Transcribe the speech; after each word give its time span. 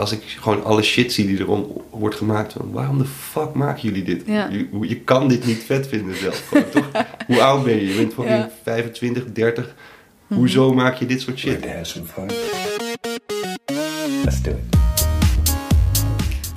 als 0.00 0.12
ik 0.12 0.22
gewoon 0.40 0.64
alle 0.64 0.82
shit 0.82 1.12
zie 1.12 1.26
die 1.26 1.38
erom 1.38 1.82
wordt 1.90 2.16
gemaakt, 2.16 2.52
van 2.52 2.72
waarom 2.72 2.98
de 2.98 3.04
fuck 3.04 3.54
maken 3.54 3.82
jullie 3.82 4.02
dit? 4.02 4.22
Ja. 4.26 4.48
Je, 4.48 4.68
je 4.80 4.96
kan 4.96 5.28
dit 5.28 5.46
niet 5.46 5.62
vet 5.64 5.86
vinden 5.86 6.16
zelf. 6.16 6.48
Gewoon, 6.48 6.68
toch? 6.70 6.90
Hoe 7.26 7.42
oud 7.42 7.64
ben 7.64 7.74
je? 7.74 7.86
Je 7.88 7.94
bent 7.94 8.12
fucking 8.12 8.36
Ja. 8.36 8.42
Mhm. 8.42 8.48
25, 8.62 9.24
30. 9.32 9.74
Hoezo 10.26 10.74
maak 10.74 10.94
je 10.94 11.06
dit 11.06 11.20
soort 11.20 11.38
shit? 11.38 11.64
Let's 14.24 14.42
do 14.42 14.50
it. 14.50 14.78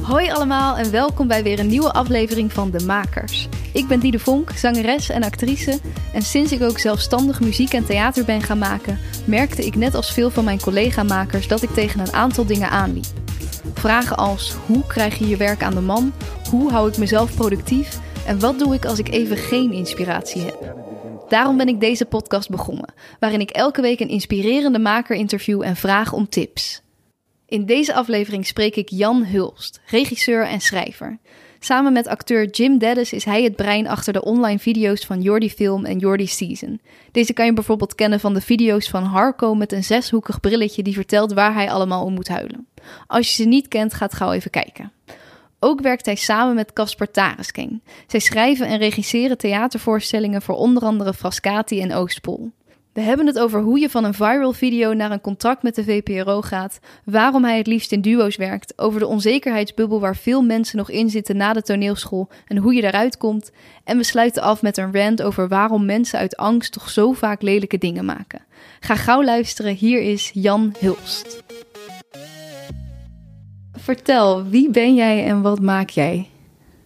Hoi 0.02 0.32
allemaal 0.32 0.78
en 0.78 0.92
welkom 0.92 1.28
bij 1.28 1.44
weer 1.44 1.60
een 1.60 1.68
nieuwe 1.68 1.94
aflevering 1.94 2.54
van 2.54 2.72
De 2.72 2.86
Makers. 2.86 3.48
Ik 3.74 3.88
ben 3.88 4.00
Diede 4.00 4.20
Vonk, 4.20 4.52
zangeres 4.56 5.10
en 5.10 5.24
actrice. 5.24 5.80
En 6.14 6.22
sinds 6.22 6.52
ik 6.52 6.62
ook 6.62 6.80
zelfstandig 6.80 7.40
muziek 7.40 7.74
en 7.74 7.86
theater 7.86 8.26
ben 8.26 8.42
gaan 8.42 8.58
maken, 8.58 9.00
merkte 9.26 9.66
ik 9.66 9.76
net 9.76 9.96
als 9.96 10.14
veel 10.14 10.30
van 10.30 10.44
mijn 10.44 10.62
collega-makers 10.62 11.48
dat 11.48 11.62
ik 11.62 11.70
tegen 11.70 12.00
een 12.00 12.14
aantal 12.14 12.46
dingen 12.46 12.70
aanliep. 12.70 13.23
Vragen 13.74 14.18
als 14.18 14.54
hoe 14.66 14.86
krijg 14.88 15.18
je 15.18 15.28
je 15.28 15.38
werk 15.38 15.64
aan 15.64 15.74
de 15.74 15.82
man? 15.82 16.14
Hoe 16.50 16.72
hou 16.72 16.90
ik 16.90 16.98
mezelf 16.98 17.36
productief? 17.36 18.00
En 18.28 18.40
wat 18.40 18.60
doe 18.60 18.74
ik 18.74 18.86
als 18.86 19.00
ik 19.00 19.10
even 19.10 19.38
geen 19.38 19.72
inspiratie 19.72 20.42
heb? 20.42 20.76
Daarom 21.28 21.58
ben 21.58 21.68
ik 21.68 21.80
deze 21.80 22.06
podcast 22.06 22.50
begonnen, 22.50 22.94
waarin 23.20 23.40
ik 23.40 23.50
elke 23.50 23.82
week 23.82 24.00
een 24.00 24.10
inspirerende 24.10 24.80
maker 24.80 25.16
interview 25.16 25.62
en 25.62 25.76
vraag 25.76 26.14
om 26.14 26.30
tips. 26.30 26.82
In 27.48 27.66
deze 27.66 27.94
aflevering 27.94 28.46
spreek 28.46 28.76
ik 28.76 28.90
Jan 28.90 29.26
Hulst, 29.26 29.82
regisseur 29.86 30.48
en 30.48 30.62
schrijver. 30.62 31.20
Samen 31.66 31.94
met 31.94 32.08
acteur 32.08 32.50
Jim 32.50 32.78
Dennis 32.78 33.14
is 33.14 33.26
hij 33.26 33.44
het 33.44 33.56
brein 33.56 33.88
achter 33.88 34.14
de 34.14 34.24
online 34.24 34.60
video's 34.60 35.06
van 35.06 35.22
Jordi 35.22 35.50
Film 35.50 35.86
en 35.86 36.00
Jordi 36.00 36.28
Season. 36.28 36.82
Deze 37.12 37.34
kan 37.34 37.46
je 37.46 37.54
bijvoorbeeld 37.54 37.96
kennen 37.96 38.20
van 38.20 38.34
de 38.34 38.42
video's 38.42 38.90
van 38.90 39.04
Harco 39.04 39.56
met 39.56 39.72
een 39.72 39.84
zeshoekig 39.84 40.40
brilletje 40.40 40.84
die 40.84 40.94
vertelt 40.94 41.34
waar 41.34 41.54
hij 41.54 41.72
allemaal 41.72 42.06
om 42.06 42.14
moet 42.14 42.28
huilen. 42.28 42.68
Als 43.08 43.28
je 43.28 43.44
ze 43.44 43.48
niet 43.48 43.68
kent, 43.68 43.94
ga 43.94 44.08
gauw 44.08 44.32
even 44.32 44.52
kijken. 44.52 44.92
Ook 45.60 45.82
werkt 45.82 46.06
hij 46.06 46.16
samen 46.16 46.56
met 46.56 46.74
Casper 46.74 47.12
Taresking. 47.12 47.82
Zij 48.08 48.20
schrijven 48.20 48.68
en 48.68 48.78
regisseren 48.78 49.38
theatervoorstellingen 49.38 50.42
voor 50.42 50.56
onder 50.56 50.84
andere 50.84 51.14
Frascati 51.14 51.82
en 51.82 51.94
Oostpol. 51.94 52.52
We 52.94 53.02
hebben 53.02 53.28
het 53.28 53.40
over 53.40 53.62
hoe 53.62 53.80
je 53.80 53.90
van 53.90 54.04
een 54.04 54.14
viral 54.14 54.54
video 54.54 54.94
naar 54.94 55.12
een 55.12 55.22
contract 55.22 55.64
met 55.64 55.76
de 55.76 55.84
VPRO 55.84 56.42
gaat, 56.42 56.80
waarom 57.06 57.44
hij 57.44 57.58
het 57.58 57.68
liefst 57.68 57.92
in 57.92 58.02
duo's 58.02 58.36
werkt, 58.36 58.74
over 58.78 59.00
de 59.00 59.08
onzekerheidsbubbel 59.08 60.00
waar 60.00 60.16
veel 60.16 60.42
mensen 60.42 60.78
nog 60.78 60.90
in 60.90 61.10
zitten 61.10 61.38
na 61.38 61.54
de 61.54 61.62
toneelschool 61.62 62.30
en 62.48 62.58
hoe 62.58 62.74
je 62.74 62.82
daaruit 62.82 63.18
komt. 63.18 63.52
En 63.84 63.98
we 63.98 64.04
sluiten 64.04 64.42
af 64.42 64.62
met 64.62 64.78
een 64.78 64.94
rant 64.94 65.22
over 65.22 65.48
waarom 65.48 65.86
mensen 65.86 66.20
uit 66.20 66.38
angst 66.38 66.72
toch 66.72 66.90
zo 66.90 67.14
vaak 67.14 67.42
lelijke 67.42 67.78
dingen 67.78 68.06
maken. 68.06 68.42
Ga 68.80 68.96
gauw 68.96 69.24
luisteren, 69.24 69.76
hier 69.76 70.02
is 70.02 70.32
Jan 70.34 70.76
Hulst. 70.80 71.44
Vertel, 73.74 74.48
wie 74.48 74.70
ben 74.70 74.96
jij 74.96 75.26
en 75.26 75.42
wat 75.42 75.60
maak 75.60 75.90
jij? 75.90 76.28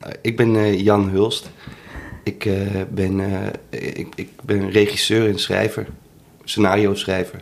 Uh, 0.05 0.09
ik 0.21 0.37
ben 0.37 0.53
uh, 0.53 0.79
Jan 0.79 1.09
Hulst. 1.09 1.51
Ik, 2.27 2.45
uh, 2.45 2.55
ben, 2.89 3.19
ik, 3.69 4.07
ik 4.15 4.29
ben 4.43 4.69
regisseur 4.69 5.27
en 5.29 5.39
schrijver, 5.39 5.87
scenario 6.43 6.95
schrijver. 6.95 7.41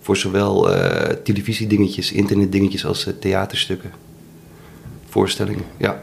Voor 0.00 0.16
zowel 0.16 0.68
televisiedingetjes, 1.22 2.12
internetdingetjes 2.12 2.84
als 2.86 3.08
theaterstukken. 3.20 3.90
Voorstellingen, 5.08 5.64
ja. 5.76 5.98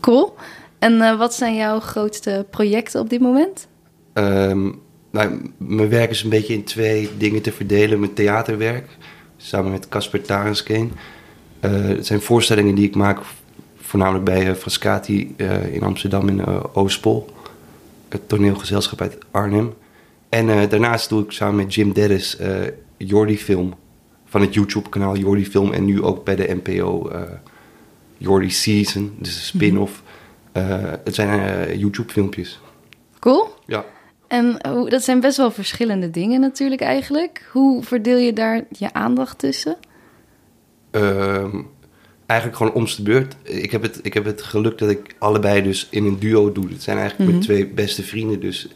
Cool. 0.00 0.34
En 0.78 1.18
wat 1.18 1.34
zijn 1.34 1.56
jouw 1.56 1.80
grootste 1.80 2.46
projecten 2.50 3.00
op 3.00 3.10
dit 3.10 3.20
moment? 3.20 3.66
Um, 4.14 4.80
nou, 5.10 5.50
mijn 5.56 5.88
werk 5.88 6.10
is 6.10 6.22
een 6.22 6.30
beetje 6.30 6.54
in 6.54 6.64
twee 6.64 7.10
dingen 7.18 7.42
te 7.42 7.52
verdelen. 7.52 8.00
Mijn 8.00 8.14
theaterwerk, 8.14 8.88
samen 9.36 9.70
met 9.70 9.88
Casper 9.88 10.22
Tarenskeen. 10.22 10.92
het 11.60 12.06
zijn 12.06 12.20
voorstellingen 12.20 12.74
die 12.74 12.88
ik 12.88 12.94
maak 12.94 13.18
voornamelijk 13.76 14.24
bij 14.24 14.56
Frascati 14.56 15.34
in 15.72 15.82
Amsterdam 15.82 16.28
in 16.28 16.46
Oostpol 16.74 17.26
het 18.12 18.28
toneelgezelschap 18.28 19.00
uit 19.00 19.18
Arnhem. 19.30 19.74
En 20.28 20.48
uh, 20.48 20.68
daarnaast 20.68 21.08
doe 21.08 21.22
ik 21.24 21.32
samen 21.32 21.56
met 21.56 21.74
Jim 21.74 21.92
Dennis 21.92 22.40
uh, 22.40 22.48
Jordi 22.96 23.38
Film. 23.38 23.74
Van 24.24 24.40
het 24.40 24.54
YouTube-kanaal 24.54 25.16
Jordi 25.16 25.46
Film. 25.46 25.72
En 25.72 25.84
nu 25.84 26.02
ook 26.02 26.24
bij 26.24 26.36
de 26.36 26.60
NPO 26.62 27.10
uh, 27.12 27.20
Jordi 28.16 28.50
Season. 28.50 29.16
Dus 29.18 29.34
een 29.34 29.42
spin-off. 29.42 30.02
het 30.52 31.14
zijn 31.14 31.78
YouTube-filmpjes. 31.78 32.60
Cool. 33.18 33.54
Ja. 33.66 33.84
En 34.28 34.56
dat 34.88 35.02
zijn 35.02 35.20
best 35.20 35.36
wel 35.36 35.50
verschillende 35.50 36.10
dingen 36.10 36.40
natuurlijk 36.40 36.80
eigenlijk. 36.80 37.48
Hoe 37.50 37.82
verdeel 37.82 38.16
je 38.16 38.32
daar 38.32 38.64
je 38.68 38.92
aandacht 38.92 39.38
tussen? 39.38 39.76
Ehm, 40.90 41.62
eigenlijk 42.32 42.56
gewoon 42.56 42.72
om 42.72 42.84
de 42.96 43.02
beurt. 43.02 43.36
Ik 43.42 43.70
heb, 43.70 43.82
het, 43.82 44.00
ik 44.02 44.14
heb 44.14 44.24
het 44.24 44.42
geluk 44.42 44.78
dat 44.78 44.90
ik 44.90 45.14
allebei 45.18 45.62
dus 45.62 45.86
in 45.90 46.04
een 46.04 46.18
duo 46.18 46.52
doe. 46.52 46.68
Het 46.68 46.82
zijn 46.82 46.98
eigenlijk 46.98 47.28
Mhm. 47.30 47.38
mijn 47.38 47.48
twee 47.48 47.66
beste 47.66 48.02
vrienden. 48.02 48.40
Dus 48.40 48.68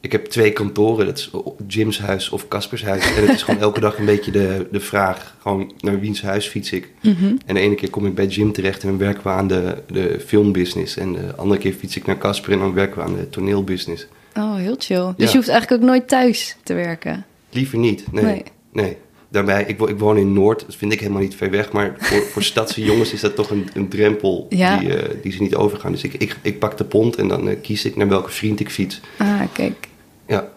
ik 0.00 0.12
heb 0.12 0.24
twee 0.26 0.52
kantoren. 0.52 1.06
Dat 1.06 1.18
is 1.18 1.30
Jim's 1.66 1.98
huis 1.98 2.28
of 2.30 2.48
Caspers 2.48 2.82
huis. 2.84 3.14
En 3.16 3.22
het 3.26 3.34
is 3.34 3.42
gewoon 3.42 3.60
elke 3.60 3.80
dag 3.80 3.98
een 3.98 4.04
beetje 4.04 4.30
de, 4.30 4.66
de 4.70 4.80
vraag. 4.80 5.36
Gewoon 5.42 5.72
naar 5.80 6.00
wiens 6.00 6.22
huis 6.22 6.46
fiets 6.46 6.72
ik. 6.72 6.92
Mhm. 7.02 7.34
En 7.46 7.54
de 7.54 7.60
ene 7.60 7.74
keer 7.74 7.90
kom 7.90 8.06
ik 8.06 8.14
bij 8.14 8.26
Jim 8.26 8.52
terecht 8.52 8.82
en 8.82 8.88
dan 8.88 8.98
werken 8.98 9.22
we 9.22 9.28
aan 9.28 9.48
de, 9.48 9.82
de 9.86 10.20
filmbusiness. 10.26 10.96
En 10.96 11.12
de 11.12 11.34
andere 11.36 11.60
keer 11.60 11.72
fiets 11.72 11.96
ik 11.96 12.06
naar 12.06 12.18
Casper 12.18 12.52
en 12.52 12.58
dan 12.58 12.74
werken 12.74 12.96
we 12.96 13.02
aan 13.04 13.16
de 13.16 13.28
toneelbusiness. 13.28 14.06
Oh, 14.36 14.56
heel 14.56 14.76
chill. 14.78 15.04
Dus 15.06 15.14
Ja. 15.16 15.30
je 15.30 15.36
hoeft 15.36 15.48
eigenlijk 15.48 15.82
ook 15.82 15.88
nooit 15.88 16.08
thuis 16.08 16.56
te 16.62 16.74
werken. 16.74 17.24
Liever 17.50 17.78
niet, 17.78 18.12
nee. 18.12 18.24
Nee. 18.24 18.42
nee. 18.72 18.96
Daarbij, 19.28 19.64
ik, 19.66 19.78
wo- 19.78 19.86
ik 19.86 19.98
woon 19.98 20.16
in 20.16 20.32
Noord, 20.32 20.60
dat 20.66 20.74
vind 20.76 20.92
ik 20.92 21.00
helemaal 21.00 21.22
niet 21.22 21.34
ver 21.34 21.50
weg. 21.50 21.72
Maar 21.72 21.94
voor, 21.98 22.22
voor 22.22 22.42
stadse 22.52 22.84
jongens 22.84 23.12
is 23.12 23.20
dat 23.20 23.34
toch 23.34 23.50
een, 23.50 23.68
een 23.74 23.88
drempel 23.88 24.46
Ja. 24.48 24.78
die, 24.78 24.96
eh, 24.96 25.14
die 25.22 25.32
ze 25.32 25.42
niet 25.42 25.54
overgaan. 25.54 25.92
Dus 25.92 26.02
ik, 26.02 26.14
ik, 26.14 26.36
ik 26.42 26.58
pak 26.58 26.76
de 26.76 26.84
pont 26.84 27.16
en 27.16 27.28
dan 27.28 27.48
eh, 27.48 27.56
kies 27.62 27.84
ik 27.84 27.96
naar 27.96 28.08
welke 28.08 28.30
vriend 28.30 28.60
ik 28.60 28.70
fiets. 28.70 29.00
Ah, 29.18 29.40
kijk. 29.52 29.88
Ja. 30.26 30.48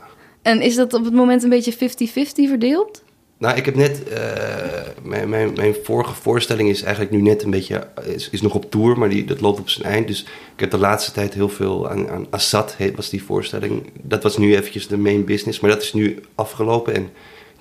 En 0.41 0.61
is 0.61 0.75
dat 0.75 0.93
op 0.93 1.03
het 1.05 1.13
moment 1.13 1.43
een 1.43 1.49
beetje 1.49 1.73
50-50 1.73 1.77
verdeeld? 2.33 3.03
Nou, 3.37 3.57
ik 3.57 3.65
heb 3.65 3.75
net, 3.75 4.03
eh, 4.03 4.21
mijn, 5.03 5.29
mijn, 5.29 5.53
mijn 5.55 5.75
vorige 5.83 6.13
voorstelling 6.13 6.69
is 6.69 6.81
eigenlijk 6.81 7.11
nu 7.15 7.21
net 7.21 7.43
een 7.43 7.49
beetje, 7.49 7.87
is, 8.05 8.29
is 8.29 8.41
nog 8.41 8.53
op 8.55 8.71
tour, 8.71 8.97
maar 8.97 9.09
die, 9.09 9.25
dat 9.25 9.41
loopt 9.41 9.59
op 9.59 9.69
zijn 9.69 9.87
eind. 9.93 10.07
Dus 10.07 10.21
ik 10.53 10.59
heb 10.59 10.71
de 10.71 10.77
laatste 10.77 11.11
tijd 11.11 11.33
heel 11.33 11.49
veel 11.49 11.89
aan, 11.89 12.09
aan 12.09 12.27
Assad, 12.29 12.75
heet, 12.75 12.95
was 12.95 13.09
die 13.09 13.23
voorstelling. 13.23 13.83
Dat 14.01 14.23
was 14.23 14.37
nu 14.37 14.55
eventjes 14.55 14.87
de 14.87 14.97
main 14.97 15.25
business, 15.25 15.59
maar 15.59 15.71
dat 15.71 15.81
is 15.81 15.93
nu 15.93 16.19
afgelopen. 16.35 16.93
En 16.95 17.09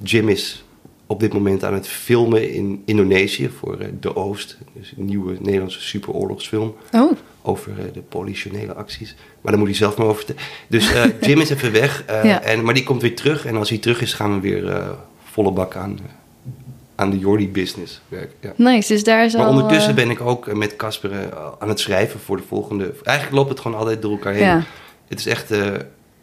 Jim 0.02 0.28
is 0.28 0.64
op 1.10 1.20
dit 1.20 1.32
moment 1.32 1.64
aan 1.64 1.74
het 1.74 1.86
filmen 1.88 2.52
in 2.52 2.82
Indonesië 2.84 3.48
voor 3.48 3.78
eh, 3.78 3.88
De 4.00 4.16
Oost. 4.16 4.58
Dus 4.72 4.94
een 4.98 5.04
nieuwe 5.04 5.36
Nederlandse 5.40 5.80
superoorlogsfilm 5.80 6.74
Oh, 6.92 7.12
over 7.42 7.72
eh, 7.78 7.84
de 7.92 8.00
politionele 8.00 8.74
acties. 8.74 9.14
Maar 9.40 9.50
daar 9.52 9.58
moet 9.60 9.68
hij 9.68 9.78
zelf 9.78 9.96
maar 9.96 10.06
over 10.06 10.24
vertellen. 10.24 10.50
Dus 10.68 10.92
eh, 10.92 11.04
Jim 11.28 11.40
is 11.40 11.50
even 11.50 11.72
weg, 11.72 12.04
Ja. 12.06 12.42
en, 12.42 12.64
maar 12.64 12.74
die 12.74 12.82
komt 12.84 13.02
weer 13.02 13.16
terug. 13.16 13.46
En 13.46 13.56
als 13.56 13.68
hij 13.68 13.78
terug 13.78 14.00
is, 14.00 14.12
gaan 14.12 14.34
we 14.34 14.40
weer 14.40 14.94
volle 15.24 15.50
bak 15.52 15.76
aan, 15.76 15.98
aan 16.94 17.10
de 17.10 17.18
Jordi-business 17.18 18.00
werken. 18.08 18.34
Ja. 18.40 18.52
nice. 18.56 18.92
Dus 18.92 19.04
daar 19.04 19.24
is 19.24 19.32
Maar 19.34 19.44
al... 19.46 19.50
ondertussen 19.52 19.90
eh, 19.90 19.96
ben 19.96 20.10
ik 20.10 20.20
ook 20.20 20.52
met 20.54 20.76
Casper 20.76 21.34
aan 21.58 21.68
het 21.68 21.80
schrijven 21.80 22.20
voor 22.20 22.36
de 22.36 22.42
volgende... 22.48 22.94
Eigenlijk 23.02 23.36
loopt 23.36 23.50
het 23.50 23.60
gewoon 23.60 23.78
altijd 23.78 24.02
door 24.02 24.10
elkaar 24.12 24.32
heen. 24.32 24.44
Ja. 24.44 24.64
Het 25.08 25.18
is 25.18 25.26
echt 25.26 25.48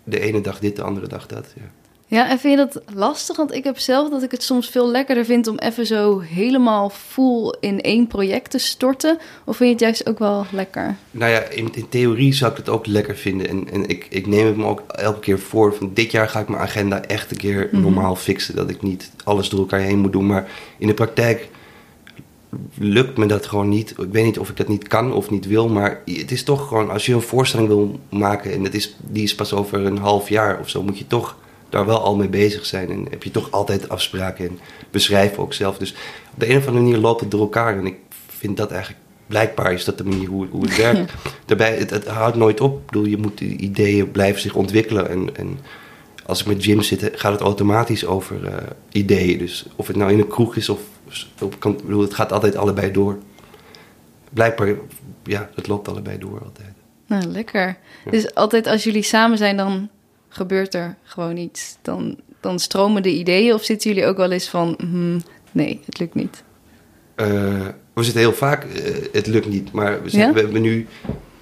de 0.03 0.19
ene 0.19 0.41
dag 0.41 0.59
dit, 0.59 0.75
de 0.75 0.83
andere 0.83 1.07
dag 1.07 1.27
dat. 1.27 1.45
Ja. 1.55 1.61
Ja, 2.15 2.29
en 2.29 2.39
vind 2.39 2.59
je 2.59 2.65
dat 2.65 2.81
lastig? 2.93 3.37
Want 3.37 3.53
ik 3.53 3.63
heb 3.63 3.79
zelf 3.79 4.09
dat 4.09 4.23
ik 4.23 4.31
het 4.31 4.43
soms 4.43 4.69
veel 4.69 4.89
lekkerder 4.89 5.25
vind 5.25 5.47
om 5.47 5.57
even 5.57 5.85
zo 5.85 6.19
helemaal 6.19 6.89
full 6.89 7.55
in 7.59 7.81
één 7.81 8.07
project 8.07 8.51
te 8.51 8.57
storten. 8.57 9.17
Of 9.45 9.57
vind 9.57 9.69
je 9.69 9.75
het 9.75 9.83
juist 9.83 10.09
ook 10.09 10.19
wel 10.19 10.45
lekker? 10.51 10.95
Nou 11.11 11.31
ja, 11.31 11.39
in, 11.39 11.69
in 11.73 11.89
theorie 11.89 12.33
zou 12.33 12.51
ik 12.51 12.57
het 12.57 12.69
ook 12.69 12.85
lekker 12.85 13.15
vinden. 13.15 13.47
En, 13.47 13.71
en 13.71 13.87
ik, 13.87 14.07
ik 14.09 14.27
neem 14.27 14.45
het 14.45 14.57
me 14.57 14.65
ook 14.65 14.83
elke 14.87 15.19
keer 15.19 15.39
voor. 15.39 15.75
Van 15.75 15.91
dit 15.93 16.11
jaar 16.11 16.29
ga 16.29 16.39
ik 16.39 16.47
mijn 16.47 16.61
agenda 16.61 17.01
echt 17.01 17.31
een 17.31 17.37
keer 17.37 17.69
Mhm. 17.71 17.81
normaal 17.81 18.15
fixen. 18.15 18.55
Dat 18.55 18.69
ik 18.69 18.81
niet 18.81 19.11
alles 19.23 19.49
door 19.49 19.59
elkaar 19.59 19.79
heen 19.79 19.99
moet 19.99 20.11
doen. 20.11 20.25
Maar 20.25 20.49
in 20.77 20.87
de 20.87 20.93
praktijk 20.93 21.49
lukt 22.77 23.17
me 23.17 23.25
dat 23.25 23.45
gewoon 23.45 23.69
niet. 23.69 23.91
Ik 23.91 24.11
weet 24.11 24.25
niet 24.25 24.39
of 24.39 24.49
ik 24.49 24.57
dat 24.57 24.67
niet 24.67 24.87
kan 24.87 25.13
of 25.13 25.29
niet 25.29 25.47
wil. 25.47 25.69
Maar 25.69 26.01
het 26.05 26.31
is 26.31 26.43
toch 26.43 26.67
gewoon, 26.67 26.89
als 26.89 27.05
je 27.05 27.13
een 27.13 27.21
voorstelling 27.21 27.67
wil 27.67 27.99
maken... 28.09 28.51
en 28.51 28.63
het 28.63 28.75
is, 28.75 28.95
die 28.99 29.23
is 29.23 29.35
pas 29.35 29.53
over 29.53 29.85
een 29.85 29.97
half 29.97 30.29
jaar 30.29 30.59
of 30.59 30.69
zo... 30.69 30.83
moet 30.83 30.97
je 30.97 31.07
toch 31.07 31.35
daar 31.75 31.85
wel 31.85 31.99
al 31.99 32.15
mee 32.15 32.29
bezig 32.29 32.65
zijn. 32.65 32.89
En 32.89 33.07
heb 33.09 33.23
je 33.23 33.31
toch 33.31 33.51
altijd 33.51 33.89
afspraken 33.89 34.47
en 34.47 34.59
beschrijven 34.91 35.43
ook 35.43 35.53
zelf. 35.53 35.77
Dus 35.77 35.91
op 36.33 36.39
de 36.39 36.49
een 36.49 36.57
of 36.57 36.67
andere 36.67 36.83
manier 36.83 36.99
loopt 36.99 37.21
het 37.21 37.31
door 37.31 37.41
elkaar. 37.41 37.77
En 37.77 37.85
ik 37.85 37.95
vind 38.27 38.57
dat 38.57 38.71
eigenlijk... 38.71 39.03
Blijkbaar 39.27 39.73
is 39.73 39.85
dat 39.85 39.97
de 39.97 40.03
manier 40.03 40.27
hoe, 40.27 40.47
hoe 40.47 40.61
het 40.61 40.77
werkt. 40.85 41.13
Daarbij, 41.45 41.77
het, 41.77 41.89
het 41.89 42.07
houdt 42.07 42.35
nooit 42.35 42.61
op. 42.61 42.79
Ik 42.79 42.85
bedoel, 42.85 43.05
je 43.05 43.17
moet 43.17 43.41
ideeën 43.41 44.11
blijven 44.11 44.41
zich 44.41 44.55
ontwikkelen. 44.55 45.09
En, 45.09 45.35
en 45.35 45.59
als 46.25 46.41
ik 46.41 46.47
met 46.47 46.63
Jim 46.63 46.81
zit, 46.81 47.11
gaat 47.13 47.31
het 47.31 47.41
automatisch 47.41 48.05
over 48.05 48.45
eh, 48.45 48.53
ideeën. 48.91 49.37
Dus 49.37 49.65
of 49.75 49.87
het 49.87 49.95
nou 49.95 50.11
in 50.11 50.19
een 50.19 50.27
kroeg 50.27 50.55
is 50.55 50.69
of 50.69 50.79
op 51.41 51.59
kant, 51.59 51.79
ik 51.79 51.85
bedoel, 51.85 52.01
het 52.01 52.13
gaat 52.13 52.31
altijd 52.31 52.55
allebei 52.55 52.91
door. 52.91 53.17
Blijkbaar, 54.29 54.75
ja, 55.23 55.49
het 55.55 55.67
loopt 55.67 55.87
allebei 55.87 56.17
door 56.17 56.43
altijd. 56.43 56.73
Nou, 57.07 57.25
lekker. 57.25 57.77
Dus 58.09 58.35
altijd 58.35 58.67
als 58.67 58.83
jullie 58.83 59.03
samen 59.03 59.37
zijn, 59.37 59.57
dan 59.57 59.89
gebeurt 60.35 60.73
er 60.73 60.95
gewoon 61.03 61.37
iets. 61.37 61.77
Dan, 61.81 62.17
dan 62.39 62.59
stromen 62.59 63.03
de 63.03 63.11
ideeën 63.11 63.53
of 63.53 63.63
zitten 63.63 63.89
jullie 63.89 64.05
ook 64.05 64.17
wel 64.17 64.31
eens 64.31 64.49
van... 64.49 64.77
hmm, 64.77 65.21
nee, 65.51 65.81
het 65.85 65.99
lukt 65.99 66.15
niet. 66.15 66.43
Eh, 67.15 67.27
We 67.93 68.03
zitten 68.03 68.21
heel 68.21 68.33
vaak, 68.33 68.63
eh, 68.63 68.93
het 69.11 69.27
lukt 69.27 69.47
niet. 69.49 69.71
Maar 69.71 70.03
we, 70.03 70.17
Ja? 70.17 70.33
we 70.33 70.39
hebben 70.39 70.61
nu, 70.61 70.87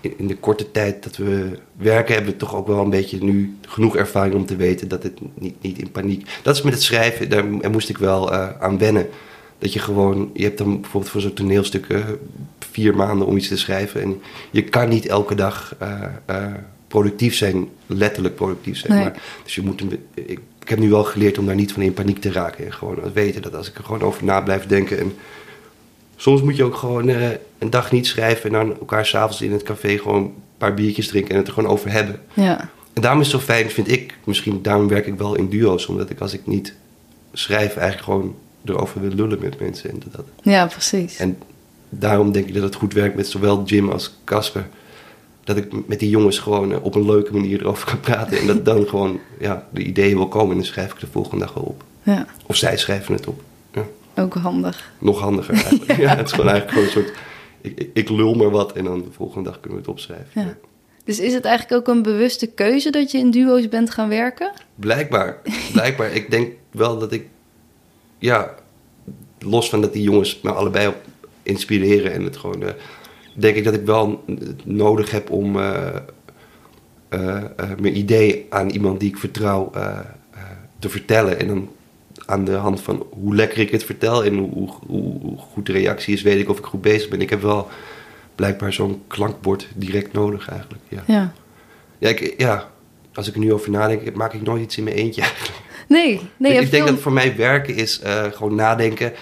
in, 0.01 0.28
de 0.28 0.36
korte 0.38 0.72
tijd 0.72 1.04
dat 1.04 1.18
we 1.18 1.60
werken, 1.78 2.13
hebben 2.13 2.31
we 2.31 2.38
toch 2.38 2.56
ook 2.56 2.68
wel 2.68 2.80
een 2.80 2.90
beetje 2.90 3.24
nu 3.24 3.57
genoeg 3.68 3.95
ervaring 3.95 4.36
om 4.36 4.45
te 4.45 4.56
weten 4.56 4.88
dat 4.88 5.04
het 5.04 5.19
niet, 5.34 5.56
niet 5.62 5.78
in 5.80 5.92
paniek. 5.92 6.30
Dat 6.42 6.56
is 6.56 6.62
met 6.62 6.74
het 6.74 6.84
schrijven, 6.84 7.30
daar, 7.30 7.60
daar 7.60 7.72
moest 7.72 7.89
ik 7.89 7.98
wel 7.98 8.31
eh, 8.34 8.50
aan 8.62 8.78
wennen. 8.78 9.07
Dat 9.57 9.74
je 9.74 9.80
gewoon, 9.80 10.30
je 10.34 10.44
hebt 10.44 10.57
dan 10.57 10.81
bijvoorbeeld 10.81 11.12
voor 11.12 11.22
zo'n 11.22 11.34
toneelstuk 11.34 11.86
eh, 11.89 12.00
vier 12.72 12.96
maanden 12.96 13.28
om 13.28 13.38
iets 13.38 13.48
te 13.48 13.57
schrijven. 13.57 14.01
En 14.01 14.22
je 14.51 14.63
kan 14.63 14.89
niet 14.89 15.06
elke 15.06 15.36
dag 15.36 15.75
productief 16.94 17.36
zijn, 17.36 17.69
letterlijk 17.86 18.36
productief 18.36 18.78
zijn. 18.78 18.94
Nee. 18.94 19.01
Maar, 19.04 19.22
dus 19.44 19.56
je 19.56 19.62
moet, 19.62 19.81
een- 19.81 20.06
ik, 20.13 20.40
ik 20.62 20.69
heb 20.69 20.80
nu 20.80 20.90
wel 20.90 21.04
geleerd 21.04 21.38
om 21.38 21.45
daar 21.45 21.56
niet 21.56 21.72
van 21.74 21.81
in 21.81 21.94
paniek 21.94 22.19
te 22.22 22.31
raken. 22.31 22.66
En 22.66 22.74
gewoon 22.74 23.13
weten 23.13 23.42
dat 23.42 23.56
als 23.56 23.69
ik 23.69 23.78
er 23.78 23.84
gewoon 23.84 24.01
over 24.01 24.24
na 24.24 24.42
blijf 24.42 24.66
denken. 24.66 25.00
En 25.00 25.13
soms 26.16 26.42
moet 26.42 26.56
je 26.56 26.63
ook 26.63 26.75
gewoon 26.75 27.10
eh, 27.10 27.30
een 27.57 27.69
dag 27.69 27.92
niet 27.92 28.07
schrijven 28.07 28.45
en 28.45 28.51
dan 28.51 28.80
elkaar 28.80 29.06
s'avonds 29.06 29.42
in 29.42 29.51
het 29.51 29.63
café 29.63 29.98
gewoon 29.98 30.24
een 30.24 30.34
paar 30.57 30.74
biertjes 30.74 31.07
drinken 31.07 31.31
en 31.31 31.38
het 31.38 31.48
er 31.48 31.54
gewoon 31.54 31.69
over 31.69 31.92
hebben. 31.92 32.19
Ja. 32.34 32.69
En 32.94 33.01
daarom 33.01 33.22
is 33.22 33.31
het 33.31 33.39
zo 33.42 33.46
fijn, 33.46 33.69
vind 33.69 33.92
ik, 33.92 34.18
misschien 34.24 34.62
daarom 34.62 34.88
werk 34.88 35.07
ik 35.07 35.18
wel 35.18 35.36
in 35.36 35.50
duo's, 35.50 35.86
omdat 35.88 36.10
ik 36.10 36.19
als 36.19 36.34
ik 36.34 36.48
niet 36.48 36.74
schrijf 37.34 37.75
eigenlijk 37.75 38.04
gewoon 38.04 38.36
erover 38.66 39.01
wil 39.01 39.10
lullen 39.12 39.39
met 39.42 39.60
mensen. 39.60 39.89
En, 39.89 40.01
dat, 40.12 40.25
ja, 40.42 40.66
precies. 40.66 41.18
en 41.18 41.38
daarom 41.89 42.31
denk 42.31 42.48
ik 42.48 42.54
dat 42.54 42.63
het 42.63 42.75
goed 42.75 42.94
werkt 42.94 43.16
met 43.16 43.28
zowel 43.28 43.63
Jim 43.63 43.89
als 43.89 44.18
Casper. 44.24 44.68
Dat 45.44 45.57
ik 45.57 45.88
met 45.88 46.00
die 46.00 46.10
jongens 46.10 46.40
gewoon 46.40 46.72
eh, 46.72 46.84
op 46.84 46.95
een 46.95 47.06
leuke 47.06 47.34
manier 47.34 47.60
erover 47.62 47.86
kan 47.88 48.00
praten. 48.00 48.38
En 48.40 48.48
dat 48.48 48.66
dan 48.66 48.88
gewoon 48.90 49.19
ja, 49.40 49.68
de 49.74 49.84
ideeën 49.84 50.16
wil 50.18 50.28
komen 50.28 50.50
en 50.50 50.56
dan 50.57 50.66
schrijf 50.66 50.92
ik 50.94 51.00
de 51.00 51.07
volgende 51.12 51.45
dag 51.45 51.54
wel 51.54 51.63
op. 51.63 51.84
Ja, 52.04 52.25
Of 52.45 52.56
zij 52.56 52.78
schrijven 52.78 53.13
het 53.13 53.28
op. 53.28 53.42
Ja, 53.74 53.84
ook 54.16 54.34
handig. 54.34 54.92
nog 55.00 55.19
handiger 55.19 55.54
eigenlijk. 55.54 55.95
ja, 56.06 56.16
het 56.16 56.25
is 56.28 56.31
gewoon 56.31 56.50
eigenlijk 56.51 56.72
gewoon 56.72 56.86
een 56.86 56.92
soort... 57.12 57.18
Ik, 57.62 57.80
ik- 57.80 57.90
ik 57.94 58.10
lul 58.10 58.34
maar 58.34 58.50
wat 58.50 58.74
en 58.74 58.84
dan 58.84 59.00
de 59.01 59.12
volgende 59.12 59.50
dag 59.50 59.60
kunnen 59.60 59.78
we 59.80 59.84
het 59.86 59.92
opschrijven. 59.94 60.28
Ja. 60.42 60.56
Dus 61.06 61.19
is 61.19 61.34
het 61.34 61.46
eigenlijk 61.46 61.88
ook 61.89 61.96
een 61.96 62.01
bewuste 62.04 62.48
keuze 62.48 62.89
dat 62.89 63.12
je 63.12 63.18
in 63.18 63.31
duo's 63.31 63.69
bent 63.69 63.89
gaan 63.92 64.10
werken? 64.10 64.51
Blijkbaar, 64.75 65.38
blijkbaar. 65.74 66.12
ik 66.12 66.31
denk 66.31 66.51
wel 66.72 66.98
dat 67.00 67.12
ik, 67.12 67.28
ja, 68.18 68.56
los 69.39 69.69
van 69.69 69.81
dat 69.81 69.94
die 69.94 70.04
jongens 70.04 70.39
me 70.44 70.51
allebei 70.51 70.88
op 70.88 70.96
inspireren 71.44 72.13
en 72.13 72.24
het 72.24 72.38
gewoon, 72.38 72.63
eh, 72.63 72.69
denk 73.34 73.56
ik 73.56 73.64
dat 73.64 73.74
ik 73.74 73.86
wel 73.86 74.24
nodig 74.64 75.12
heb 75.12 75.30
om 75.30 75.60
eh, 75.60 75.96
eh, 77.10 77.38
eh, 77.38 77.70
mijn 77.80 77.98
idee 77.98 78.46
aan 78.50 78.70
iemand 78.70 79.00
die 79.00 79.10
ik 79.10 79.18
vertrouw 79.18 79.72
te 80.80 80.90
vertellen. 80.90 81.40
En 81.40 81.48
dan 81.48 81.70
aan 82.26 82.46
de 82.46 82.52
hand 82.52 82.82
van 82.82 83.06
hoe 83.10 83.36
lekker 83.36 83.58
ik 83.60 83.72
het 83.72 83.84
vertel 83.84 84.24
en 84.24 84.38
hoe, 84.38 84.50
hoe, 84.50 84.70
hoe, 84.88 85.38
goed 85.38 85.66
de 85.66 85.72
reactie 85.72 86.14
is, 86.14 86.22
weet 86.22 86.40
ik 86.40 86.50
of 86.50 86.58
ik 86.58 86.66
goed 86.66 86.82
bezig 86.82 87.10
ben. 87.10 87.22
Ik 87.22 87.30
heb 87.30 87.42
wel 87.42 87.68
blijkbaar 88.36 88.74
zo'n 88.74 89.02
klankbord 89.08 89.68
direct 89.76 90.14
nodig 90.14 90.50
eigenlijk. 90.50 90.84
Ja. 90.88 91.04
Ja. 91.06 91.34
Ja, 91.98 92.10
ik, 92.10 92.34
ja, 92.38 92.72
als 93.14 93.28
ik 93.28 93.34
er 93.34 93.40
nu 93.40 93.54
over 93.54 93.70
nadenk, 93.72 94.14
maak 94.14 94.34
ik 94.34 94.42
nooit 94.42 94.64
iets 94.64 94.78
in 94.78 94.84
mijn 94.84 94.96
eentje 94.96 95.22
eigenlijk. 95.22 95.62
Nee, 95.88 96.20
nee. 96.38 96.54
ik 96.54 96.62
ik 96.62 96.72
denk 96.72 96.84
veel- 96.84 96.94
dat 96.94 97.04
voor 97.04 97.14
mij 97.14 97.36
werken 97.36 97.76
is 97.76 98.02
gewoon 98.32 98.56
nadenken, 98.56 99.14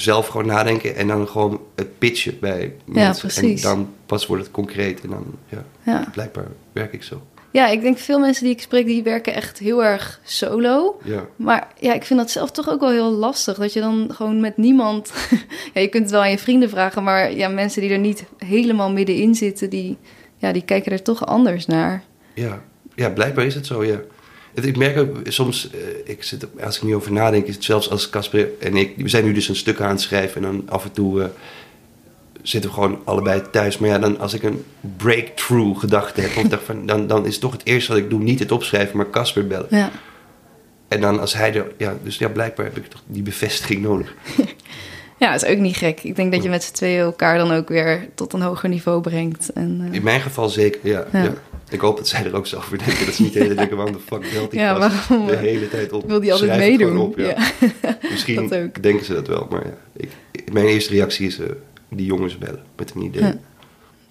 zelf 0.00 0.26
gewoon 0.26 0.46
nadenken 0.46 0.96
en 0.96 1.06
dan 1.08 1.28
gewoon 1.28 1.60
het 1.74 1.98
pitchen 1.98 2.38
bij 2.40 2.74
mensen. 2.84 3.28
precies. 3.28 3.62
En 3.64 3.68
dan 3.70 3.88
pas 4.06 4.26
wordt 4.26 4.42
het 4.42 4.52
concreet 4.52 5.00
en 5.00 5.08
dan, 5.10 5.24
ja, 5.48 5.64
Ja. 5.82 6.08
blijkbaar 6.12 6.46
werk 6.72 6.92
ik 6.92 7.02
zo. 7.02 7.22
ja, 7.50 7.68
ik 7.68 7.80
denk 7.80 7.98
veel 7.98 8.18
mensen 8.18 8.44
die 8.44 8.52
ik 8.52 8.60
spreek, 8.60 8.86
die 8.86 9.02
werken 9.02 9.34
echt 9.34 9.58
heel 9.58 9.84
erg 9.84 10.20
solo. 10.24 10.98
Ja, 11.04 11.26
Maar 11.36 11.68
ja, 11.80 11.92
ik 11.94 12.04
vind 12.04 12.18
dat 12.18 12.30
zelf 12.30 12.50
toch 12.50 12.68
ook 12.70 12.80
wel 12.80 12.90
heel 12.90 13.10
lastig. 13.10 13.56
Dat 13.58 13.72
je 13.72 13.80
dan 13.80 14.10
gewoon 14.14 14.40
met 14.40 14.56
niemand... 14.56 15.12
ja, 15.74 15.80
je 15.80 15.88
kunt 15.88 16.02
het 16.02 16.12
wel 16.12 16.20
aan 16.20 16.30
je 16.30 16.38
vrienden 16.38 16.70
vragen, 16.70 17.02
maar 17.02 17.32
ja, 17.32 17.48
mensen 17.48 17.80
die 17.80 17.90
er 17.90 17.98
niet 17.98 18.24
helemaal 18.38 18.90
middenin 18.90 19.34
zitten, 19.34 19.70
die, 19.70 19.96
ja, 20.36 20.52
die 20.52 20.62
kijken 20.64 20.92
er 20.92 21.02
toch 21.02 21.26
anders 21.26 21.66
naar. 21.66 22.02
ja. 22.34 22.62
ja, 22.94 23.10
blijkbaar 23.10 23.44
is 23.44 23.54
het 23.54 23.66
zo, 23.66 23.84
ja. 23.84 24.00
Ik 24.64 24.76
merk 24.76 24.98
ook 24.98 25.16
soms, 25.24 25.70
eh, 25.70 25.78
ik 26.04 26.22
zit, 26.22 26.46
als 26.64 26.76
ik 26.76 26.82
nu 26.82 26.94
over 26.94 27.12
nadenk, 27.12 27.46
is 27.46 27.54
het 27.54 27.64
zelfs 27.64 27.90
als 27.90 28.10
Casper 28.10 28.48
en 28.60 28.76
ik, 28.76 28.92
we 28.96 29.08
zijn 29.08 29.24
nu 29.24 29.32
dus 29.32 29.48
een 29.48 29.56
stuk 29.56 29.80
aan 29.80 29.90
het 29.90 30.00
schrijven 30.00 30.44
en 30.44 30.50
dan 30.50 30.68
af 30.68 30.84
en 30.84 30.92
toe 30.92 31.22
eh, 31.22 31.28
zitten 32.42 32.70
we 32.70 32.76
gewoon 32.76 33.00
allebei 33.04 33.42
thuis. 33.50 33.78
Maar 33.78 33.88
ja, 33.88 33.98
dan 33.98 34.18
als 34.18 34.34
ik 34.34 34.42
een 34.42 34.64
breakthrough 34.96 35.80
gedachte 35.80 36.20
heb, 36.20 36.36
of 36.36 36.50
dacht 36.50 36.64
van, 36.64 36.86
dan, 36.86 37.06
dan 37.06 37.26
is 37.26 37.38
toch 37.38 37.52
het 37.52 37.64
eerste 37.64 37.92
wat 37.92 38.00
ik 38.00 38.10
doe 38.10 38.20
niet 38.20 38.38
het 38.38 38.52
opschrijven, 38.52 38.96
maar 38.96 39.10
Casper 39.10 39.46
bellen. 39.46 39.66
Ja, 39.70 39.90
En 40.88 41.00
dan 41.00 41.20
als 41.20 41.34
hij 41.34 41.54
er, 41.54 41.72
ja, 41.76 41.96
dus 42.02 42.18
ja, 42.18 42.28
blijkbaar 42.28 42.64
heb 42.66 42.76
ik 42.76 42.86
toch 42.86 43.02
die 43.06 43.22
bevestiging 43.22 43.82
nodig. 43.82 44.14
ja 45.18 45.32
dat 45.32 45.42
is 45.42 45.48
ook 45.48 45.58
niet 45.58 45.76
gek. 45.76 46.02
Ik 46.02 46.16
denk 46.16 46.32
dat 46.32 46.42
je 46.42 46.48
met 46.48 46.62
z'n 46.62 46.72
tweeën 46.72 47.00
elkaar 47.00 47.38
dan 47.38 47.52
ook 47.52 47.68
weer 47.68 48.08
tot 48.14 48.32
een 48.32 48.42
hoger 48.42 48.68
niveau 48.68 49.00
brengt. 49.00 49.52
En, 49.52 49.80
eh, 49.86 49.94
In 49.94 50.02
mijn 50.02 50.20
geval 50.20 50.48
zeker, 50.48 50.80
ja. 50.82 51.06
Ja. 51.12 51.22
ja. 51.22 51.34
Ik 51.70 51.80
hoop 51.80 51.96
dat 51.96 52.08
zij 52.08 52.24
er 52.24 52.36
ook 52.36 52.46
zo 52.46 52.56
over 52.56 52.78
denken. 52.78 53.06
Dat 53.06 53.14
ze 53.14 53.22
niet 53.22 53.32
de 53.32 53.38
hele 53.38 53.54
denken, 53.54 53.76
waarom 53.76 53.94
de 53.94 54.00
fuck 54.00 54.30
belt 54.32 54.50
die 54.50 54.60
Ja, 54.60 54.78
waarom, 54.78 55.26
de 55.26 55.36
hele 55.36 55.68
tijd 55.68 55.92
op? 55.92 56.06
wil 56.06 56.20
die 56.20 56.32
altijd 56.32 56.52
Schrijf 56.52 56.70
meedoen? 56.70 56.98
op, 56.98 57.18
ja. 57.18 57.26
Ja. 57.26 57.98
Misschien 58.10 58.72
denken 58.80 59.04
ze 59.04 59.14
dat 59.14 59.26
wel, 59.26 59.46
maar 59.50 59.66
ja. 59.66 59.74
Ik, 60.32 60.52
mijn 60.52 60.66
eerste 60.66 60.92
reactie 60.92 61.26
is 61.26 61.38
eh, 61.38 61.46
die 61.88 62.06
jongens 62.06 62.38
bellen 62.38 62.62
met 62.76 62.92
een 62.94 63.02
idee. 63.02 63.22
Ja. 63.22 63.34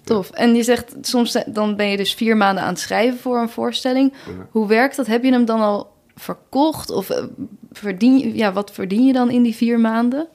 Tof. 0.04 0.30
En 0.30 0.54
je 0.54 0.62
zegt 0.62 0.94
soms 1.00 1.34
eh, 1.34 1.42
dan 1.46 1.76
ben 1.76 1.86
je 1.86 1.96
dus 1.96 2.14
vier 2.14 2.36
maanden 2.36 2.62
aan 2.62 2.68
het 2.68 2.78
schrijven 2.78 3.18
voor 3.18 3.38
een 3.38 3.48
voorstelling. 3.48 4.12
Hoe 4.50 4.68
werkt 4.68 4.96
dat? 4.96 5.06
Heb 5.06 5.24
je 5.24 5.32
hem 5.32 5.44
dan 5.44 5.60
al 5.60 5.92
verkocht? 6.16 6.90
Of 6.90 7.10
eh, 7.10 7.24
verdien 7.72 8.18
je, 8.18 8.36
ja, 8.36 8.52
wat 8.52 8.72
verdien 8.72 9.06
je 9.06 9.12
dan 9.12 9.30
in 9.30 9.42
die 9.42 9.54
vier 9.54 9.80
maanden? 9.80 10.28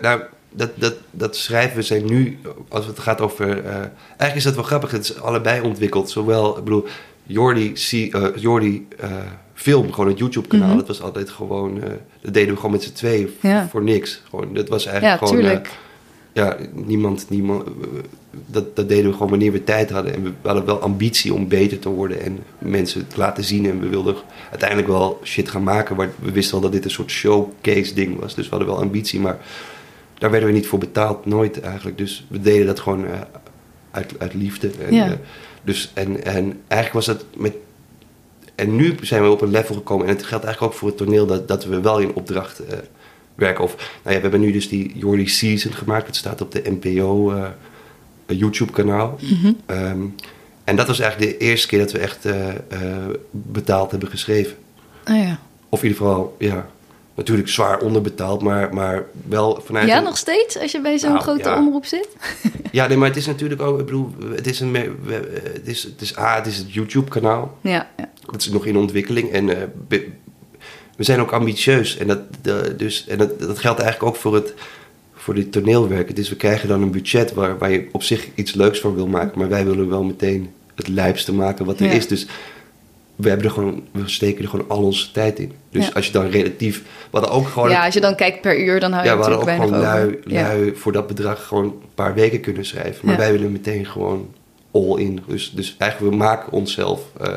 Nou, 0.00 0.22
dat, 0.52 0.70
dat, 0.74 0.94
dat 1.10 1.36
schrijven 1.36 1.76
we 1.76 1.82
zijn 1.82 2.04
nu, 2.06 2.38
als 2.68 2.86
het 2.86 2.98
gaat 2.98 3.20
over... 3.20 3.64
eh, 3.64 3.74
eigenlijk 3.74 4.34
is 4.34 4.42
dat 4.44 4.54
wel 4.54 4.64
grappig, 4.64 4.90
het 4.90 5.04
is 5.04 5.20
allebei 5.20 5.60
ontwikkeld. 5.60 6.10
Zowel, 6.10 6.58
ik 6.58 6.64
bedoel, 6.64 6.86
Jordi, 7.22 7.76
zie- 7.76 8.12
eh, 8.12 8.36
Jordi 8.36 8.86
eh, 8.98 9.12
film, 9.54 9.92
gewoon 9.92 10.08
het 10.10 10.18
YouTube-kanaal. 10.18 10.68
Mhm. 10.68 10.76
Dat 10.76 10.86
was 10.86 11.02
altijd 11.02 11.30
gewoon, 11.30 11.80
dat 12.20 12.34
deden 12.34 12.50
we 12.50 12.56
gewoon 12.56 12.70
met 12.70 12.92
z'n 12.94 13.28
Ja. 13.40 13.68
voor 13.68 13.82
niks. 13.82 14.22
Gewoon, 14.30 14.54
dat 14.54 14.68
was 14.68 14.86
eigenlijk 14.86 15.20
Ja, 15.20 15.26
gewoon... 15.26 15.62
ja, 16.32 16.56
niemand, 16.72 17.26
niemand 17.28 17.64
dat, 18.46 18.76
dat 18.76 18.88
deden 18.88 19.06
we 19.06 19.12
gewoon 19.12 19.28
wanneer 19.30 19.52
we 19.52 19.64
tijd 19.64 19.90
hadden. 19.90 20.14
En 20.14 20.22
we 20.22 20.32
hadden 20.42 20.64
wel 20.64 20.80
ambitie 20.80 21.34
om 21.34 21.48
beter 21.48 21.78
te 21.78 21.88
worden 21.88 22.20
en 22.22 22.38
mensen 22.58 23.06
te 23.06 23.18
laten 23.18 23.44
zien. 23.44 23.66
En 23.66 23.80
we 23.80 23.88
wilden 23.88 24.14
uiteindelijk 24.50 24.88
wel 24.88 25.20
shit 25.24 25.48
gaan 25.48 25.62
maken. 25.62 25.96
Maar 25.96 26.10
we 26.18 26.30
wisten 26.30 26.52
wel 26.52 26.62
dat 26.62 26.72
dit 26.72 26.84
een 26.84 26.90
soort 26.90 27.10
showcase 27.10 27.94
ding 27.94 28.18
was. 28.20 28.34
Dus 28.34 28.44
we 28.44 28.50
hadden 28.50 28.68
wel 28.68 28.78
ambitie, 28.82 29.20
maar 29.20 29.38
daar 30.20 30.30
werden 30.30 30.48
we 30.48 30.54
niet 30.54 30.66
voor 30.66 30.78
betaald. 30.78 31.26
Nooit 31.26 31.60
eigenlijk. 31.60 31.98
Dus 31.98 32.26
we 32.28 32.40
deden 32.40 32.66
dat 32.66 32.80
gewoon 32.80 33.06
eh, 33.06 33.20
uit, 33.90 34.14
uit 34.18 34.34
liefde. 34.34 34.70
En, 34.86 34.94
Ja. 34.94 35.06
eh, 35.06 35.12
dus, 35.62 35.90
en, 35.94 36.24
en 36.24 36.60
eigenlijk 36.68 36.92
was 36.92 37.06
dat 37.06 37.24
met... 37.36 37.54
En 38.54 38.76
nu 38.76 38.94
zijn 39.02 39.22
we 39.22 39.30
op 39.30 39.40
een 39.40 39.50
level 39.50 39.74
gekomen. 39.74 40.06
En 40.06 40.12
het 40.14 40.24
geldt 40.24 40.44
eigenlijk 40.44 40.74
ook 40.74 40.78
voor 40.80 40.88
het 40.88 40.96
toneel 40.96 41.26
dat, 41.26 41.48
dat 41.48 41.64
we 41.64 41.80
wel 41.80 41.98
in 41.98 42.14
opdracht 42.14 42.58
eh, 42.58 42.78
werken. 43.34 43.64
Of, 43.64 43.76
nou 43.76 43.88
ja, 44.02 44.14
we 44.14 44.20
hebben 44.20 44.40
nu 44.40 44.52
dus 44.52 44.68
die 44.68 44.98
Jordi 44.98 45.28
Season 45.28 45.72
gemaakt. 45.72 46.06
Dat 46.06 46.16
staat 46.16 46.40
op 46.40 46.52
de 46.52 46.62
NPO 46.80 47.30
eh, 47.32 47.48
YouTube 48.26 48.72
kanaal. 48.72 49.18
Mhm. 49.20 49.52
Ehm, 49.66 50.02
en 50.64 50.76
dat 50.76 50.86
was 50.86 50.98
eigenlijk 50.98 51.30
de 51.38 51.44
eerste 51.44 51.66
keer 51.68 51.78
dat 51.78 51.92
we 51.92 51.98
echt 51.98 52.28
betaald 53.30 53.90
hebben 53.90 54.08
geschreven. 54.08 54.56
Oh 55.08 55.16
ja. 55.16 55.38
Of 55.68 55.82
in 55.82 55.88
ieder 55.88 56.02
geval, 56.06 56.36
ja, 56.38 56.68
natuurlijk 57.20 57.48
zwaar 57.48 57.78
onderbetaald, 57.80 58.42
maar, 58.42 58.74
maar 58.74 59.04
wel 59.28 59.62
vanuit... 59.64 59.86
ja, 59.88 59.96
een- 59.98 60.04
nog 60.04 60.16
steeds 60.16 60.58
als 60.58 60.72
je 60.72 60.80
bij 60.80 60.98
zo'n 60.98 61.10
Nou, 61.10 61.22
grote 61.22 61.48
ja. 61.48 61.56
omroep 61.58 61.84
zit? 61.84 62.08
Ja, 62.72 62.86
nee, 62.86 62.96
maar 62.96 63.08
het 63.08 63.16
is 63.16 63.26
natuurlijk 63.26 63.62
ook, 63.62 63.78
ik 63.78 63.84
bedoel, 63.84 64.10
het 64.34 64.46
is 64.46 64.60
een, 64.60 64.74
het 65.52 65.60
is, 65.68 65.82
het 65.82 66.00
is 66.00 66.18
A, 66.18 66.34
het 66.36 66.46
is 66.46 66.56
het 66.56 66.72
YouTube-kanaal. 66.72 67.58
Ja, 67.60 67.88
ja. 67.96 68.08
Dat 68.30 68.40
is 68.40 68.48
nog 68.48 68.66
in 68.66 68.76
ontwikkeling 68.76 69.30
en 69.32 69.48
eh, 69.48 69.98
we 70.96 71.04
zijn 71.04 71.20
ook 71.20 71.32
ambitieus. 71.32 71.96
En, 71.96 72.06
dat, 72.06 72.18
de- 72.42 72.74
dus, 72.76 73.06
en 73.06 73.18
dat, 73.18 73.40
dat 73.40 73.58
geldt 73.58 73.80
eigenlijk 73.80 74.14
ook 74.14 74.20
voor 74.20 74.34
het 74.34 74.54
voor 75.14 75.34
dit 75.34 75.52
toneelwerk. 75.52 76.16
Dus 76.16 76.28
we 76.28 76.36
krijgen 76.36 76.68
dan 76.68 76.82
een 76.82 76.90
budget 76.90 77.32
waar, 77.34 77.58
waar 77.58 77.70
je 77.70 77.88
op 77.92 78.02
zich 78.02 78.28
iets 78.34 78.54
leuks 78.54 78.80
van 78.80 78.94
wil 78.94 79.06
maken. 79.06 79.38
Maar 79.38 79.48
wij 79.48 79.64
willen 79.64 79.88
wel 79.88 80.02
meteen 80.02 80.50
het 80.74 80.88
lijpste 80.88 81.32
maken 81.34 81.64
wat 81.64 81.80
er 81.80 81.86
Ja. 81.86 81.92
is. 81.92 82.08
Dus 82.08 82.26
we, 83.20 83.28
hebben 83.28 83.46
er 83.46 83.52
gewoon, 83.52 83.82
we 83.92 84.08
steken 84.08 84.42
er 84.42 84.50
gewoon 84.50 84.68
al 84.68 84.82
onze 84.82 85.12
tijd 85.12 85.38
in. 85.38 85.52
Dus 85.70 85.86
Ja. 85.86 85.92
als 85.94 86.06
je 86.06 86.12
dan 86.12 86.26
relatief... 86.26 86.82
We 86.82 87.18
hadden 87.18 87.30
ook 87.30 87.46
gewoon... 87.46 87.70
ja, 87.70 87.84
als 87.84 87.94
je 87.94 88.00
dan 88.00 88.14
kijkt 88.14 88.40
per 88.40 88.60
uur, 88.60 88.80
dan 88.80 88.92
hou 88.92 89.04
je 89.04 89.10
ja, 89.10 89.16
we 89.16 89.22
hadden 89.22 89.40
ook 89.40 89.64
gewoon 89.64 89.80
lui. 89.80 90.18
Ja. 90.24 90.42
lui 90.42 90.76
voor 90.76 90.92
dat 90.92 91.06
bedrag 91.06 91.46
gewoon 91.46 91.64
een 91.64 91.94
paar 91.94 92.14
weken 92.14 92.40
kunnen 92.40 92.64
schrijven. 92.64 93.06
Maar 93.06 93.16
wij 93.16 93.32
willen 93.32 93.52
meteen 93.52 93.86
gewoon 93.86 94.34
all 94.70 94.98
in. 94.98 95.20
Dus, 95.26 95.52
dus 95.54 95.74
eigenlijk, 95.78 96.12
we 96.12 96.18
maken 96.18 96.52
onszelf 96.52 97.00
eh, 97.20 97.34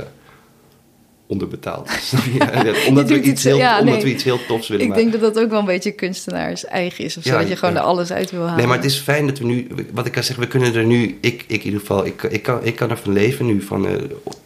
onderbetaald. 1.27 1.89
Ja, 2.39 2.63
omdat, 2.87 3.09
we 3.09 3.21
iets 3.21 3.43
heel, 3.43 3.57
ja, 3.57 3.79
omdat 3.79 3.93
nee. 3.95 4.03
we 4.03 4.09
iets 4.09 4.23
heel 4.23 4.45
tofs 4.47 4.67
willen 4.67 4.83
Ik 4.83 4.89
maken. 4.89 5.09
denk 5.11 5.21
dat 5.21 5.33
dat 5.33 5.43
ook 5.43 5.49
wel 5.49 5.59
een 5.59 5.65
beetje 5.65 5.91
kunstenaars 5.91 6.65
eigen 6.65 7.03
is. 7.03 7.17
Of 7.17 7.23
zo, 7.23 7.29
Ja, 7.33 7.39
dat 7.39 7.47
je 7.49 7.55
gewoon 7.55 7.75
er 7.75 7.81
alles 7.81 8.11
uit 8.11 8.31
wil 8.31 8.41
halen. 8.41 8.57
Nee, 8.57 8.67
maar 8.67 8.75
het 8.75 8.85
is 8.85 8.97
fijn 8.97 9.27
dat 9.27 9.37
we 9.39 9.45
nu, 9.45 9.67
wat 9.93 10.05
ik 10.05 10.11
kan 10.11 10.23
zeggen, 10.23 10.43
we 10.43 10.49
kunnen 10.49 10.75
er 10.75 10.85
nu, 10.85 11.17
ik, 11.21 11.43
ik 11.47 11.59
in 11.59 11.63
ieder 11.65 11.79
geval, 11.79 12.05
ik, 12.05 12.23
ik, 12.23 12.43
kan, 12.43 12.59
ik 12.63 12.75
kan 12.75 12.89
ervan 12.89 13.13
leven 13.13 13.45
nu 13.45 13.61
van 13.61 13.87
eh, 13.87 13.93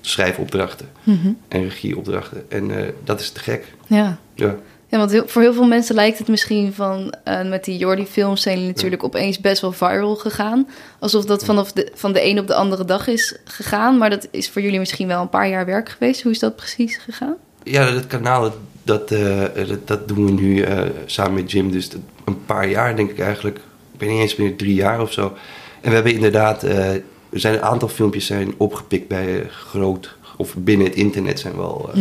schrijfopdrachten 0.01 0.88
Mhm. 1.03 1.27
en 1.48 1.63
regieopdrachten. 1.63 2.46
En 2.50 2.77
eh, 2.79 2.89
dat 3.03 3.19
is 3.19 3.29
te 3.31 3.39
gek. 3.39 3.65
Ja. 3.88 4.19
Ja. 4.36 4.55
Ja, 4.89 4.98
want 4.98 5.12
heel- 5.12 5.27
voor 5.27 5.41
heel 5.41 5.53
veel 5.53 5.67
mensen 5.67 5.96
lijkt 5.96 6.17
het 6.17 6.27
misschien 6.27 6.74
van 6.74 7.13
eh, 7.24 7.50
met 7.50 7.63
die 7.65 7.77
Jordi-films 7.77 8.41
zijn 8.41 8.58
die 8.58 8.67
natuurlijk 8.67 9.03
opeens 9.03 9.39
best 9.39 9.62
wel 9.62 9.72
viral 9.72 10.15
gegaan. 10.15 10.67
Alsof 11.00 11.25
dat 11.25 11.46
vanaf 11.46 11.72
de, 11.72 11.91
van 11.94 12.13
de 12.13 12.25
een 12.25 12.39
op 12.39 12.48
de 12.48 12.56
andere 12.56 12.86
dag 12.86 13.08
is 13.08 13.36
gegaan. 13.44 13.98
Maar 13.98 14.10
dat 14.10 14.27
is 14.32 14.50
voor 14.50 14.62
jullie 14.62 14.79
misschien 14.79 15.08
wel 15.08 15.22
een 15.22 15.29
paar 15.29 15.50
jaar 15.50 15.65
werk 15.65 15.89
geweest. 15.89 16.22
Hoe 16.22 16.32
is 16.32 16.39
dat 16.39 16.56
precies 16.56 16.98
gegaan? 16.98 17.36
Ja, 17.63 17.91
dat 17.91 18.08
kanaal, 18.08 18.41
dat, 18.41 18.56
dat, 18.84 19.12
eh, 19.12 19.44
dat, 19.67 19.88
dat 19.88 20.08
doen 20.08 20.25
we 20.25 20.32
nu 20.32 20.62
eh, 20.62 20.82
samen 21.06 21.34
met 21.34 21.51
Jim. 21.51 21.72
Dus 21.72 21.89
dat- 21.89 22.01
een 22.25 22.46
paar 22.46 22.70
jaar 22.70 22.96
denk 22.96 23.10
ik 23.10 23.20
eigenlijk. 23.20 23.58
Ik 23.91 23.98
ben 24.00 24.08
niet 24.10 24.20
eens 24.22 24.36
meer 24.36 24.56
drie 24.58 24.74
jaar 24.74 25.01
of 25.01 25.12
zo. 25.13 25.34
En 25.82 25.89
we 25.89 25.96
hebben 25.96 26.13
inderdaad, 26.13 26.63
er 26.63 27.01
zijn 27.32 27.53
een 27.53 27.62
aantal 27.62 27.88
filmpjes 27.88 28.25
zijn 28.25 28.53
opgepikt 28.58 29.08
bij 29.08 29.48
groot, 29.50 30.15
of 30.38 30.56
binnen 30.56 30.88
het 30.88 30.96
internet 30.96 31.39
zijn 31.39 31.56
wel 31.56 31.89
eh, 31.94 32.00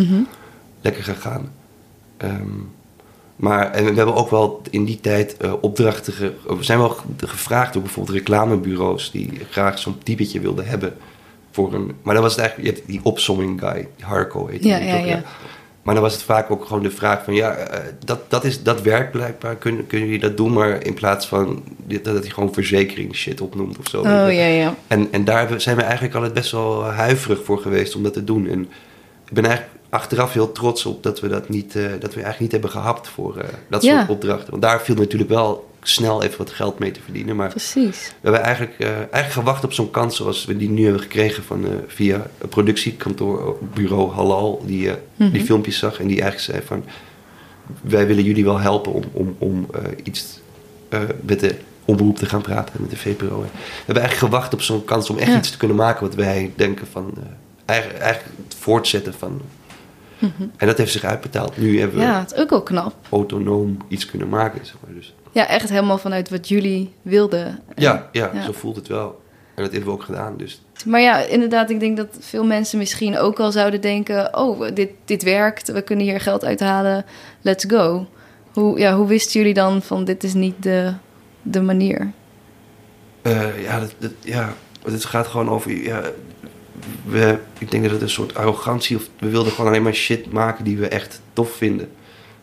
lekker 0.80 1.02
gegaan. 1.02 1.52
Ehm, 2.16 2.48
maar 3.36 3.70
en 3.72 3.84
we 3.84 3.94
hebben 3.94 4.14
ook 4.14 4.30
wel 4.30 4.62
in 4.70 4.84
die 4.84 5.00
tijd 5.00 5.36
eh, 5.36 5.52
opdrachten. 5.60 6.12
ge- 6.12 6.32
we 6.46 6.62
zijn 6.64 6.78
wel 6.78 6.88
ge- 6.88 7.26
gevraagd 7.26 7.72
door 7.72 7.82
bijvoorbeeld 7.82 8.16
reclamebureaus 8.16 9.10
die 9.10 9.30
graag 9.50 9.78
zo'n 9.78 9.98
typetje 10.02 10.40
wilden 10.40 10.66
hebben. 10.66 10.94
Voor 11.52 11.74
een, 11.74 11.92
maar 12.02 12.14
dan 12.14 12.22
was 12.22 12.32
het 12.32 12.40
eigenlijk 12.40 12.70
je 12.70 12.74
hebt 12.76 12.90
die 12.90 13.00
opsomming 13.02 13.60
guy, 13.60 13.88
die 13.96 14.04
Harco 14.04 14.46
heet 14.46 14.62
die 14.62 14.70
Ja, 14.70 14.78
ja, 14.78 14.96
toch, 14.96 15.06
ja. 15.06 15.22
Maar 15.82 15.94
dan 15.94 16.04
was 16.04 16.12
het 16.14 16.22
vaak 16.22 16.50
ook 16.50 16.64
gewoon 16.64 16.82
de 16.82 16.90
vraag 16.90 17.24
van 17.24 17.34
ja, 17.34 17.50
eh, 17.54 17.80
dat, 18.04 18.30
dat, 18.30 18.44
is, 18.44 18.62
dat 18.62 18.82
werkt 18.82 19.10
blijkbaar. 19.10 19.56
Kunnen, 19.56 19.86
kunnen 19.86 20.06
jullie 20.06 20.22
dat 20.22 20.36
doen? 20.36 20.52
Maar 20.52 20.84
in 20.84 20.94
plaats 20.94 21.26
van 21.26 21.62
dit- 21.86 22.04
dat 22.04 22.18
hij 22.22 22.30
gewoon 22.30 22.52
verzekering 22.52 23.14
shit 23.16 23.40
opnoemt 23.40 23.78
of 23.78 23.88
zo. 23.88 23.98
Oh 24.00 24.04
ja, 24.06 24.28
ja. 24.46 24.74
En, 24.86 25.08
en 25.10 25.24
daar 25.24 25.60
zijn 25.60 25.76
we 25.76 25.82
eigenlijk 25.82 26.14
altijd 26.14 26.32
best 26.34 26.50
wel 26.52 26.84
huiverig 26.84 27.44
voor 27.44 27.58
geweest 27.58 27.94
om 27.96 28.02
dat 28.02 28.12
te 28.12 28.24
doen. 28.24 28.48
En 28.48 28.60
ik 29.28 29.32
ben 29.32 29.44
eigenlijk 29.44 29.75
achteraf 29.96 30.32
heel 30.32 30.52
trots 30.52 30.86
op 30.86 31.02
dat 31.02 31.20
we 31.20 31.28
dat 31.28 31.48
niet, 31.48 31.76
eh, 31.76 31.82
dat 31.82 32.14
we 32.14 32.22
eigenlijk 32.22 32.40
niet 32.40 32.52
hebben 32.52 32.70
gehapt 32.70 33.08
voor 33.08 33.36
eh, 33.36 33.48
dat 33.70 33.82
Ja. 33.82 33.96
soort 33.98 34.10
opdrachten. 34.10 34.50
Want 34.50 34.62
daar 34.62 34.80
viel 34.82 34.94
natuurlijk 34.94 35.30
wel 35.30 35.70
snel 35.82 36.22
even 36.22 36.38
wat 36.38 36.50
geld 36.50 36.78
mee 36.78 36.90
te 36.90 37.00
verdienen. 37.02 37.36
Maar 37.36 37.48
Precies. 37.48 38.06
we 38.06 38.14
hebben 38.22 38.42
eigenlijk, 38.42 38.78
eh, 38.78 38.88
eigenlijk 38.88 39.32
gewacht 39.32 39.64
op 39.64 39.72
zo'n 39.72 39.90
kans 39.90 40.16
zoals 40.16 40.44
we 40.44 40.56
die 40.56 40.70
nu 40.70 40.82
hebben 40.84 41.00
gekregen 41.02 41.42
van, 41.42 41.64
via 41.86 42.26
een 42.38 42.48
productiekantoor, 42.48 43.58
bureau 43.74 44.12
Halal, 44.12 44.62
die, 44.66 44.88
eh, 44.90 44.94
Mhm. 45.16 45.30
die 45.30 45.44
filmpjes 45.44 45.78
zag 45.78 46.00
en 46.00 46.06
die 46.06 46.20
eigenlijk 46.22 46.52
zei 46.52 46.66
van 46.66 46.84
wij 47.80 48.06
willen 48.06 48.24
jullie 48.24 48.44
wel 48.44 48.58
helpen 48.60 48.92
om, 48.92 49.02
om, 49.12 49.36
om 49.38 49.66
iets 50.02 50.40
met 51.22 51.40
de 51.40 51.54
omroep 51.84 52.16
te 52.16 52.26
gaan 52.26 52.42
praten, 52.42 52.74
met 52.80 52.90
de 52.90 52.96
VPRO. 52.96 53.40
We 53.40 53.48
hebben 53.86 54.02
eigenlijk 54.04 54.14
gewacht 54.32 54.52
op 54.54 54.62
zo'n 54.62 54.84
kans 54.84 55.10
om 55.10 55.18
echt 55.18 55.30
Ja. 55.32 55.36
iets 55.38 55.50
te 55.50 55.56
kunnen 55.56 55.76
maken 55.76 56.06
wat 56.06 56.14
wij 56.14 56.52
denken 56.56 56.86
van 56.86 57.12
eigenlijk, 57.64 58.00
eigenlijk 58.02 58.34
het 58.44 58.54
voortzetten 58.58 59.14
van. 59.14 59.40
En 60.56 60.66
dat 60.66 60.78
heeft 60.78 60.92
zich 60.92 61.04
uitbetaald. 61.04 61.56
Nu 61.56 61.78
hebben 61.78 61.96
we 61.98 62.02
Mhm. 62.04 62.12
Ja, 62.12 62.20
het 62.20 62.32
is 62.32 62.38
ook 62.38 62.50
wel 62.50 62.62
knap. 62.62 62.94
autonoom 63.10 63.76
iets 63.88 64.06
kunnen 64.06 64.28
maken. 64.28 64.66
Zeg 64.66 64.74
maar. 64.84 64.94
dus, 64.94 65.14
Ja, 65.32 65.46
echt 65.48 65.68
helemaal 65.68 65.98
vanuit 65.98 66.30
wat 66.30 66.48
jullie 66.48 66.92
wilden. 67.02 67.58
ja, 67.74 68.08
ja, 68.12 68.30
Ja. 68.34 68.42
zo 68.42 68.52
voelt 68.52 68.76
het 68.76 68.88
wel. 68.88 69.20
En 69.54 69.62
dat 69.62 69.72
hebben 69.72 69.90
we 69.90 69.96
ook 69.96 70.02
gedaan. 70.04 70.36
Dus 70.36 70.60
Maar 70.86 71.00
ja, 71.00 71.18
inderdaad, 71.18 71.70
ik 71.70 71.80
denk 71.80 71.96
dat 71.96 72.16
veel 72.20 72.44
mensen 72.44 72.78
misschien 72.78 73.18
ook 73.18 73.40
al 73.40 73.52
zouden 73.52 73.80
denken... 73.80 74.36
oh, 74.38 74.68
dit, 74.74 74.90
dit 75.04 75.22
werkt, 75.22 75.72
we 75.72 75.82
kunnen 75.82 76.04
hier 76.06 76.20
geld 76.20 76.44
uithalen, 76.44 77.04
let's 77.40 77.64
go. 77.68 78.06
Hoe, 78.52 78.78
ja, 78.78 78.96
hoe 78.96 79.06
wisten 79.06 79.40
jullie 79.40 79.54
dan 79.54 79.82
van 79.82 80.04
dit 80.04 80.24
is 80.24 80.34
niet 80.34 80.62
de, 80.62 80.92
de 81.42 81.62
manier? 81.62 82.10
Eh, 83.22 83.62
ja, 83.62 83.80
dat, 83.80 83.94
dat- 83.98 84.12
ja, 84.20 84.52
het 84.84 85.04
gaat 85.04 85.26
gewoon 85.26 85.48
over. 85.48 85.70
Ja, 85.82 86.02
we, 87.04 87.38
ik 87.58 87.70
denk 87.70 87.82
dat 87.82 87.92
het 87.92 88.02
een 88.02 88.08
soort 88.08 88.34
arrogantie 88.34 88.96
of 88.96 89.08
we 89.18 89.28
wilden 89.28 89.52
gewoon 89.52 89.70
alleen 89.70 89.82
maar 89.82 89.94
shit 89.94 90.32
maken 90.32 90.64
die 90.64 90.76
we 90.76 90.88
echt 90.88 91.20
tof 91.32 91.50
vinden. 91.50 91.88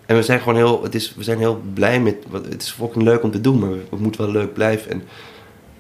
En 0.06 0.16
we 0.16 0.24
zijn 0.24 0.40
gewoon 0.40 0.56
heel, 0.56 0.84
het 0.84 0.96
is, 0.96 1.16
we 1.16 1.24
zijn 1.24 1.38
heel 1.38 1.62
blij 1.74 2.00
met. 2.00 2.16
Het 2.32 2.62
is 2.62 2.72
fucking 2.72 3.04
leuk 3.04 3.24
om 3.24 3.32
te 3.32 3.42
doen, 3.42 3.60
maar 3.60 3.70
het 3.70 4.00
moet 4.00 4.18
wel 4.18 4.32
leuk 4.32 4.54
blijven. 4.54 4.92
En 4.92 5.04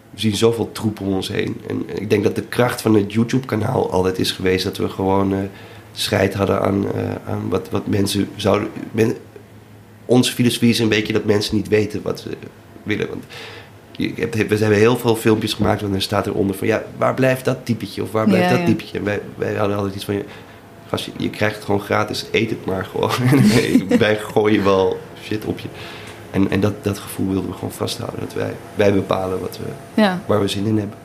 we 0.10 0.20
zien 0.20 0.36
zoveel 0.36 0.72
troep 0.72 1.00
om 1.00 1.08
ons 1.08 1.28
heen. 1.28 1.62
En 1.68 1.84
ik 2.02 2.10
denk 2.10 2.24
dat 2.24 2.36
de 2.36 2.42
kracht 2.42 2.82
van 2.82 2.96
het 2.96 3.14
YouTube-kanaal 3.14 3.92
altijd 3.92 4.20
is 4.20 4.32
geweest 4.32 4.64
dat 4.64 4.78
we 4.78 4.90
gewoon 4.90 5.34
eh 5.34 5.40
scheid 5.94 6.34
hadden 6.34 6.62
aan, 6.62 6.94
eh, 6.94 7.16
aan 7.26 7.50
wat, 7.50 7.70
wat 7.70 7.88
mensen 7.88 8.30
zouden. 8.36 8.70
Men, 8.92 9.16
onze 10.06 10.34
filosofie 10.34 10.70
is 10.70 10.80
een 10.80 10.90
beetje 10.90 11.14
dat 11.14 11.26
mensen 11.26 11.56
niet 11.56 11.68
weten 11.68 12.02
wat 12.02 12.20
ze 12.20 12.30
willen. 12.84 13.10
Want 13.10 13.24
we 13.98 14.58
hebben 14.58 14.78
heel 14.78 14.98
veel 14.98 15.16
filmpjes 15.16 15.54
gemaakt 15.54 15.82
en 15.82 15.92
dan 15.92 16.02
staat 16.02 16.28
eronder 16.28 16.56
van 16.56 16.68
ja, 16.68 16.84
waar 16.98 17.14
blijft 17.14 17.46
dat 17.46 17.58
typetje 17.64 18.02
of 18.02 18.12
waar 18.12 18.26
blijft 18.26 18.46
Ja, 18.46 18.52
dat 18.52 18.60
ja. 18.60 18.66
typetje? 18.66 18.98
En 18.98 19.04
wij, 19.04 19.22
wij 19.36 19.54
hadden 19.54 19.78
altijd 19.78 19.96
iets 19.96 20.06
van 20.06 20.24
gast, 20.90 21.06
je, 21.06 21.12
je 21.18 21.30
krijgt 21.30 21.56
het 21.56 21.66
gewoon 21.66 21.82
gratis, 21.82 22.26
eet 22.32 22.50
het 22.50 22.66
maar 22.66 22.86
gewoon. 22.86 23.12
wij 24.00 24.18
gooien 24.18 24.64
wel 24.64 24.98
shit 25.24 25.46
op 25.46 25.60
je. 25.60 25.68
En, 26.32 26.50
en 26.52 26.60
dat, 26.60 26.84
dat 26.84 27.00
gevoel 27.00 27.28
wilden 27.30 27.50
we 27.50 27.56
gewoon 27.56 27.72
vasthouden. 27.72 28.20
Dat 28.20 28.34
wij, 28.34 28.56
wij 28.76 28.94
bepalen 28.94 29.40
wat 29.40 29.58
we, 29.58 30.02
Ja, 30.02 30.22
waar 30.26 30.40
we 30.40 30.48
zin 30.48 30.66
in 30.66 30.78
hebben. 30.78 30.98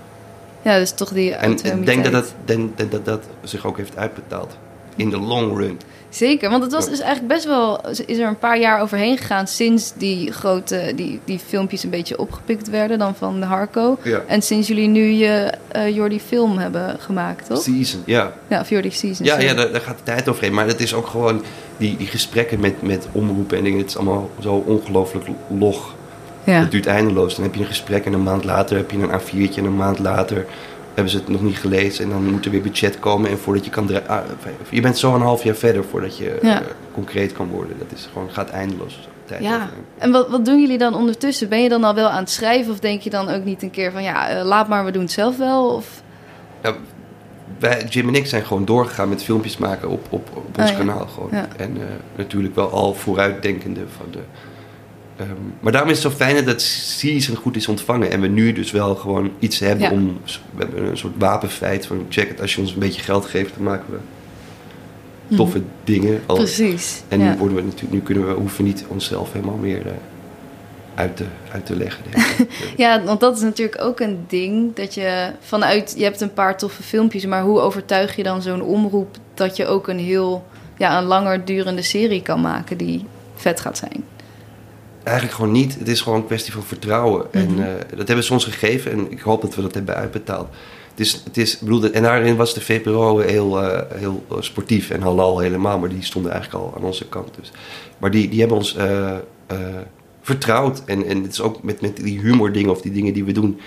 ja 0.62 0.78
dus 0.78 0.92
toch 0.92 1.12
die 1.12 1.34
En 1.34 1.52
ik 1.52 1.86
denk 1.86 2.04
dat 2.04 2.12
dat, 2.12 2.34
denk 2.44 2.90
dat 2.90 3.04
dat 3.04 3.24
zich 3.42 3.66
ook 3.66 3.76
heeft 3.76 3.96
uitbetaald. 3.96 4.56
In 4.96 5.10
de 5.10 5.18
long 5.18 5.56
run. 5.56 5.78
Zeker, 6.08 6.50
want 6.50 6.62
het 6.62 6.72
was 6.72 6.88
dus 6.88 7.00
eigenlijk 7.00 7.34
best 7.34 7.44
wel... 7.44 7.80
is 8.06 8.18
er 8.18 8.26
een 8.26 8.38
paar 8.38 8.58
jaar 8.58 8.80
overheen 8.80 9.18
gegaan 9.18 9.46
sinds 9.46 9.92
die 9.96 10.32
grote... 10.32 10.92
die, 10.96 11.20
die 11.24 11.38
filmpjes 11.38 11.82
een 11.82 11.90
beetje 11.90 12.18
opgepikt 12.18 12.70
werden 12.70 12.98
dan 12.98 13.14
van 13.14 13.40
de 13.40 13.46
Harco. 13.46 13.98
Ja. 14.02 14.22
En 14.26 14.42
sinds 14.42 14.68
jullie 14.68 14.88
nu 14.88 15.04
je 15.04 15.52
uh, 15.76 15.94
Jordi 15.94 16.20
film 16.20 16.58
hebben 16.58 16.96
gemaakt, 17.00 17.46
toch? 17.46 17.62
Season, 17.62 18.02
ja. 18.06 18.32
Ja, 18.48 18.60
of 18.60 18.68
Jordi 18.70 18.90
Season. 18.90 19.26
Ja, 19.26 19.38
ja 19.38 19.54
daar, 19.54 19.72
daar 19.72 19.80
gaat 19.80 19.96
de 19.96 20.02
tijd 20.02 20.28
overheen. 20.28 20.54
Maar 20.54 20.66
het 20.66 20.80
is 20.80 20.94
ook 20.94 21.06
gewoon 21.06 21.42
die, 21.76 21.96
die 21.96 22.06
gesprekken 22.06 22.60
met, 22.60 22.82
met 22.82 23.06
omroepen 23.12 23.58
en 23.58 23.64
dingen. 23.64 23.78
Het 23.78 23.88
is 23.88 23.96
allemaal 23.96 24.30
zo 24.40 24.64
ongelooflijk 24.66 25.26
log. 25.58 25.94
ja. 26.44 26.60
Het 26.60 26.70
duurt 26.70 26.86
eindeloos. 26.86 27.34
Dan 27.34 27.44
heb 27.44 27.54
je 27.54 27.60
een 27.60 27.66
gesprek 27.66 28.04
en 28.04 28.12
een 28.12 28.22
maand 28.22 28.44
later 28.44 28.76
heb 28.76 28.90
je 28.90 28.98
een 28.98 29.20
A4'tje. 29.20 29.56
En 29.56 29.64
een 29.64 29.76
maand 29.76 29.98
later 29.98 30.46
hebben 30.98 31.12
ze 31.12 31.18
het 31.18 31.28
nog 31.28 31.42
niet 31.42 31.58
gelezen. 31.58 32.04
En 32.04 32.10
dan 32.10 32.30
moet 32.30 32.44
er 32.44 32.50
weer 32.50 32.62
budget 32.62 32.98
komen. 32.98 33.30
En 33.30 33.38
voordat 33.38 33.64
je 33.64 33.70
kan... 33.70 34.06
ah, 34.06 34.18
je 34.70 34.80
bent 34.80 34.98
zo 34.98 35.14
een 35.14 35.20
half 35.20 35.42
jaar 35.44 35.54
verder 35.54 35.84
voordat 35.84 36.16
je 36.16 36.38
Ja. 36.42 36.60
eh, 36.60 36.66
concreet 36.94 37.32
kan 37.32 37.48
worden. 37.48 37.78
Dat 37.78 37.98
is 37.98 38.08
gewoon, 38.12 38.30
gaat 38.30 38.50
eindeloos. 38.50 39.08
Tijd 39.24 39.42
Ja, 39.42 39.68
en 39.98 40.10
wat, 40.10 40.28
wat 40.28 40.44
doen 40.44 40.60
jullie 40.60 40.78
dan 40.78 40.94
ondertussen? 40.94 41.48
Ben 41.48 41.62
je 41.62 41.68
dan 41.68 41.84
al 41.84 41.94
wel 41.94 42.08
aan 42.08 42.20
het 42.22 42.30
schrijven 42.30 42.72
of 42.72 42.78
denk 42.78 43.00
je 43.00 43.10
dan 43.10 43.28
ook 43.28 43.44
niet 43.44 43.62
een 43.62 43.70
keer 43.70 43.92
van 43.92 44.02
ja, 44.02 44.28
eh, 44.28 44.44
laat 44.44 44.68
maar, 44.68 44.84
we 44.84 44.90
doen 44.90 45.02
het 45.02 45.10
zelf 45.12 45.36
wel? 45.36 45.74
Of... 45.74 46.02
Ja, 46.62 46.74
wij, 47.58 47.84
Jim 47.88 48.08
en 48.08 48.14
ik 48.14 48.26
zijn 48.26 48.44
gewoon 48.44 48.64
doorgegaan 48.64 49.08
met 49.08 49.22
filmpjes 49.22 49.56
maken 49.56 49.88
op, 49.88 50.06
op, 50.10 50.28
op 50.34 50.58
ons 50.58 50.70
Oh, 50.70 50.76
ja. 50.76 50.78
kanaal. 50.78 51.06
Gewoon. 51.06 51.30
En 51.56 51.76
eh, 51.76 51.86
natuurlijk 52.16 52.54
wel 52.54 52.70
al 52.70 52.94
vooruitdenkende 52.94 53.80
van 53.96 54.06
de. 54.10 54.18
Ehm, 55.18 55.30
maar 55.60 55.72
daarom 55.72 55.90
is 55.90 56.02
het 56.02 56.12
zo 56.12 56.18
fijn 56.18 56.44
dat 56.44 56.62
Season 56.62 57.36
goed 57.36 57.56
is 57.56 57.68
ontvangen. 57.68 58.10
En 58.10 58.20
we 58.20 58.26
nu 58.26 58.52
dus 58.52 58.70
wel 58.70 58.94
gewoon 58.94 59.30
iets 59.38 59.58
hebben 59.58 59.84
Ja. 59.84 59.90
om. 59.92 60.20
We 60.54 60.62
hebben 60.62 60.84
een 60.84 60.96
soort 60.96 61.14
wapenfeit 61.18 61.86
van 61.86 62.06
check 62.08 62.28
het, 62.28 62.40
als 62.40 62.54
je 62.54 62.60
ons 62.60 62.72
een 62.72 62.78
beetje 62.78 63.02
geld 63.02 63.26
geeft, 63.26 63.54
dan 63.54 63.64
maken 63.64 63.84
we 63.90 65.36
toffe 65.36 65.62
dingen. 65.84 66.20
Al. 66.26 66.36
Mhm. 66.36 66.44
Precies. 66.44 67.02
En 67.08 67.20
ja. 67.20 67.30
nu, 67.32 67.38
worden 67.38 67.56
we 67.56 67.62
natuurlijk, 67.62 67.92
nu 67.92 68.00
kunnen 68.00 68.26
we, 68.26 68.32
hoeven 68.32 68.56
we 68.56 68.62
niet 68.62 68.84
onszelf 68.88 69.32
helemaal 69.32 69.56
meer 69.56 69.86
eh, 69.86 69.92
uit, 70.94 71.16
te, 71.16 71.24
uit 71.52 71.66
te 71.66 71.76
leggen. 71.76 72.04
denk 72.10 72.26
ik. 72.26 72.48
ja, 72.76 73.02
want 73.02 73.20
dat 73.20 73.36
is 73.36 73.42
natuurlijk 73.42 73.82
ook 73.82 74.00
een 74.00 74.24
ding 74.28 74.74
dat 74.74 74.94
je 74.94 75.30
vanuit, 75.40 75.94
je 75.96 76.04
hebt 76.04 76.20
een 76.20 76.32
paar 76.32 76.58
toffe 76.58 76.82
filmpjes, 76.82 77.26
maar 77.26 77.42
hoe 77.42 77.60
overtuig 77.60 78.16
je 78.16 78.22
dan 78.22 78.42
zo'n 78.42 78.62
omroep 78.62 79.16
dat 79.34 79.56
je 79.56 79.66
ook 79.66 79.88
een 79.88 79.98
heel, 79.98 80.46
ja, 80.76 80.98
een 80.98 81.04
langer 81.04 81.44
durende 81.44 81.82
serie 81.82 82.22
kan 82.22 82.40
maken 82.40 82.76
die 82.76 83.04
vet 83.34 83.60
gaat 83.60 83.78
zijn? 83.78 84.04
Eigenlijk 85.08 85.36
gewoon 85.38 85.52
niet. 85.52 85.78
Het 85.78 85.88
is 85.88 86.00
gewoon 86.00 86.18
een 86.18 86.26
kwestie 86.26 86.52
van 86.52 86.62
vertrouwen. 86.62 87.32
En 87.32 87.50
Mhm. 87.50 87.60
eh, 87.60 87.96
dat 87.96 88.06
hebben 88.06 88.24
ze 88.24 88.32
ons 88.32 88.44
gegeven 88.44 88.92
en 88.92 89.10
ik 89.10 89.20
hoop 89.20 89.42
dat 89.42 89.54
we 89.54 89.62
dat 89.62 89.74
hebben 89.74 89.94
uitbetaald. 89.94 90.48
Het 90.90 91.00
is, 91.06 91.22
het 91.24 91.36
is, 91.36 91.58
bedoel, 91.58 91.90
en 91.90 92.02
daarin 92.02 92.36
was 92.36 92.54
de 92.54 92.60
VPRO 92.60 93.18
heel, 93.18 93.62
eh, 93.62 93.98
heel 93.98 94.24
eh, 94.30 94.36
sportief 94.40 94.90
en 94.90 95.00
halal 95.00 95.38
helemaal, 95.38 95.78
maar 95.78 95.88
die 95.88 96.02
stonden 96.02 96.32
eigenlijk 96.32 96.64
al 96.64 96.74
aan 96.76 96.82
onze 96.84 97.08
kant. 97.08 97.28
Dus. 97.40 97.52
Maar 97.98 98.10
die, 98.10 98.28
die 98.28 98.38
hebben 98.40 98.56
ons 98.56 98.76
vertrouwd. 100.22 100.82
En, 100.84 101.06
en 101.06 101.22
het 101.22 101.32
is 101.32 101.40
ook 101.40 101.62
met, 101.62 101.80
met 101.80 101.96
die 101.96 102.20
humor 102.20 102.52
dingen 102.52 102.70
of 102.70 102.80
die 102.80 102.92
dingen 102.92 103.12
die 103.12 103.24
we 103.24 103.32
doen. 103.32 103.60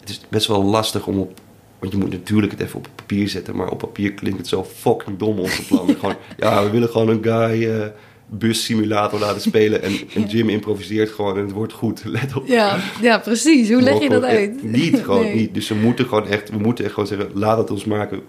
Het 0.00 0.08
is 0.08 0.20
best 0.28 0.46
wel 0.46 0.64
lastig 0.64 1.06
om 1.06 1.18
op. 1.18 1.40
Want 1.78 1.92
je 1.92 1.98
moet 1.98 2.10
natuurlijk 2.10 2.52
het 2.52 2.60
even 2.60 2.78
op 2.78 2.88
papier 2.94 3.28
zetten, 3.28 3.56
maar 3.56 3.70
op 3.70 3.78
papier 3.78 4.12
klinkt 4.12 4.38
het 4.38 4.48
zo 4.48 4.64
fucking 4.64 5.18
dom 5.18 5.38
onze 5.38 5.66
plannen. 5.66 5.96
gewoon, 6.00 6.16
ja, 6.36 6.62
we 6.64 6.70
willen 6.70 6.88
gewoon 6.88 7.08
een 7.08 7.22
guy 7.22 7.92
bussimulator 8.28 9.18
laten 9.20 9.40
spelen 9.40 9.82
en, 9.82 9.92
en 10.14 10.22
Jim 10.30 10.48
improviseert 10.48 11.10
gewoon 11.10 11.36
en 11.36 11.42
het 11.42 11.52
wordt 11.52 11.72
goed. 11.72 12.04
Let 12.04 12.36
op. 12.36 12.46
Ja, 12.46 12.78
ja 13.00 13.18
precies. 13.18 13.70
Hoe 13.72 13.82
leg 13.82 14.00
je 14.02 14.08
dat 14.08 14.22
uit? 14.22 14.62
Niet, 14.62 14.98
gewoon 15.04 15.22
Nee. 15.22 15.34
niet. 15.34 15.54
Dus 15.54 15.68
we 15.68 15.74
moeten 15.74 16.04
gewoon 16.06 16.26
echt, 16.28 16.50
we 16.50 16.58
moeten 16.58 16.84
echt 16.84 16.94
gewoon 16.94 17.08
zeggen, 17.08 17.30
laat 17.34 17.58
het 17.58 17.70
ons 17.70 17.84
maken. 17.84 18.20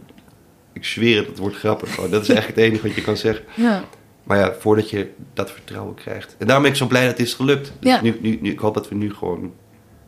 Ik 0.74 0.86
zweer 0.86 1.18
het, 1.18 1.27
het 1.27 1.38
wordt 1.38 1.56
grappig. 1.56 1.94
Gewoon. 1.96 2.10
Dat 2.12 2.22
is 2.22 2.30
eigenlijk 2.30 2.60
het 2.60 2.68
enige 2.70 2.88
wat 2.88 2.96
je 2.96 3.01
kan 3.04 3.18
zeggen. 3.18 3.46
Ja. 3.56 3.84
Maar 4.24 4.38
ja, 4.38 4.54
voordat 4.60 4.89
je 4.89 5.08
dat 5.34 5.51
vertrouwen 5.51 5.96
krijgt. 5.96 6.36
En 6.39 6.46
daarom 6.46 6.63
ben 6.63 6.72
ik 6.72 6.77
zo 6.77 6.88
blij 6.88 7.01
dat 7.01 7.18
het 7.18 7.27
is 7.27 7.34
gelukt. 7.34 7.72
Dus 7.80 7.92
Ja. 7.92 8.01
nu, 8.01 8.18
nu, 8.22 8.38
nu, 8.42 8.51
ik 8.51 8.60
hoop 8.60 8.74
dat 8.74 8.89
we 8.89 8.96
nu 8.96 9.13
gewoon 9.13 9.54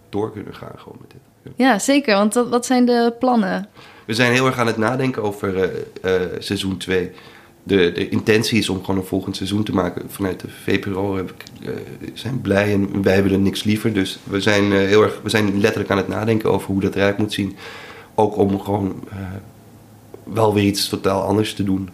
door 0.10 0.32
kunnen 0.32 0.56
gaan 0.56 0.72
gewoon 0.78 0.98
met 1.02 1.12
dit. 1.12 1.20
Ja. 1.58 1.68
ja, 1.72 1.80
zeker. 1.80 2.16
Want 2.16 2.34
dat, 2.34 2.50
wat 2.50 2.66
zijn 2.66 2.86
de 2.86 3.14
plannen? 3.20 3.68
We 4.06 4.14
zijn 4.14 4.32
heel 4.32 4.46
erg 4.46 4.58
aan 4.58 4.68
het 4.68 4.78
nadenken 4.78 5.24
over 5.24 5.64
eh, 5.64 6.16
eh, 6.16 6.22
seizoen 6.40 6.78
2. 6.78 7.12
De, 7.70 7.92
de 7.92 8.10
intentie 8.10 8.58
is 8.58 8.70
om 8.70 8.80
gewoon 8.80 8.98
een 8.98 9.08
volgend 9.08 9.36
seizoen 9.36 9.64
te 9.64 9.72
maken. 9.72 10.04
Vanuit 10.08 10.40
de 10.40 10.48
VPRO 10.64 11.16
heb 11.16 11.30
ik, 11.30 11.68
eh, 11.68 11.74
zijn 12.14 12.42
blij 12.42 12.74
en 12.74 13.02
wij 13.02 13.24
willen 13.24 13.42
niks 13.42 13.64
liever. 13.64 13.94
Dus 13.94 14.20
we 14.24 14.42
zijn, 14.42 14.72
eh, 14.72 14.78
heel 14.78 15.04
erg, 15.04 15.20
we 15.24 15.30
zijn 15.30 15.60
letterlijk 15.60 15.92
aan 15.92 15.98
het 15.98 16.08
nadenken 16.08 16.52
over 16.52 16.72
hoe 16.72 16.82
dat 16.82 16.96
eruit 16.96 17.18
moet 17.18 17.34
zien. 17.34 17.56
Ook 18.16 18.38
om 18.38 18.60
gewoon 18.60 19.04
eh, 19.10 19.18
wel 20.24 20.54
weer 20.54 20.64
iets 20.64 20.90
totaal 20.90 21.22
anders 21.22 21.54
te 21.54 21.64
doen. 21.64 21.90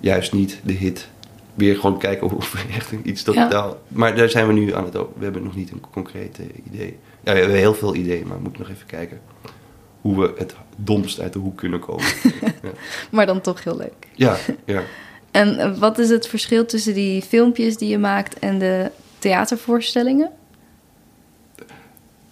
Juist 0.00 0.32
niet 0.32 0.60
de 0.64 0.72
hit. 0.72 1.08
Weer 1.54 1.74
gewoon 1.74 1.98
kijken 1.98 2.30
of 2.30 2.52
we 2.52 2.74
echt 2.74 2.92
iets 3.02 3.22
totaal... 3.22 3.78
Maar 3.88 4.16
daar 4.16 4.28
zijn 4.28 4.46
we 4.46 4.52
nu 4.52 4.74
aan 4.74 4.84
het... 4.84 4.92
We 4.92 5.24
hebben 5.24 5.42
nog 5.42 5.56
niet 5.56 5.70
een 5.70 5.82
concreet 5.90 6.38
idee. 6.72 6.96
Ja, 7.24 7.32
we 7.32 7.38
hebben 7.38 7.56
heel 7.56 7.74
veel 7.74 7.94
ideeën, 7.94 8.26
maar 8.26 8.36
we 8.36 8.42
moeten 8.42 8.62
nog 8.62 8.70
even 8.70 8.86
kijken 8.86 9.20
hoe 10.06 10.20
we 10.20 10.34
het 10.38 10.54
domst 10.76 11.20
uit 11.20 11.32
de 11.32 11.38
hoek 11.38 11.56
kunnen 11.56 11.80
komen. 11.80 12.04
ja. 12.62 12.70
Maar 13.10 13.26
dan 13.26 13.40
toch 13.40 13.64
heel 13.64 13.76
leuk. 13.76 14.06
Ja, 14.14 14.36
ja. 14.64 14.82
En 15.30 15.58
eh, 15.58 15.78
wat 15.78 15.98
is 15.98 16.08
het 16.08 16.26
verschil 16.26 16.66
tussen 16.66 16.94
die 16.94 17.22
filmpjes 17.22 17.76
die 17.76 17.88
je 17.88 17.98
maakt 17.98 18.38
en 18.38 18.58
de 18.58 18.90
theatervoorstellingen? 19.18 20.30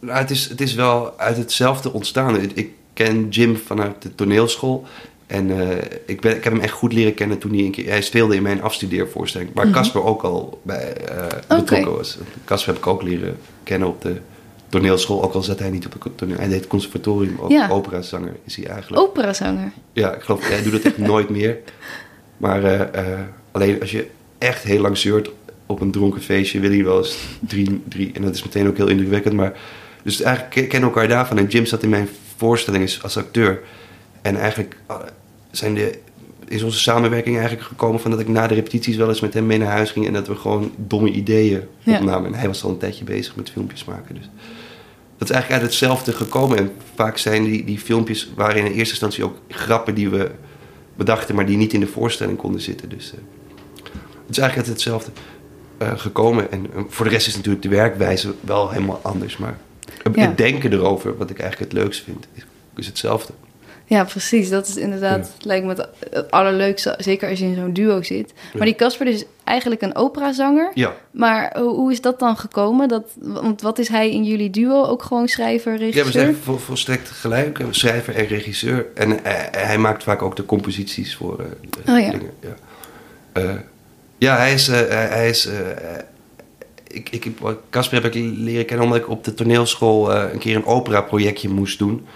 Nou, 0.01 0.19
het, 0.19 0.31
is, 0.31 0.49
het 0.49 0.61
is 0.61 0.75
wel 0.75 1.19
uit 1.19 1.37
hetzelfde 1.37 1.93
ontstaan. 1.93 2.41
Ik 2.55 2.71
ken 2.93 3.29
Jim 3.29 3.57
vanuit 3.57 4.03
de 4.03 4.15
toneelschool. 4.15 4.87
En 5.27 5.51
uh, 5.51 5.71
ik, 6.07 6.21
ben, 6.21 6.37
ik 6.37 6.45
heb 6.45 6.53
hem 6.53 6.63
echt 6.63 6.73
goed 6.73 6.93
leren 6.93 7.15
kennen 7.15 7.39
toen 7.39 7.53
hij 7.53 7.65
een 7.65 7.71
keer... 7.71 7.89
Hij 7.89 8.03
speelde 8.03 8.37
in 8.37 8.43
mijn 8.43 8.63
afstudeervoorstelling. 8.63 9.51
Waar 9.55 9.67
mhm. 9.67 9.75
Casper 9.75 10.05
ook 10.05 10.23
al 10.23 10.61
bij 10.63 10.97
uh, 11.11 11.27
betrokken 11.59 11.97
was. 11.97 12.19
Casper 12.45 12.73
heb 12.73 12.83
ik 12.83 12.89
ook 12.89 13.03
leren 13.03 13.39
kennen 13.63 13.89
op 13.89 14.03
de 14.03 14.21
toneelschool, 14.75 15.23
ook 15.23 15.35
al 15.35 15.43
zat 15.43 15.59
hij 15.59 15.71
niet 15.71 15.87
op 15.87 16.03
het 16.03 16.19
toneel. 16.19 16.37
Hij 16.37 16.49
deed 16.49 16.67
conservatorium, 16.67 17.37
ook 17.41 17.51
ja. 17.51 17.69
operazanger 17.69 18.37
is 18.45 18.57
hij 18.57 18.67
eigenlijk. 18.67 19.03
Operazanger? 19.03 19.73
Ja, 19.93 20.15
ik 20.15 20.23
geloof, 20.23 20.49
hij 20.49 20.63
doet 20.63 20.73
het 20.73 20.85
echt 20.85 20.99
nooit 20.99 21.29
meer. 21.29 21.59
Maar 22.37 22.63
uh, 22.65 22.81
uh, 22.81 23.21
alleen 23.53 23.81
als 23.81 23.91
je 23.91 24.07
echt 24.39 24.63
heel 24.63 24.81
lang 24.81 24.99
zeurt 24.99 25.31
op 25.67 25.81
een 25.81 25.91
dronken 25.91 26.23
feestje, 26.23 26.61
wil 26.61 26.71
hij 26.71 26.85
wel 26.85 26.99
eens 26.99 27.17
drie, 27.41 27.83
drie, 27.89 28.11
en 28.15 28.23
dat 28.23 28.35
is 28.35 28.43
meteen 28.43 28.69
ook 28.69 28.77
heel 28.77 28.89
indrukwekkend. 28.89 29.35
Maar, 29.35 29.53
dus 30.03 30.21
eigenlijk 30.23 30.69
kennen 30.69 30.89
elkaar 30.89 31.09
daarvan. 31.09 31.39
En 31.39 31.47
Jim 31.47 31.67
zat 31.67 31.83
in 31.83 31.89
mijn 31.89 32.09
voorstelling 32.37 32.99
als 33.03 33.17
acteur. 33.17 33.61
En 34.23 34.37
eigenlijk 34.37 34.77
uh, 34.91 34.97
zijn 35.51 35.75
de, 35.75 35.99
is 36.49 36.63
onze 36.63 36.79
samenwerking 36.79 37.37
eigenlijk 37.37 37.67
gekomen 37.67 38.01
van 38.01 38.11
dat 38.11 38.21
ik 38.21 38.29
na 38.29 38.47
de 38.47 38.55
repetities 38.55 38.97
wel 38.97 39.09
eens 39.09 39.21
met 39.21 39.35
hem 39.35 39.47
mee 39.47 39.59
naar 39.59 39.73
huis 39.73 39.91
ging 39.91 40.07
en 40.07 40.13
dat 40.13 40.27
we 40.27 40.35
gewoon 40.35 40.73
domme 40.77 41.11
ideeën 41.11 41.63
opnamen. 41.85 42.33
En 42.33 42.39
hij 42.39 42.47
was 42.47 42.65
al 42.65 42.71
een 42.71 42.79
tijdje 42.79 43.05
bezig 43.05 43.37
met 43.37 43.51
filmpjes 43.51 43.85
maken. 43.85 44.15
Dus 44.15 44.31
dat 45.19 45.29
is 45.29 45.35
eigenlijk 45.35 45.63
uit 45.63 45.71
hetzelfde 45.71 46.13
gekomen. 46.13 46.59
En 46.59 46.73
vaak 46.95 47.19
zijn 47.19 47.45
die, 47.45 47.65
die 47.65 47.79
filmpjes 47.79 48.33
waren 48.37 48.57
in 48.57 48.65
eerste 48.65 48.81
instantie 48.81 49.25
ook 49.25 49.37
grappen 49.49 49.95
die 49.95 50.09
we 50.09 50.31
bedachten, 50.97 51.35
maar 51.35 51.47
die 51.47 51.57
niet 51.57 51.73
in 51.73 51.81
de 51.81 51.87
voorstelling 51.87 52.39
konden 52.39 52.61
zitten. 52.61 52.89
Dus 52.89 53.13
uh, 53.13 53.21
het 54.27 54.31
is 54.31 54.39
eigenlijk 54.39 54.57
uit 54.57 54.77
hetzelfde 54.77 55.11
uh, 55.83 55.99
gekomen. 55.99 56.53
En 56.53 56.67
uh, 56.77 56.83
voor 56.89 57.05
de 57.05 57.11
rest 57.11 57.27
is 57.27 57.37
natuurlijk 57.37 57.63
de 57.63 57.69
werkwijze 57.69 58.35
wel 58.41 58.71
helemaal 58.71 59.01
anders. 59.03 59.37
Maar 59.37 59.59
het 60.13 60.37
denken 60.37 60.73
erover, 60.73 61.17
wat 61.17 61.31
ik 61.31 61.39
eigenlijk 61.39 61.73
het 61.73 61.83
leukst 61.83 62.05
vind, 62.05 62.27
is, 62.33 62.45
is 62.77 62.87
hetzelfde. 62.87 63.33
Ja, 63.87 64.05
precies. 64.05 64.49
Dat 64.49 64.69
is 64.69 64.77
inderdaad, 64.77 65.31
lijkt 65.41 65.67
me 65.67 65.89
het 66.11 66.31
allerleukste, 66.31 66.95
zeker 66.99 67.29
als 67.29 67.39
je 67.39 67.45
in 67.45 67.55
zo'n 67.55 67.73
duo 67.73 68.03
zit. 68.03 68.33
Maar 68.55 68.67
die 68.67 68.75
Casper 68.75 69.07
is 69.07 69.25
eigenlijk 69.45 69.83
een 69.83 69.97
operazanger. 69.97 70.71
Ja. 70.75 70.95
Maar 71.11 71.57
hoe, 71.59 71.75
hoe, 71.75 71.93
is 71.93 72.01
dat 72.01 72.19
dan 72.19 72.37
gekomen? 72.37 72.89
Dat, 72.89 73.11
want 73.17 73.63
wat 73.63 73.79
is 73.79 73.89
hij 73.89 74.11
in 74.11 74.25
jullie 74.25 74.51
duo? 74.51 74.85
Ook 74.85 75.03
gewoon 75.03 75.29
schrijver, 75.29 75.77
regisseur? 75.77 76.05
Ja, 76.05 76.13
we 76.13 76.19
zijn 76.19 76.37
vol, 76.43 76.57
volstrekt 76.57 77.11
gelijk. 77.11 77.63
Schrijver 77.71 78.15
en 78.15 78.27
regisseur. 78.27 78.87
En 78.95 79.11
uh, 79.11 79.17
hij 79.51 79.79
maakt 79.79 80.03
vaak 80.03 80.23
ook 80.23 80.37
de 80.37 80.45
composities 80.45 81.17
voor 81.17 81.41
uh, 81.41 81.95
oh, 81.95 82.01
ja. 82.01 82.11
dingen. 82.11 82.31
Ja, 82.41 82.55
uh, 83.43 83.55
ja 84.19 84.37
hij 84.37 84.53
is... 84.53 84.67
hij 84.67 85.29
is 85.29 85.49
ik, 86.89 87.09
ik, 87.11 87.33
Casper 87.71 88.03
heb 88.03 88.15
ik 88.15 88.23
leren 88.37 88.67
kennen 88.67 88.87
omdat 88.87 89.01
ik 89.01 89.09
op 89.09 89.25
de 89.25 89.35
toneelschool 89.35 90.15
een 90.15 90.39
keer 90.39 90.57
een 90.57 90.67
opera-projectje 90.67 91.49
moest 91.49 91.79
doen. 91.79 92.07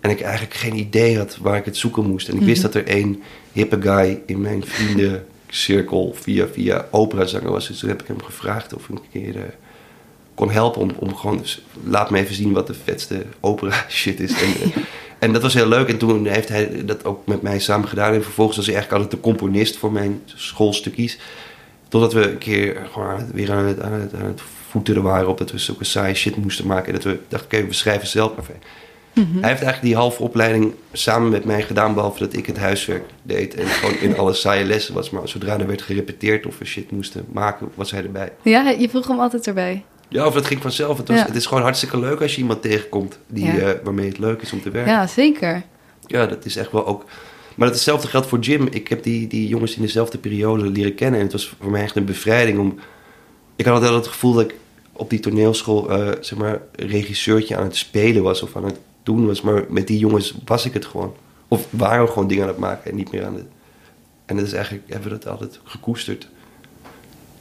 En 0.00 0.10
ik 0.10 0.20
eigenlijk 0.20 0.54
geen 0.54 0.76
idee 0.76 1.18
had 1.18 1.36
waar 1.40 1.56
ik 1.56 1.64
het 1.64 1.76
zoeken 1.76 2.06
moest. 2.06 2.28
En 2.28 2.34
ik 2.34 2.42
wist 2.42 2.62
mhm. 2.62 2.72
dat 2.72 2.82
er 2.82 2.86
één 2.86 3.22
hippe 3.52 3.82
guy 3.82 4.22
in 4.26 4.40
mijn 4.40 4.64
vriendencirkel 5.52 6.14
via, 6.14 6.46
via 6.46 6.86
operazanger 6.90 7.50
was. 7.50 7.68
Dus 7.68 7.78
toen 7.78 7.88
heb 7.88 8.02
ik 8.02 8.06
hem 8.06 8.22
gevraagd 8.22 8.74
of 8.74 8.88
ik 8.88 8.88
een 8.88 9.10
keer 9.12 9.36
uh, 9.36 9.42
kon 10.34 10.50
helpen 10.50 10.80
om, 10.80 10.90
om 10.98 11.16
gewoon... 11.16 11.38
Dus, 11.38 11.62
laat 11.84 12.10
me 12.10 12.18
even 12.18 12.34
zien 12.34 12.52
wat 12.52 12.66
de 12.66 12.74
vetste 12.74 13.22
opera 13.40 13.84
shit 13.88 14.20
is. 14.20 14.32
En, 14.32 14.48
uh, 14.48 14.76
en 15.18 15.32
dat 15.32 15.42
was 15.42 15.54
heel 15.54 15.68
leuk. 15.68 15.88
En 15.88 15.98
toen 15.98 16.26
heeft 16.26 16.48
hij 16.48 16.84
dat 16.84 17.04
ook 17.04 17.26
met 17.26 17.42
mij 17.42 17.58
samen 17.58 17.88
gedaan. 17.88 18.14
En 18.14 18.22
vervolgens 18.22 18.56
was 18.56 18.66
hij 18.66 18.74
eigenlijk 18.74 19.04
altijd 19.04 19.22
de 19.22 19.30
componist 19.30 19.76
voor 19.76 19.92
mijn 19.92 20.22
schoolstukjes. 20.24 21.18
Totdat 21.88 22.12
we 22.12 22.30
een 22.30 22.38
keer 22.38 22.88
gewoon 22.92 23.30
weer 23.32 23.52
aan 23.52 23.64
het, 23.64 23.80
aan 23.80 23.92
het, 23.92 24.14
aan 24.14 24.26
het 24.26 24.42
voeteren 24.68 25.02
waren 25.02 25.28
op 25.28 25.38
dat 25.38 25.50
we 25.50 25.58
zulke 25.58 25.84
saaie 25.84 26.14
shit 26.14 26.36
moesten 26.36 26.66
maken. 26.66 26.86
En 26.86 26.92
dat 26.92 27.04
we 27.04 27.18
dachten, 27.28 27.58
oké, 27.58 27.66
we 27.66 27.72
schrijven 27.72 28.08
zelf 28.08 28.36
maar 28.36 28.44
hij 29.14 29.24
heeft 29.30 29.62
eigenlijk 29.62 29.82
die 29.82 29.96
halve 29.96 30.22
opleiding 30.22 30.72
samen 30.92 31.30
met 31.30 31.44
mij 31.44 31.62
gedaan, 31.62 31.94
behalve 31.94 32.18
dat 32.18 32.36
ik 32.36 32.46
het 32.46 32.58
huiswerk 32.58 33.04
deed 33.22 33.54
en 33.54 33.66
gewoon 33.66 33.98
in 33.98 34.18
alle 34.18 34.32
saaie 34.32 34.64
lessen 34.64 34.94
was. 34.94 35.10
Maar 35.10 35.28
zodra 35.28 35.58
er 35.58 35.66
werd 35.66 35.82
gerepeteerd 35.82 36.46
of 36.46 36.58
we 36.58 36.64
shit 36.64 36.90
moesten 36.90 37.24
maken, 37.32 37.68
was 37.74 37.90
hij 37.90 38.02
erbij. 38.02 38.32
Ja, 38.42 38.70
je 38.70 38.88
vroeg 38.88 39.06
hem 39.06 39.20
altijd 39.20 39.46
erbij. 39.46 39.84
Ja, 40.08 40.26
of 40.26 40.34
het 40.34 40.46
ging 40.46 40.62
vanzelf. 40.62 40.96
Het, 40.98 41.08
was, 41.08 41.22
het 41.22 41.34
is 41.36 41.46
gewoon 41.46 41.62
hartstikke 41.62 41.98
leuk 41.98 42.20
als 42.20 42.34
je 42.34 42.40
iemand 42.40 42.62
tegenkomt 42.62 43.18
die, 43.26 43.52
uh, 43.52 43.70
waarmee 43.84 44.08
het 44.08 44.18
leuk 44.18 44.42
is 44.42 44.52
om 44.52 44.62
te 44.62 44.70
werken. 44.70 44.92
Ja, 44.92 45.06
zeker. 45.06 45.62
Ja, 46.06 46.26
dat 46.26 46.44
is 46.44 46.56
echt 46.56 46.72
wel 46.72 46.86
ook. 46.86 47.04
Maar 47.54 47.66
het 47.66 47.76
hetzelfde 47.76 48.08
geldt 48.08 48.26
voor 48.26 48.38
Jim. 48.38 48.68
Ik 48.70 48.88
heb 48.88 49.02
die, 49.02 49.26
die 49.26 49.48
jongens 49.48 49.76
in 49.76 49.82
dezelfde 49.82 50.18
periode 50.18 50.66
leren 50.66 50.94
kennen. 50.94 51.18
En 51.18 51.24
het 51.24 51.32
was 51.32 51.54
voor 51.60 51.70
mij 51.70 51.82
echt 51.82 51.96
een 51.96 52.04
bevrijding 52.04 52.58
om. 52.58 52.78
Ik 53.56 53.64
had 53.64 53.74
altijd 53.74 53.94
het 53.94 54.06
gevoel 54.06 54.32
dat 54.32 54.44
ik 54.44 54.54
op 54.92 55.10
die 55.10 55.20
toneelschool, 55.20 55.90
uh, 55.90 56.08
zeg 56.20 56.38
maar, 56.38 56.60
regisseurtje 56.72 57.56
aan 57.56 57.64
het 57.64 57.76
spelen 57.76 58.22
was 58.22 58.42
of 58.42 58.56
aan 58.56 58.64
het 58.64 58.78
doen 59.02 59.26
was. 59.26 59.40
Maar 59.40 59.64
met 59.68 59.86
die 59.86 59.98
jongens 59.98 60.34
was 60.44 60.64
ik 60.64 60.72
het 60.72 60.86
gewoon. 60.86 61.14
Of 61.48 61.66
waren 61.70 62.04
we 62.04 62.12
gewoon 62.12 62.28
dingen 62.28 62.42
aan 62.42 62.48
het 62.48 62.58
maken 62.58 62.90
en 62.90 62.96
niet 62.96 63.12
meer 63.12 63.24
aan 63.24 63.34
het. 63.34 63.46
En 64.24 64.36
dat 64.36 64.46
is 64.46 64.52
eigenlijk, 64.52 64.84
hebben 64.88 65.10
we 65.10 65.18
dat 65.18 65.28
altijd 65.28 65.60
gekoesterd. 65.64 66.28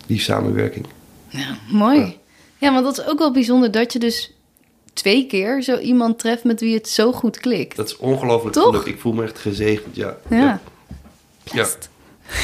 Die 0.05 0.19
samenwerking. 0.19 0.85
Ja, 1.27 1.57
mooi. 1.71 1.99
Ja. 1.99 2.13
ja, 2.57 2.73
want 2.73 2.85
dat 2.85 2.97
is 2.97 3.05
ook 3.05 3.19
wel 3.19 3.31
bijzonder 3.31 3.71
dat 3.71 3.93
je 3.93 3.99
dus 3.99 4.33
twee 4.93 5.25
keer 5.25 5.61
zo 5.61 5.77
iemand 5.77 6.19
treft 6.19 6.43
met 6.43 6.59
wie 6.59 6.73
het 6.73 6.89
zo 6.89 7.11
goed 7.11 7.39
klikt. 7.39 7.75
Dat 7.75 7.87
is 7.87 7.97
ongelooflijk 7.97 8.55
geluk. 8.55 8.85
Ik 8.85 8.99
voel 8.99 9.13
me 9.13 9.23
echt 9.23 9.39
gezegend, 9.39 9.95
ja. 9.95 10.17
Ja. 10.29 10.61
Ja. 11.43 11.67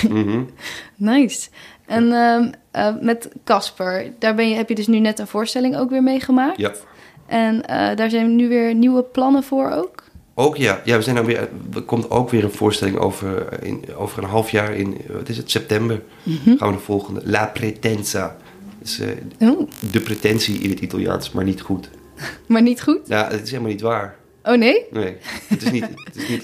Mhm. 0.10 0.44
nice. 0.96 1.50
En 1.86 2.04
uh, 2.04 2.48
uh, 2.76 3.02
met 3.02 3.30
Casper, 3.44 4.12
daar 4.20 4.36
ben 4.36 4.50
je, 4.50 4.56
heb 4.56 4.70
je 4.70 4.76
dus 4.76 4.88
nu 4.88 5.00
net 5.00 5.20
een 5.20 5.28
voorstelling 5.28 5.78
ook 5.78 5.90
weer 5.90 6.04
meegemaakt. 6.04 6.58
Ja. 6.58 6.74
En 7.28 7.56
uh, 7.56 7.96
daar 7.96 8.10
zijn 8.10 8.36
nu 8.36 8.48
weer 8.48 8.76
nieuwe 8.76 9.04
plannen 9.04 9.44
voor 9.44 9.72
ook? 9.72 10.04
Ook 10.40 10.58
ja, 10.58 10.82
ja 10.84 10.98
we 10.98 11.04
zijn 11.04 11.16
dan 11.16 11.26
weer, 11.26 11.50
er 11.74 11.82
komt 11.82 12.10
ook 12.10 12.30
weer 12.30 12.44
een 12.44 12.52
voorstelling 12.52 12.98
over, 12.98 13.64
in, 13.64 13.84
over 13.96 14.24
een 14.24 14.30
half 14.30 14.52
jaar 14.52 14.74
in, 14.74 14.98
wat 15.08 15.30
is 15.30 15.38
het, 15.38 15.52
september. 15.52 16.02
Mm 16.24 16.40
-hmm. 16.44 16.58
Gaan 16.58 16.70
we 16.70 16.76
de 16.76 16.82
volgende, 16.82 17.22
La 17.24 17.46
Pretenza. 17.46 18.38
Dus, 18.80 19.00
uh, 19.00 19.50
oh. 19.50 19.70
De 19.92 20.00
pretentie 20.00 20.60
in 20.60 20.70
het 20.70 20.80
Italiaans, 20.80 21.32
maar 21.32 21.44
niet 21.44 21.62
goed. 21.62 21.90
maar 22.48 22.62
niet 22.62 22.82
goed? 22.82 23.00
Ja, 23.06 23.28
het 23.32 23.42
is 23.42 23.50
helemaal 23.50 23.72
niet 23.72 23.82
waar. 23.82 24.16
Oh 24.44 24.58
nee? 24.58 24.86
Nee, 24.92 25.16
het 25.48 25.62
is 25.62 25.72
niet, 25.72 25.88
het 26.04 26.16
is 26.16 26.28
niet 26.30 26.44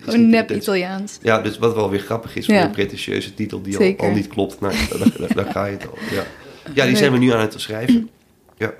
Gewoon 0.00 0.28
nep 0.28 0.50
Italiaans. 0.50 1.18
Ja, 1.22 1.40
dus 1.40 1.58
wat 1.58 1.74
wel 1.74 1.90
weer 1.90 2.00
grappig 2.00 2.36
is 2.36 2.46
voor 2.46 2.54
ja. 2.54 2.64
een 2.64 2.70
pretentieuze 2.70 3.34
titel 3.34 3.62
die 3.62 3.78
al, 3.78 4.06
al, 4.06 4.14
niet 4.14 4.26
klopt. 4.26 4.60
Nou, 4.60 4.74
daar, 5.18 5.34
daar, 5.34 5.52
ga 5.52 5.66
je 5.66 5.72
het 5.72 5.86
al. 5.90 5.98
Ja, 6.10 6.24
ja 6.74 6.86
die 6.86 6.96
zijn 6.96 7.12
we 7.12 7.18
nu 7.18 7.32
aan 7.32 7.40
het 7.40 7.54
schrijven. 7.56 8.10
Ja. 8.56 8.74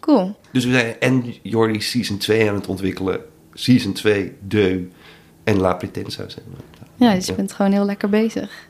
Cool. 0.00 0.36
Dus 0.50 0.64
we 0.64 0.72
zijn 0.72 0.94
en 1.00 1.34
Jordi 1.42 1.80
Season 1.80 2.18
2 2.18 2.48
aan 2.48 2.54
het 2.54 2.66
ontwikkelen. 2.66 3.20
Season 3.54 3.92
2, 3.92 4.32
De 4.48 4.88
en 5.44 5.58
La 5.58 5.74
Pretensa 5.74 6.28
zijn 6.28 6.44
we. 6.50 7.04
Ja, 7.04 7.14
dus 7.14 7.26
je 7.26 7.34
bent 7.34 7.52
gewoon 7.52 7.72
heel 7.72 7.84
lekker 7.84 8.08
bezig. 8.08 8.68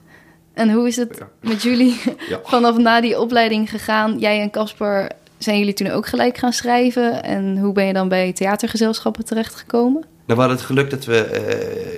En 0.53 0.73
hoe 0.73 0.87
is 0.87 0.97
het 0.97 1.17
ja. 1.19 1.29
met 1.51 1.63
jullie 1.63 2.01
ja. 2.29 2.41
vanaf 2.55 2.79
na 2.79 3.01
die 3.01 3.21
opleiding 3.21 3.71
gegaan? 3.71 4.19
Jij 4.19 4.41
en 4.41 4.51
Casper, 4.51 5.11
zijn 5.39 5.59
jullie 5.59 5.75
toen 5.75 5.91
ook 5.91 6.07
gelijk 6.07 6.39
gaan 6.39 6.53
schrijven? 6.53 7.23
En 7.23 7.59
hoe 7.59 7.73
ben 7.73 7.87
je 7.87 7.93
dan 7.93 8.09
bij 8.09 8.33
theatergezelschappen 8.33 9.25
terechtgekomen? 9.25 10.01
Nou, 10.01 10.43
we 10.43 10.47
hadden 10.47 10.57
het 10.57 10.67
geluk 10.67 10.91
dat 10.91 11.05
we 11.05 11.29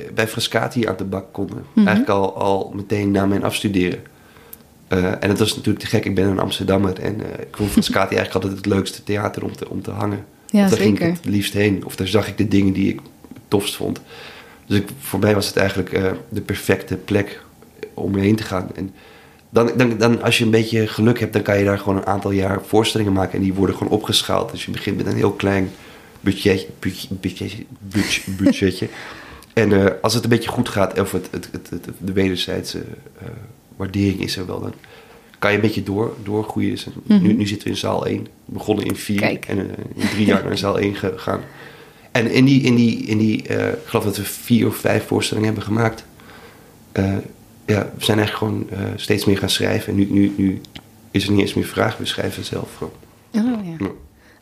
uh, 0.09 0.14
bij 0.14 0.29
Frascati 0.29 0.87
aan 0.87 0.97
de 0.97 1.05
bak 1.05 1.33
konden. 1.33 1.57
Mm 1.57 1.64
-hmm. 1.73 1.87
Eigenlijk 1.87 2.18
al, 2.18 2.37
al 2.37 2.73
meteen 2.75 3.11
na 3.11 3.27
mijn 3.27 3.45
afstuderen. 3.45 4.03
Uh, 4.92 5.05
en 5.05 5.28
het 5.28 5.38
was 5.38 5.48
natuurlijk 5.57 5.85
te 5.85 5.90
gek. 5.90 6.05
Ik 6.05 6.14
ben 6.14 6.28
een 6.28 6.38
Amsterdammer 6.38 6.98
en 6.98 7.14
uh, 7.20 7.26
ik 7.40 7.57
vond 7.57 7.70
Frascati 7.70 8.14
eigenlijk 8.16 8.35
altijd 8.44 8.64
het 8.64 8.74
leukste 8.74 9.02
theater 9.02 9.44
om 9.44 9.57
te, 9.57 9.68
om 9.70 9.83
te 9.83 9.90
hangen. 9.90 10.24
Ja, 10.46 10.61
daar 10.61 10.68
zeker. 10.68 10.85
ging 10.85 11.00
ik 11.00 11.07
het 11.16 11.24
liefst 11.24 11.52
heen. 11.52 11.85
Of 11.85 11.96
daar 11.96 12.07
zag 12.07 12.28
ik 12.28 12.38
de 12.38 12.48
dingen 12.48 12.72
die 12.72 12.88
ik 12.88 13.00
tofst 13.48 13.74
vond. 13.76 14.00
Dus 14.66 14.78
ik, 14.78 14.88
voor 15.00 15.18
mij 15.18 15.35
was 15.35 15.46
het 15.46 15.57
eigenlijk 15.57 15.92
uh, 15.92 16.11
de 16.28 16.40
perfecte 16.40 16.96
plek 16.96 17.42
om 17.94 18.16
heen 18.16 18.37
te 18.37 18.42
gaan. 18.42 18.68
En 18.74 18.94
dan, 19.50 19.70
dan, 19.76 19.98
dan, 19.98 20.22
als 20.22 20.38
je 20.38 20.44
een 20.44 20.50
beetje 20.50 20.87
geluk 20.87 21.20
hebt, 21.20 21.33
dan 21.33 21.42
kan 21.42 21.59
je 21.59 21.64
daar 21.64 21.78
gewoon 21.78 21.96
een 21.96 22.07
aantal 22.07 22.31
jaar 22.31 22.61
voorstellingen 22.66 23.12
maken. 23.12 23.35
En 23.38 23.42
die 23.44 23.55
worden 23.55 23.76
gewoon 23.76 23.92
opgeschaald. 23.92 24.50
Dus 24.50 24.64
je 24.64 24.70
begint 24.70 24.96
met 24.96 25.07
een 25.07 25.16
heel 25.16 25.33
klein 25.33 25.70
budget, 26.20 26.66
budget, 26.78 27.09
budget, 27.81 28.24
budgetje. 28.42 28.88
En 29.52 29.72
eh, 29.72 29.92
als 30.02 30.14
het 30.14 30.24
een 30.24 30.31
beetje 30.31 30.50
goed 30.50 30.68
gaat, 30.68 31.00
of 31.00 31.12
het, 31.12 31.28
het, 31.31 31.48
het, 31.52 31.70
het- 31.70 31.88
de 31.98 32.12
wederzijdse 32.12 32.78
eh, 33.18 33.26
waardering 33.77 34.21
is 34.21 34.37
er 34.37 34.47
wel, 34.47 34.61
dan 34.61 34.73
kan 35.39 35.51
je 35.51 35.57
een 35.57 35.63
beetje 35.63 35.83
door, 35.83 36.17
doorgroeien. 36.23 36.71
Dus 36.71 36.87
nu, 37.05 37.33
nu 37.33 37.47
zitten 37.47 37.67
we 37.67 37.75
in 37.75 37.81
zaal 37.81 38.07
1. 38.07 38.23
We 38.23 38.29
begonnen 38.45 38.85
in 38.85 38.97
4 38.97 39.21
Kijk. 39.21 39.47
en 39.47 39.59
eh, 39.59 39.85
in 39.95 40.09
drie 40.09 40.27
jaar 40.27 40.45
naar 40.45 40.59
zaal 40.59 40.79
1 40.79 40.95
gegaan. 40.95 41.41
En 42.13 42.31
in 42.31 42.45
die, 42.45 42.63
in 42.63 42.75
die, 42.75 42.99
in 42.99 43.19
die 43.19 43.49
eh, 43.49 43.69
ik 43.69 43.79
geloof 43.85 44.05
dat 44.05 44.17
we 44.17 44.25
vier 44.25 44.67
of 44.67 44.77
vijf 44.77 45.07
voorstellingen 45.07 45.49
hebben 45.49 45.67
gemaakt. 45.67 46.05
Eh, 46.93 47.17
ja, 47.67 47.91
we 47.97 48.05
zijn 48.05 48.19
eigenlijk 48.19 48.37
gewoon 48.37 48.67
eh, 48.71 48.93
steeds 48.97 49.25
meer 49.25 49.39
gaan 49.39 49.49
schrijven. 49.51 49.89
En 49.89 49.99
nu, 49.99 50.07
nu, 50.11 50.35
nu 50.37 50.61
is 51.11 51.25
er 51.25 51.31
niet 51.31 51.41
eens 51.41 51.55
meer 51.55 51.65
vraag, 51.65 51.97
we 51.97 52.07
schrijven 52.07 52.45
zelf 52.45 52.77
gewoon. 52.77 52.93
Oh, 53.35 53.67
ja. 53.67 53.75
Ja. 53.79 53.91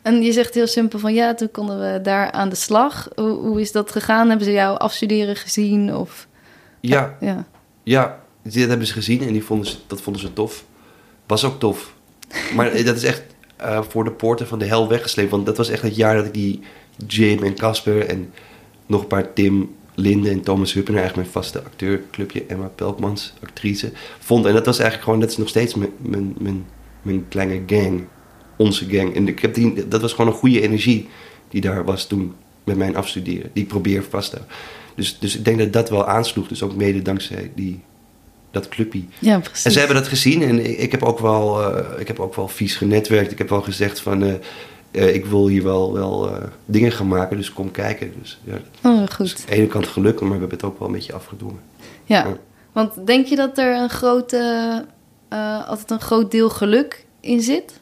En 0.01 0.21
je 0.21 0.31
zegt 0.31 0.53
heel 0.53 0.67
simpel 0.67 0.99
van 0.99 1.13
ja, 1.13 1.33
toen 1.33 1.51
konden 1.51 1.93
we 1.93 2.01
daar 2.01 2.31
aan 2.31 2.49
de 2.49 2.55
slag. 2.55 3.09
Hoe, 3.15 3.31
hoe 3.31 3.61
is 3.61 3.71
dat 3.71 3.91
gegaan? 3.91 4.27
Hebben 4.27 4.45
ze 4.45 4.51
jou 4.51 4.77
afstuderen 4.77 5.35
gezien? 5.35 5.95
Of, 5.95 6.27
Ja, 6.79 7.17
ja. 7.19 7.45
Ja, 7.83 8.20
dit 8.41 8.69
hebben 8.69 8.87
ze 8.87 8.93
gezien 8.93 9.21
en 9.21 9.33
die 9.33 9.43
vonden 9.43 9.67
ze, 9.67 9.75
dat 9.87 10.01
vonden 10.01 10.21
ze 10.21 10.33
tof. 10.33 10.63
Was 11.25 11.43
ook 11.43 11.59
tof. 11.59 11.93
Maar 12.55 12.71
dat 12.83 12.95
is 12.95 13.03
echt 13.03 13.23
eh, 13.55 13.81
voor 13.89 14.03
de 14.03 14.11
poorten 14.11 14.47
van 14.47 14.59
de 14.59 14.65
hel 14.65 14.87
weggesleept. 14.87 15.31
Want 15.31 15.45
dat 15.45 15.57
was 15.57 15.69
echt 15.69 15.81
het 15.81 15.95
jaar 15.95 16.15
dat 16.15 16.25
ik 16.25 16.33
die 16.33 16.59
Jim 17.07 17.43
en 17.43 17.55
Casper 17.55 18.05
en 18.05 18.33
nog 18.85 19.01
een 19.01 19.07
paar 19.07 19.33
Tim, 19.33 19.75
Linde 19.95 20.29
en 20.29 20.41
Thomas 20.41 20.73
Huppener, 20.73 21.01
eigenlijk 21.01 21.29
mijn 21.29 21.43
vaste 21.43 21.63
acteurclubje, 21.63 22.45
Emma 22.45 22.67
Pelkmans, 22.75 23.33
actrice, 23.43 23.91
vond. 24.19 24.45
En 24.45 24.53
dat 24.53 24.65
was 24.65 24.79
eigenlijk 24.79 25.03
gewoon, 25.03 25.19
dat 25.19 25.29
is 25.29 25.37
nog 25.37 25.49
steeds 25.49 25.75
mijn, 25.75 25.91
mijn, 25.97 26.35
mijn, 26.39 26.65
mijn 27.01 27.27
kleine 27.27 27.61
gang. 27.67 28.03
Onze 28.55 28.85
gang. 28.89 29.15
En 29.15 29.27
ik 29.27 29.39
heb 29.39 29.53
die, 29.53 29.87
dat 29.87 30.01
was 30.01 30.13
gewoon 30.13 30.31
een 30.31 30.37
goede 30.37 30.61
energie 30.61 31.09
die 31.49 31.61
daar 31.61 31.85
was 31.85 32.07
toen 32.07 32.33
met 32.63 32.77
mijn 32.77 32.95
afstuderen. 32.95 33.49
Die 33.53 33.63
ik 33.63 33.69
probeer 33.69 34.03
vast 34.03 34.29
te 34.29 34.35
houden. 34.35 34.57
Dus, 34.95 35.19
dus 35.19 35.37
ik 35.37 35.45
denk 35.45 35.57
dat 35.59 35.73
dat 35.73 35.89
wel 35.89 36.07
aansloeg. 36.07 36.47
Dus 36.47 36.63
ook 36.63 36.75
mede 36.75 37.01
dankzij 37.01 37.51
die, 37.55 37.79
dat 38.51 38.69
clubje. 38.69 39.03
ja, 39.19 39.39
precies. 39.39 39.65
En 39.65 39.71
ze 39.71 39.79
hebben 39.79 39.97
dat 39.97 40.07
gezien 40.07 40.41
en 40.41 40.65
ik, 40.65 40.77
ik 40.77 40.91
heb 40.91 41.03
ook 41.03 41.19
wel, 41.19 41.73
eh, 41.75 41.99
ik 41.99 42.07
heb 42.07 42.19
ook 42.19 42.35
wel 42.35 42.47
vies 42.47 42.75
genetwerkt. 42.75 43.31
Ik 43.31 43.37
heb 43.37 43.49
wel 43.49 43.61
gezegd 43.61 43.99
van, 43.99 44.23
eh, 44.23 44.33
eh, 44.91 45.15
ik 45.15 45.25
wil 45.25 45.47
hier 45.47 45.63
wel, 45.63 45.93
wel 45.93 46.31
dingen 46.65 46.91
gaan 46.91 47.07
maken, 47.07 47.37
dus 47.37 47.53
kom 47.53 47.71
kijken. 47.71 48.13
Dus 48.21 48.39
ja, 48.43 48.57
Oh, 48.83 48.99
dus 48.99 49.15
goed. 49.15 49.35
aan 49.39 49.45
de 49.49 49.55
ene 49.55 49.67
kant 49.67 49.87
geluk, 49.87 50.19
maar 50.19 50.29
we 50.31 50.37
hebben 50.39 50.57
het 50.57 50.63
ook 50.67 50.79
wel 50.79 50.87
een 50.87 50.93
beetje 50.93 51.13
afgedwongen. 51.13 51.59
Ja, 52.05 52.17
Ja. 52.27 52.37
want 52.71 53.07
denk 53.07 53.25
je 53.25 53.35
dat 53.35 53.57
er 53.57 53.75
een 53.75 53.89
grote, 53.89 54.85
altijd 55.67 55.91
een 55.91 55.99
groot 56.01 56.31
deel 56.31 56.49
geluk 56.49 57.05
in 57.19 57.41
zit? 57.41 57.80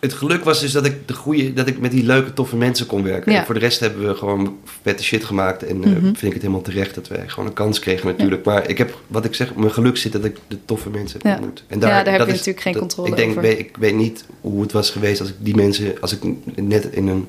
Het 0.00 0.12
geluk 0.12 0.44
was 0.44 0.60
dus 0.60 0.72
dat 0.72 0.86
ik, 0.86 1.08
de 1.08 1.14
goede, 1.14 1.52
dat 1.52 1.66
ik 1.66 1.78
met 1.80 1.90
die 1.90 2.04
leuke, 2.04 2.32
toffe 2.32 2.56
mensen 2.56 2.86
kon 2.86 3.02
werken. 3.02 3.32
Ja. 3.32 3.38
En 3.38 3.44
voor 3.44 3.54
de 3.54 3.60
rest 3.60 3.80
hebben 3.80 4.08
we 4.08 4.14
gewoon 4.14 4.58
vette 4.82 5.02
shit 5.04 5.24
gemaakt. 5.24 5.62
En 5.62 5.84
eh, 5.84 5.90
Mhm. 5.90 6.00
vind 6.02 6.22
ik 6.22 6.32
het 6.32 6.40
helemaal 6.42 6.62
terecht 6.62 6.94
dat 6.94 7.08
wij 7.08 7.28
gewoon 7.28 7.48
een 7.48 7.54
kans 7.54 7.78
kregen 7.78 8.06
natuurlijk. 8.06 8.44
Maar 8.44 8.68
ik 8.68 8.78
heb, 8.78 8.98
wat 9.06 9.24
ik 9.24 9.34
zeg, 9.34 9.54
mijn 9.54 9.72
geluk 9.72 9.96
zit 9.96 10.12
dat 10.12 10.24
ik 10.24 10.36
de 10.48 10.58
toffe 10.64 10.90
mensen 10.90 11.18
heb 11.22 11.26
Ja. 11.26 11.32
ontmoet. 11.36 11.64
En 11.66 11.80
Ja, 11.80 11.86
daar 12.02 12.12
heb 12.18 12.26
je 12.26 12.32
natuurlijk 12.32 12.60
geen 12.60 12.72
dat- 12.72 12.82
controle 12.82 13.08
ik 13.08 13.16
denk, 13.16 13.30
over. 13.30 13.42
Weet, 13.42 13.58
ik 13.58 13.76
weet 13.78 13.94
niet 13.94 14.24
hoe 14.40 14.62
het 14.62 14.72
was 14.72 14.90
geweest 14.90 15.20
als 15.20 15.28
ik 15.28 15.34
die 15.38 15.54
mensen, 15.56 16.00
als 16.00 16.12
ik 16.12 16.22
net 16.56 16.84
in 16.90 17.06
een 17.08 17.26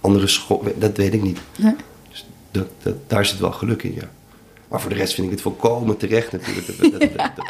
andere 0.00 0.26
school, 0.26 0.64
dat 0.78 0.96
weet 0.96 1.14
ik 1.14 1.22
niet. 1.22 1.38
Nee. 1.58 1.74
Dus 2.10 2.26
dat, 2.50 2.66
dat, 2.82 2.94
daar 3.06 3.26
zit 3.26 3.38
wel 3.38 3.52
geluk 3.52 3.82
in, 3.82 3.94
ja. 3.94 4.10
Maar 4.70 4.80
voor 4.80 4.90
de 4.90 4.96
rest 4.96 5.14
vind 5.14 5.26
ik 5.26 5.32
het 5.32 5.42
volkomen 5.42 5.96
terecht 5.96 6.32
natuurlijk 6.32 6.66
dat, 6.66 6.78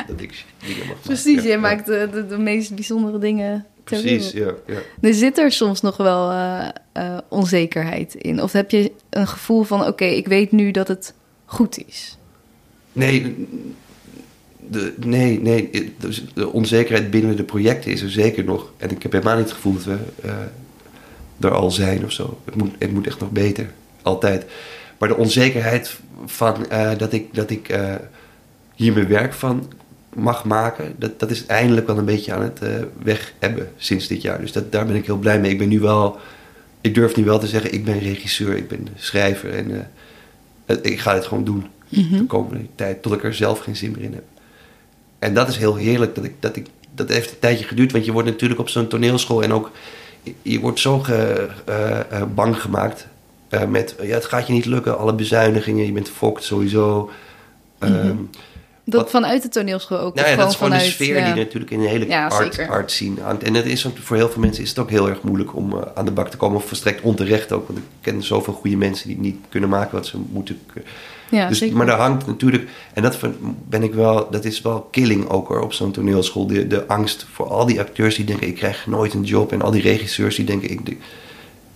dat, 0.06 0.20
ik 0.20 0.44
dingen 0.66 0.78
mag 0.78 0.86
maken. 0.86 1.02
Precies, 1.02 1.36
Ja, 1.36 1.42
jij 1.42 1.50
ja. 1.50 1.58
maakt 1.58 1.86
de, 1.86 2.08
de, 2.12 2.26
de 2.26 2.38
meest 2.38 2.74
bijzondere 2.74 3.18
dingen 3.18 3.66
ter 3.84 4.00
Precies, 4.00 4.30
ja. 4.30 4.54
ja. 4.66 4.78
Er 5.00 5.14
zit 5.14 5.38
er 5.38 5.52
soms 5.52 5.80
nog 5.80 5.96
wel 5.96 6.30
eh, 6.30 6.68
eh, 6.92 7.18
onzekerheid 7.28 8.14
in? 8.14 8.42
Of 8.42 8.52
heb 8.52 8.70
je 8.70 8.92
een 9.10 9.26
gevoel 9.26 9.62
van, 9.62 9.86
oké, 9.86 10.04
ik 10.04 10.26
weet 10.26 10.52
nu 10.52 10.70
dat 10.70 10.88
het 10.88 11.14
goed 11.44 11.84
is? 11.86 12.18
Nee, 12.92 13.46
de, 14.68 14.94
nee, 14.98 15.40
nee. 15.40 15.94
dus 15.98 16.24
De 16.34 16.52
onzekerheid 16.52 17.10
binnen 17.10 17.36
de 17.36 17.44
projecten 17.44 17.90
is 17.90 18.02
er 18.02 18.10
zeker 18.10 18.44
nog. 18.44 18.72
En 18.76 18.90
ik 18.90 19.02
heb 19.02 19.12
helemaal 19.12 19.36
niet 19.36 19.44
het 19.44 19.54
gevoel 19.54 19.72
dat 19.72 19.84
we 19.84 19.98
eh, 20.22 20.34
er 21.40 21.50
al 21.50 21.70
zijn 21.70 22.04
of 22.04 22.12
zo. 22.12 22.38
Het 22.44 22.54
moet, 22.54 22.70
het 22.78 22.92
moet 22.92 23.06
echt 23.06 23.20
nog 23.20 23.30
beter. 23.30 23.72
Altijd. 24.02 24.44
Maar 25.00 25.08
de 25.08 25.16
onzekerheid 25.16 25.98
van 26.26 26.70
eh, 26.70 26.98
dat 26.98 27.12
ik, 27.12 27.34
dat 27.34 27.50
ik 27.50 27.68
eh, 27.68 27.94
hier 28.74 28.92
mijn 28.92 29.08
werk 29.08 29.32
van 29.32 29.72
mag 30.14 30.44
maken, 30.44 30.94
dat, 30.98 31.20
dat 31.20 31.30
is 31.30 31.46
eindelijk 31.46 31.86
wel 31.86 31.98
een 31.98 32.04
beetje 32.04 32.32
aan 32.32 32.42
het 32.42 32.62
eh, 32.62 32.70
weg 33.02 33.32
hebben 33.38 33.68
sinds 33.76 34.06
dit 34.06 34.22
jaar. 34.22 34.40
Dus 34.40 34.52
dat, 34.52 34.72
daar 34.72 34.86
ben 34.86 34.96
ik 34.96 35.06
heel 35.06 35.16
blij 35.16 35.40
mee. 35.40 35.50
Ik 35.50 35.58
ben 35.58 35.68
nu 35.68 35.80
wel, 35.80 36.18
ik 36.80 36.94
durf 36.94 37.16
nu 37.16 37.24
wel 37.24 37.38
te 37.38 37.46
zeggen, 37.46 37.72
ik 37.72 37.84
ben 37.84 37.98
regisseur, 37.98 38.56
ik 38.56 38.68
ben 38.68 38.88
schrijver 38.96 39.54
en 39.54 39.90
ik 40.82 41.00
ga 41.00 41.14
dit 41.14 41.26
gewoon 41.26 41.44
doen 41.44 41.66
de 41.88 42.24
komende 42.26 42.66
tijd, 42.74 43.02
tot 43.02 43.12
ik 43.12 43.24
er 43.24 43.34
zelf 43.34 43.58
geen 43.58 43.76
zin 43.76 43.90
meer 43.90 44.04
in 44.04 44.14
heb. 44.14 44.24
En 45.18 45.34
dat 45.34 45.48
is 45.48 45.56
heel 45.56 45.76
heerlijk, 45.76 46.14
dat, 46.14 46.24
ik, 46.24 46.34
dat, 46.40 46.56
ik, 46.56 46.66
dat 46.94 47.08
heeft 47.08 47.30
een 47.30 47.38
tijdje 47.38 47.64
geduurd, 47.64 47.92
want 47.92 48.04
je 48.04 48.12
wordt 48.12 48.28
natuurlijk 48.28 48.60
op 48.60 48.68
zo'n 48.68 48.88
toneelschool 48.88 49.42
en 49.42 49.52
ook, 49.52 49.70
je, 50.42 50.60
wordt 50.60 50.80
zo 50.80 50.98
ge- 50.98 51.48
bang 52.34 52.60
gemaakt 52.60 53.06
eh, 53.50 53.64
met, 53.64 53.94
ja, 54.02 54.14
het 54.14 54.24
gaat 54.24 54.46
je 54.46 54.52
niet 54.52 54.64
lukken, 54.64 54.98
alle 54.98 55.14
bezuinigingen, 55.14 55.86
je 55.86 55.92
bent 55.92 56.08
fokt 56.08 56.44
sowieso. 56.44 57.10
Ehm, 57.78 58.16
Dat 58.84 59.00
Wat- 59.00 59.10
vanuit 59.10 59.42
de 59.42 59.48
toneelschool 59.48 59.98
ook? 59.98 60.14
nou 60.14 60.28
ja, 60.28 60.36
dat 60.36 60.50
is 60.50 60.56
gewoon 60.56 60.70
vanuit, 60.70 60.88
de 60.88 60.94
sfeer 60.94 61.16
ja. 61.16 61.24
die 61.24 61.44
natuurlijk 61.44 61.70
in 61.70 61.80
een 61.80 61.86
hele 61.86 62.06
Ja, 62.06 62.26
art, 62.26 62.68
art 62.68 62.90
scene. 62.90 63.14
En 63.42 63.54
het 63.54 63.66
is 63.66 63.86
voor 63.94 64.16
heel 64.16 64.28
veel 64.28 64.40
mensen 64.40 64.62
is 64.62 64.68
het 64.68 64.78
ook 64.78 64.90
heel 64.90 65.08
erg 65.08 65.22
moeilijk 65.22 65.56
om 65.56 65.72
eh, 65.72 65.78
aan 65.94 66.04
de 66.04 66.10
bak 66.10 66.28
te 66.28 66.36
komen. 66.36 66.56
Of 66.56 66.66
volstrekt 66.66 67.00
onterecht 67.02 67.52
ook. 67.52 67.66
Want 67.66 67.78
ik 67.78 67.84
ken 68.00 68.22
zoveel 68.22 68.52
goede 68.52 68.76
mensen 68.76 69.08
die 69.08 69.18
niet 69.18 69.36
kunnen 69.48 69.68
maken 69.68 69.94
wat 69.96 70.06
ze 70.06 70.18
moeten. 70.32 70.58
Ja, 71.30 71.48
dus, 71.48 71.58
zeker. 71.58 71.76
maar 71.76 71.86
daar 71.86 71.98
hangt 71.98 72.26
natuurlijk, 72.26 72.68
en 72.94 73.02
dat 73.02 73.18
ben 73.68 73.82
ik 73.82 73.94
wel, 73.94 74.30
dat 74.30 74.44
is 74.44 74.60
wel 74.60 74.88
killing 74.90 75.28
ook 75.28 75.48
hoor, 75.48 75.60
op 75.60 75.72
zo'n 75.72 75.92
toneelschool. 75.92 76.46
De, 76.46 76.66
de 76.66 76.86
angst 76.86 77.26
voor 77.32 77.48
al 77.48 77.66
die 77.66 77.80
acteurs 77.80 78.16
die 78.16 78.24
denken, 78.24 78.46
ik 78.46 78.54
krijg 78.54 78.86
nooit 78.86 79.14
een 79.14 79.24
job. 79.24 79.52
En 79.52 79.62
al 79.62 79.70
die 79.70 79.82
regisseurs 79.82 80.36
die 80.36 80.44
denken, 80.44 80.70
ik, 80.70 80.96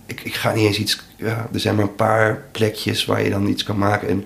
ik, 0.05 0.21
ik 0.21 0.33
ga 0.33 0.53
niet 0.53 0.65
eens 0.65 0.79
iets, 0.79 1.01
ja, 1.17 1.49
er 1.53 1.59
zijn 1.59 1.75
maar 1.75 1.83
een 1.83 1.95
paar 1.95 2.43
plekjes 2.51 3.05
waar 3.05 3.23
je 3.23 3.29
dan 3.29 3.47
iets 3.47 3.63
kan 3.63 3.77
maken. 3.77 4.07
En 4.07 4.25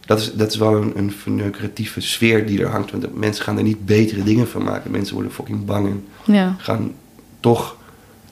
dat 0.00 0.20
is, 0.20 0.32
dat 0.32 0.50
is 0.52 0.56
wel 0.56 0.74
een, 0.76 0.92
een 0.98 1.12
verneukeratieve 1.12 2.00
sfeer 2.00 2.46
die 2.46 2.60
er 2.62 2.70
hangt. 2.70 2.90
Want 2.90 3.02
de 3.02 3.10
mensen 3.14 3.44
gaan 3.44 3.56
er 3.56 3.62
niet 3.62 3.86
betere 3.86 4.22
dingen 4.22 4.48
van 4.48 4.62
maken. 4.64 4.90
Mensen 4.90 5.14
worden 5.14 5.32
fucking 5.32 5.64
bang 5.64 5.86
en 5.86 6.04
Ja. 6.34 6.54
gaan 6.58 6.94
toch, 7.40 7.76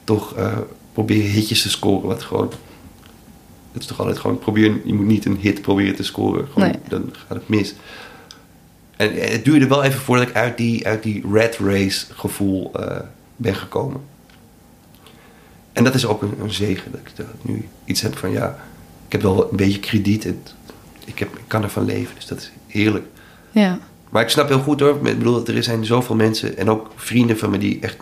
toch 0.03 0.35
eh, 0.35 0.57
proberen 0.93 1.29
hitjes 1.31 1.61
te 1.61 1.69
scoren. 1.69 2.07
Wat 2.07 2.23
gewoon. 2.23 2.51
Het 3.71 3.81
is 3.81 3.87
toch 3.87 3.99
altijd 3.99 4.17
gewoon 4.19 4.39
probeer. 4.39 4.81
Je 4.85 4.93
moet 4.93 5.05
niet 5.05 5.25
een 5.25 5.37
hit 5.41 5.61
proberen 5.61 5.95
te 5.95 6.03
scoren. 6.03 6.47
Gewoon, 6.53 6.69
Nee. 6.69 6.79
Dan 6.87 7.13
gaat 7.27 7.37
het 7.37 7.47
mis. 7.49 7.75
En 8.97 9.11
eh, 9.17 9.31
het 9.31 9.45
duurde 9.45 9.67
wel 9.67 9.83
even 9.83 9.99
voordat 9.99 10.27
ik 10.27 10.35
uit 10.35 10.57
die, 10.57 10.87
uit 10.87 11.03
die 11.03 11.23
rat 11.31 11.57
race 11.57 12.05
gevoel 12.13 12.71
eh, 12.73 12.99
ben 13.35 13.55
gekomen. 13.55 14.01
En 15.77 15.83
dat 15.83 15.95
is 15.95 16.05
ook 16.05 16.21
een, 16.21 16.33
een 16.41 16.51
zegen 16.51 16.91
dat 16.91 16.99
ik 16.99 17.15
dat 17.15 17.25
nu 17.41 17.67
iets 17.85 18.01
heb 18.01 18.17
van 18.17 18.31
ja, 18.31 18.57
ik 19.05 19.11
heb 19.11 19.21
wel 19.21 19.49
een 19.51 19.57
beetje 19.57 19.79
krediet 19.79 20.25
en 20.25 20.43
ik, 21.05 21.19
heb, 21.19 21.35
ik 21.37 21.43
kan 21.47 21.63
ervan 21.63 21.85
leven. 21.85 22.15
Dus 22.15 22.25
dat 22.25 22.37
is 22.37 22.51
heerlijk. 22.67 23.05
ja. 23.51 23.79
Maar 24.09 24.21
ik 24.21 24.29
snap 24.29 24.47
heel 24.47 24.59
goed 24.59 24.79
hoor. 24.79 24.95
Ik 24.95 25.17
bedoel, 25.17 25.47
er 25.47 25.63
zijn 25.63 25.85
zoveel 25.85 26.15
mensen 26.15 26.57
en 26.57 26.69
ook 26.69 26.91
vrienden 26.95 27.37
van 27.37 27.49
me 27.49 27.57
die 27.57 27.79
echt 27.79 27.97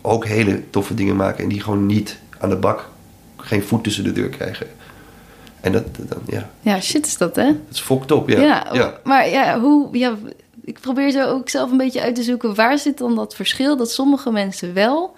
ook 0.00 0.26
hele 0.26 0.70
toffe 0.70 0.94
dingen 0.94 1.16
maken. 1.16 1.42
En 1.42 1.48
die 1.48 1.60
gewoon 1.60 1.86
niet 1.86 2.18
aan 2.38 2.48
de 2.48 2.56
bak, 2.56 2.88
geen 3.36 3.62
voet 3.62 3.84
tussen 3.84 4.04
de 4.04 4.12
deur 4.12 4.28
krijgen. 4.28 4.66
En 5.60 5.72
dat, 5.72 5.84
dan, 5.96 6.18
ja, 6.26 6.50
Ja, 6.60 6.80
shit 6.80 7.06
is 7.06 7.16
dat, 7.16 7.36
hè? 7.36 7.44
dat 7.44 7.54
is 7.70 7.80
fokt 7.80 8.10
op. 8.10 8.28
Ja. 8.28 8.40
Ja, 8.40 8.66
ja. 8.72 9.00
maar 9.04 9.28
ja, 9.28 9.60
hoe, 9.60 9.98
ja, 9.98 10.16
ik 10.64 10.80
probeer 10.80 11.10
zo 11.10 11.24
ook 11.24 11.48
zelf 11.48 11.70
een 11.70 11.76
beetje 11.76 12.02
uit 12.02 12.14
te 12.14 12.22
zoeken... 12.22 12.54
waar 12.54 12.78
zit 12.78 12.98
dan 12.98 13.14
dat 13.14 13.34
verschil 13.34 13.76
dat 13.76 13.90
sommige 13.90 14.30
mensen 14.30 14.74
wel 14.74 15.16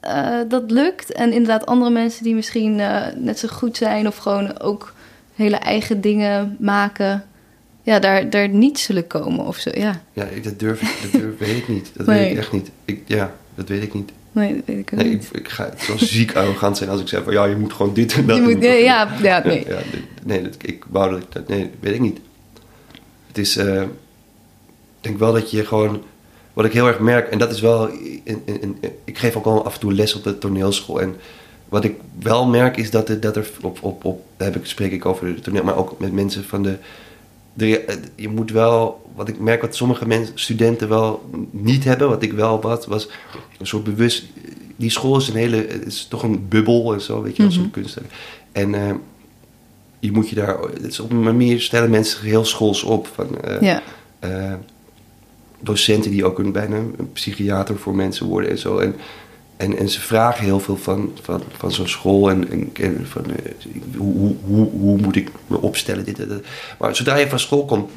eh, 0.00 0.38
dat 0.48 0.70
lukt... 0.70 1.12
en 1.12 1.32
inderdaad 1.32 1.66
andere 1.66 1.90
mensen 1.90 2.24
die 2.24 2.34
misschien 2.34 2.80
eh, 2.80 3.06
net 3.16 3.38
zo 3.38 3.48
goed 3.48 3.76
zijn... 3.76 4.06
of 4.06 4.16
gewoon 4.16 4.60
ook 4.60 4.94
hele 5.34 5.56
eigen 5.56 6.00
dingen 6.00 6.56
maken... 6.58 7.24
ja, 7.82 7.98
daar, 7.98 8.30
daar 8.30 8.48
niet 8.48 8.78
zullen 8.78 9.06
komen 9.06 9.46
of 9.46 9.56
zo, 9.56 9.70
ja. 9.74 10.00
ja 10.12 10.24
ik- 10.24 10.44
dat, 10.44 10.58
durf, 10.58 10.82
ik- 10.82 11.12
dat 11.12 11.20
durf, 11.20 11.38
weet 11.38 11.56
ik 11.56 11.68
niet. 11.68 11.90
Dat 11.96 12.06
Nee. 12.06 12.18
weet 12.18 12.30
ik 12.30 12.38
echt 12.38 12.52
niet. 12.52 12.70
Ik, 12.84 13.02
ja, 13.06 13.32
dat 13.54 13.68
weet 13.68 13.82
ik 13.82 13.94
niet. 13.94 14.10
Nee, 14.32 14.54
dat 14.54 14.62
weet 14.64 14.78
ik 14.78 14.90
ook 14.92 15.00
Nee, 15.00 15.08
niet. 15.08 15.28
ik, 15.32 15.38
ik 15.40 15.48
ga 15.48 15.70
zo 15.78 15.96
ziek 15.96 16.36
arrogant 16.36 16.76
zijn 16.76 16.90
als 16.90 17.00
ik 17.00 17.08
zeg 17.08 17.22
van 17.24 17.32
ja, 17.32 17.44
je 17.44 17.56
moet 17.56 17.72
gewoon 17.72 17.94
dit 17.94 18.12
en 18.14 18.26
dat 18.26 18.36
Je 18.36 18.42
doen. 18.42 18.52
moet, 18.54 18.62
ja, 18.64 18.72
ja, 18.72 19.08
ja, 19.22 19.42
nee. 19.46 19.64
Ja, 19.68 19.76
dit- 19.90 20.24
nee, 20.24 20.42
dat, 20.42 20.56
ik 20.62 20.84
wou 20.88 21.10
dat 21.10 21.20
ik 21.22 21.32
dat, 21.32 21.48
nee, 21.48 21.70
weet 21.80 21.94
ik 21.94 22.00
niet. 22.00 22.18
Het 23.26 23.38
is, 23.38 23.56
eh, 23.56 23.82
ik 23.82 23.88
denk 25.00 25.18
wel 25.18 25.32
dat 25.32 25.50
je 25.50 25.64
gewoon, 25.66 26.02
wat 26.58 26.66
ik 26.66 26.72
heel 26.72 26.86
erg 26.86 26.98
merk, 26.98 27.28
en 27.30 27.38
dat 27.38 27.50
is 27.50 27.60
wel, 27.60 27.88
in, 28.24 28.42
in, 28.44 28.60
in- 28.60 28.76
ik 29.04 29.18
geef 29.18 29.36
ook 29.36 29.44
al 29.44 29.64
af 29.64 29.74
en 29.74 29.80
toe 29.80 29.92
les 29.94 30.14
op 30.14 30.24
de 30.24 30.38
toneelschool. 30.38 31.00
En 31.00 31.16
wat 31.68 31.84
ik 31.84 31.94
wel 32.18 32.46
merk 32.46 32.76
is 32.76 32.90
dat 32.90 33.08
er, 33.08 33.20
dat 33.20 33.36
er 33.36 33.50
op, 33.62 33.78
op, 33.82 34.04
op 34.04 34.22
daar 34.36 34.52
heb 34.52 34.60
ik, 34.60 34.66
spreek 34.66 34.92
ik 34.92 35.06
over 35.06 35.34
de 35.34 35.40
toneel, 35.40 35.64
maar 35.64 35.76
ook 35.76 35.98
met 35.98 36.12
mensen 36.12 36.44
van 36.44 36.62
de, 36.62 36.76
de, 37.54 37.84
je 38.14 38.28
moet 38.28 38.50
wel, 38.50 39.10
wat 39.14 39.28
ik 39.28 39.38
merk 39.40 39.60
wat 39.60 39.76
sommige 39.76 40.06
mensen, 40.06 40.38
studenten 40.38 40.88
wel 40.88 41.30
niet 41.50 41.84
hebben, 41.84 42.08
wat 42.08 42.22
ik 42.22 42.32
wel 42.32 42.60
had, 42.62 42.86
was 42.86 43.08
een 43.58 43.66
soort 43.66 43.84
bewust, 43.84 44.24
die 44.76 44.90
school 44.90 45.16
is 45.16 45.28
een 45.28 45.36
hele, 45.36 45.56
het 45.56 45.86
is 45.86 46.06
toch 46.10 46.22
een 46.22 46.48
bubbel 46.48 46.92
en 46.92 47.00
zo, 47.00 47.22
weet 47.22 47.36
je, 47.36 47.44
als 47.44 47.54
Mhm. 47.56 47.64
een 47.64 47.70
kunstenaar. 47.70 48.10
En 48.52 48.74
eh, 48.74 48.94
je 49.98 50.12
moet 50.12 50.28
je 50.28 50.34
daar... 50.34 50.58
Het 50.60 50.82
is 50.86 51.00
op 51.00 51.10
een 51.10 51.22
manier 51.22 51.60
stellen 51.60 51.90
mensen 51.90 52.22
heel 52.24 52.44
schools 52.44 52.82
op. 52.82 53.06
Van, 53.14 53.40
eh, 53.42 53.60
Ja. 53.60 53.82
eh, 54.18 54.52
docenten 55.60 56.10
die 56.10 56.24
ook 56.24 56.38
een, 56.38 56.52
bijna 56.52 56.76
een 56.76 57.12
psychiater 57.12 57.78
voor 57.78 57.94
mensen 57.94 58.26
worden 58.26 58.50
en 58.50 58.58
zo. 58.58 58.78
En, 58.78 58.94
en, 59.56 59.78
en 59.78 59.88
ze 59.88 60.00
vragen 60.00 60.44
heel 60.44 60.60
veel 60.60 60.76
van, 60.76 61.12
van, 61.22 61.42
van 61.56 61.72
zo'n 61.72 61.88
school. 61.88 62.30
En, 62.30 62.50
en, 62.50 62.70
en 62.72 63.06
van, 63.06 63.24
eh, 63.24 63.52
hoe, 63.96 64.34
hoe, 64.44 64.70
hoe, 64.70 64.98
moet 64.98 65.16
ik 65.16 65.30
me 65.46 65.60
opstellen? 65.60 66.04
Dit, 66.04 66.16
dat. 66.16 66.42
Maar 66.78 66.96
zodra 66.96 67.16
je 67.16 67.28
van 67.28 67.38
school 67.38 67.64
komt, 67.64 67.90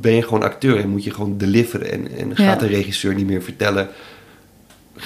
ben 0.00 0.12
je 0.12 0.22
gewoon 0.22 0.42
acteur 0.42 0.78
en 0.78 0.88
moet 0.88 1.04
je 1.04 1.10
gewoon 1.10 1.38
deliveren. 1.38 1.92
En, 1.92 2.18
en 2.18 2.36
gaat 2.36 2.60
Ja. 2.60 2.66
de 2.66 2.74
regisseur 2.74 3.14
niet 3.14 3.26
meer 3.26 3.42
vertellen, 3.42 3.88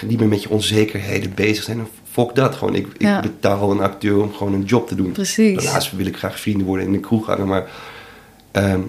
niet 0.07 0.19
meer 0.19 0.29
met 0.29 0.43
je 0.43 0.51
onzekerheden 0.51 1.33
bezig 1.35 1.65
zijn. 1.65 1.87
Fok 2.11 2.35
dat 2.35 2.55
gewoon. 2.55 2.75
Ik, 2.75 2.87
betaal 3.23 3.71
een 3.71 3.81
acteur 3.81 4.23
om 4.23 4.33
gewoon 4.33 4.55
een 4.55 4.65
job 4.65 4.89
te 4.89 4.95
doen. 4.95 5.13
Precies. 5.13 5.63
Daarnaast 5.63 5.97
wil 5.97 6.07
ik 6.07 6.17
graag 6.17 6.41
vrienden 6.41 6.67
worden 6.67 6.87
en 6.87 6.93
in 6.93 7.01
de 7.01 7.07
kroeg 7.07 7.27
hangen, 7.27 7.47
maar 7.47 7.71
ehm, 8.51 8.81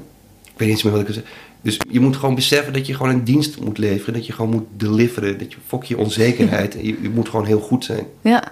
ik 0.43 0.57
weet 0.57 0.67
niet 0.67 0.69
eens 0.69 0.83
meer 0.83 0.91
wat 0.91 1.01
ik 1.01 1.07
wil 1.07 1.15
zeggen. 1.15 1.33
Dus 1.61 1.77
je 1.89 1.99
moet 1.99 2.15
gewoon 2.15 2.35
beseffen 2.35 2.73
dat 2.73 2.87
je 2.87 2.93
gewoon 2.93 3.11
een 3.11 3.23
dienst 3.23 3.59
moet 3.59 3.77
leveren, 3.77 4.13
dat 4.13 4.25
je 4.25 4.33
gewoon 4.33 4.51
moet 4.51 4.67
deliveren, 4.77 5.37
dat 5.37 5.51
je 5.51 5.57
fok 5.67 5.83
je 5.83 5.97
onzekerheid. 5.97 6.73
Je, 6.81 6.97
je 7.01 7.09
moet 7.09 7.29
gewoon 7.29 7.45
heel 7.45 7.59
goed 7.59 7.85
zijn. 7.85 8.05
Ja. 8.21 8.43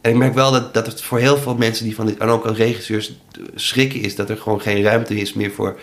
En 0.00 0.10
ik 0.10 0.16
merk 0.16 0.34
wel 0.34 0.52
dat, 0.52 0.74
dat 0.74 0.86
het 0.86 1.02
voor 1.02 1.18
heel 1.18 1.36
veel 1.36 1.54
mensen 1.56 1.84
die 1.84 1.94
van 1.94 2.06
dit, 2.06 2.18
en 2.18 2.28
ook 2.28 2.44
als 2.44 2.56
regisseurs 2.56 3.16
schrikken 3.54 4.00
is, 4.00 4.16
dat 4.16 4.30
er 4.30 4.36
gewoon 4.36 4.60
geen 4.60 4.82
ruimte 4.82 5.14
is 5.14 5.32
meer 5.32 5.50
voor 5.50 5.78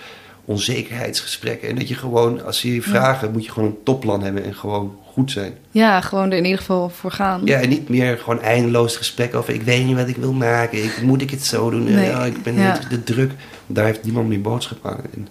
onzekerheidsgesprekken. 0.46 1.70
En 1.70 1.76
dat 1.76 1.88
je 1.88 1.96
gewoon, 1.96 2.46
als 2.46 2.60
ze 2.60 2.74
je 2.74 2.82
vragen, 2.82 3.32
moet 3.32 3.46
je 3.46 3.52
gewoon 3.52 3.70
een 3.70 3.84
topplan 3.84 4.24
hebben 4.24 4.44
en 4.44 4.56
gewoon 4.56 4.96
goed 5.14 5.32
zijn. 5.32 5.54
ja, 5.72 6.02
gewoon 6.02 6.32
er 6.32 6.38
in 6.38 6.44
ieder 6.44 6.60
geval 6.60 6.90
voor 6.90 7.12
gaan. 7.12 7.42
Ja, 7.46 7.60
en 7.60 7.70
niet 7.70 7.90
meer 7.90 8.18
gewoon 8.18 8.42
eindeloos 8.42 8.98
gesprek 8.98 9.36
over 9.36 9.54
ik 9.54 9.62
weet 9.62 9.86
niet 9.86 9.96
wat 9.96 10.08
ik 10.08 10.16
wil 10.16 10.34
maken. 10.34 10.84
Ik, 10.84 11.02
moet 11.02 11.22
ik 11.22 11.30
het 11.30 11.46
zo 11.46 11.70
doen? 11.70 11.84
Nee, 11.84 12.06
Ja, 12.06 12.26
ik 12.26 12.44
ben 12.44 12.54
ja. 12.54 12.80
de 12.90 13.04
druk. 13.04 13.32
Daar 13.68 13.86
heeft 13.86 14.04
niemand 14.04 14.28
meer 14.28 14.42
boodschap 14.42 14.86
aan. 14.86 15.02
En, 15.14 15.28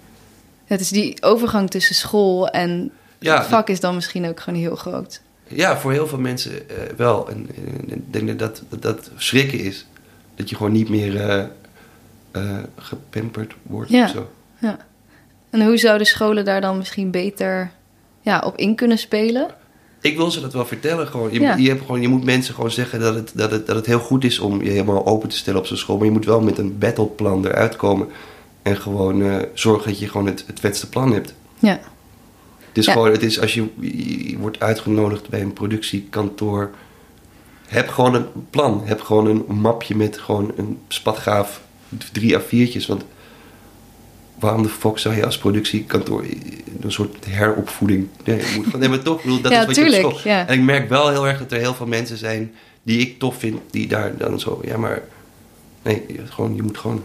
Het 0.73 0.81
is 0.81 0.89
die 0.89 1.17
overgang 1.23 1.69
tussen 1.69 1.95
school 1.95 2.47
en 2.49 2.91
Ja, 3.19 3.37
het 3.37 3.47
vak 3.47 3.69
is 3.69 3.79
dan 3.79 3.95
misschien 3.95 4.27
ook 4.27 4.39
gewoon 4.39 4.59
heel 4.59 4.75
groot. 4.75 5.21
ja, 5.47 5.77
voor 5.77 5.91
heel 5.91 6.07
veel 6.07 6.19
mensen 6.19 6.69
eh, 6.69 6.75
wel. 6.97 7.29
En 7.29 7.49
ik 7.85 8.13
denk 8.13 8.39
dat 8.39 8.63
dat, 8.79 9.11
schrikken 9.17 9.59
is. 9.59 9.85
Dat 10.35 10.49
je 10.49 10.55
gewoon 10.55 10.71
niet 10.71 10.89
meer 10.89 11.19
eh, 12.31 12.57
gepamperd 12.77 13.53
wordt 13.63 13.89
Ja. 13.89 14.03
of 14.03 14.09
zo. 14.09 14.31
Ja. 14.59 14.77
En 15.49 15.65
hoe 15.65 15.77
zouden 15.77 16.07
scholen 16.07 16.45
daar 16.45 16.61
dan 16.61 16.77
misschien 16.77 17.11
beter 17.11 17.71
ja, 18.21 18.39
op 18.39 18.57
in 18.57 18.75
kunnen 18.75 18.97
spelen? 18.97 19.47
Ik 20.01 20.17
wil 20.17 20.31
ze 20.31 20.41
dat 20.41 20.53
wel 20.53 20.65
vertellen. 20.65 21.07
Gewoon. 21.07 21.33
Je, 21.33 21.39
Ja. 21.39 21.55
je, 21.55 21.69
hebt 21.69 21.81
gewoon, 21.81 22.01
je 22.01 22.07
moet 22.07 22.23
mensen 22.23 22.53
gewoon 22.53 22.71
zeggen 22.71 22.99
dat 22.99 23.15
het, 23.15 23.31
dat, 23.35 23.51
het, 23.51 23.65
dat 23.67 23.75
het 23.75 23.85
heel 23.85 23.99
goed 23.99 24.23
is 24.23 24.39
om 24.39 24.63
je 24.63 24.69
helemaal 24.69 25.05
open 25.05 25.29
te 25.29 25.37
stellen 25.37 25.59
op 25.59 25.65
zo'n 25.65 25.77
school. 25.77 25.97
Maar 25.97 26.05
je 26.05 26.11
moet 26.11 26.25
wel 26.25 26.41
met 26.41 26.57
een 26.57 26.77
battleplan 26.77 27.45
eruit 27.45 27.75
komen. 27.75 28.07
En 28.63 28.77
gewoon 28.77 29.21
eh, 29.23 29.35
zorgen 29.53 29.87
dat 29.89 29.99
je 29.99 30.07
gewoon 30.09 30.25
het, 30.25 30.43
het 30.47 30.59
vetste 30.59 30.89
plan 30.89 31.13
hebt. 31.13 31.33
Ja. 31.59 31.79
Het 32.67 32.77
is 32.77 32.85
Ja. 32.85 32.91
gewoon, 32.91 33.11
het 33.11 33.23
is 33.23 33.39
als 33.39 33.53
je, 33.53 33.67
je 34.29 34.37
wordt 34.37 34.59
uitgenodigd 34.59 35.29
bij 35.29 35.41
een 35.41 35.53
productiekantoor. 35.53 36.69
Heb 37.67 37.89
gewoon 37.89 38.15
een 38.15 38.25
plan. 38.49 38.81
Heb 38.85 39.01
gewoon 39.01 39.25
een 39.27 39.43
mapje 39.47 39.95
met 39.95 40.17
gewoon 40.17 40.51
een 40.55 40.77
spatgaaf 40.87 41.61
drie 42.11 42.39
A4'tjes. 42.39 42.85
Want 42.87 43.03
waarom 44.39 44.63
de 44.63 44.69
fuck 44.69 44.97
zou 44.97 45.15
je 45.15 45.25
als 45.25 45.37
productiekantoor 45.37 46.23
een 46.81 46.91
soort 46.91 47.25
heropvoeding... 47.25 48.07
Nee, 48.23 48.37
je 48.37 48.53
moet 48.55 48.79
nee 48.79 48.89
maar 48.89 49.01
toch, 49.01 49.17
ik 49.17 49.23
bedoel, 49.23 49.41
dat 49.41 49.51
Ja, 49.51 49.59
is 49.59 49.65
wat 49.65 49.75
je 49.75 49.85
op 50.05 50.13
school... 50.13 50.31
ja. 50.31 50.47
En 50.47 50.53
ik 50.59 50.61
merk 50.65 50.89
wel 50.89 51.09
heel 51.09 51.27
erg 51.27 51.39
dat 51.39 51.51
er 51.51 51.57
heel 51.59 51.73
veel 51.73 51.85
mensen 51.87 52.17
zijn 52.17 52.53
die 52.83 52.99
ik 52.99 53.19
tof 53.19 53.37
vind, 53.37 53.59
die 53.71 53.87
daar 53.87 54.17
dan 54.17 54.39
zo... 54.39 54.59
Ja, 54.65 54.77
maar 54.77 55.01
nee, 55.81 56.05
gewoon, 56.29 56.55
je 56.55 56.61
moet 56.63 56.77
gewoon 56.77 57.03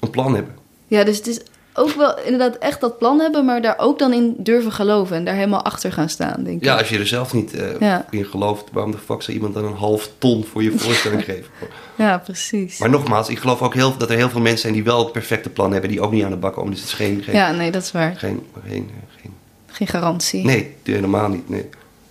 een 0.00 0.10
plan 0.10 0.34
hebben. 0.34 0.54
Ja, 0.90 1.04
dus 1.04 1.16
het 1.16 1.26
is 1.26 1.40
ook 1.74 1.90
wel 1.92 2.18
inderdaad 2.20 2.56
echt 2.58 2.80
dat 2.80 2.98
plan 2.98 3.20
hebben, 3.20 3.44
maar 3.44 3.62
daar 3.62 3.78
ook 3.78 3.98
dan 3.98 4.12
in 4.12 4.34
durven 4.38 4.72
geloven 4.72 5.16
en 5.16 5.24
daar 5.24 5.34
helemaal 5.34 5.62
achter 5.64 5.92
gaan 5.92 6.08
staan, 6.08 6.44
denk 6.44 6.56
ik. 6.58 6.64
Ja, 6.64 6.78
als 6.78 6.88
je 6.88 6.98
er 6.98 7.06
zelf 7.06 7.32
niet 7.32 7.52
eh, 7.54 7.78
Ja. 7.80 8.06
in 8.10 8.24
gelooft, 8.24 8.64
waarom 8.72 8.92
de 8.92 8.98
fuck 8.98 9.22
zou 9.22 9.36
iemand 9.36 9.54
dan 9.54 9.64
een 9.64 9.74
half 9.76 10.10
ton 10.18 10.44
voor 10.44 10.62
je 10.62 10.78
voorstelling 10.78 11.24
geven? 11.30 11.50
Ja, 11.96 12.18
precies. 12.18 12.78
Maar 12.78 12.90
nogmaals, 12.90 13.28
ik 13.28 13.38
geloof 13.38 13.62
ook 13.62 13.74
heel, 13.74 13.96
dat 13.96 14.10
er 14.10 14.16
heel 14.16 14.30
veel 14.30 14.40
mensen 14.40 14.60
zijn 14.60 14.72
die 14.72 14.84
wel 14.84 14.98
het 14.98 15.12
perfecte 15.12 15.50
plan 15.50 15.72
hebben, 15.72 15.90
die 15.90 16.00
ook 16.00 16.12
niet 16.12 16.24
aan 16.24 16.30
de 16.30 16.36
bak 16.36 16.54
komen. 16.54 16.70
Dus 16.70 16.80
het 16.80 16.88
is 16.88 16.94
geen. 16.94 17.22
geen, 17.22 17.34
Ja, 17.34 17.52
nee, 17.52 17.70
dat 17.70 17.82
is 17.82 17.92
waar. 17.92 18.14
geen, 18.16 18.46
geen, 18.66 18.90
geen 19.20 19.32
Geen 19.66 19.86
garantie. 19.88 20.44
nee, 20.44 20.74
helemaal 20.82 21.28
niet. 21.28 21.48
Nee. 21.48 21.68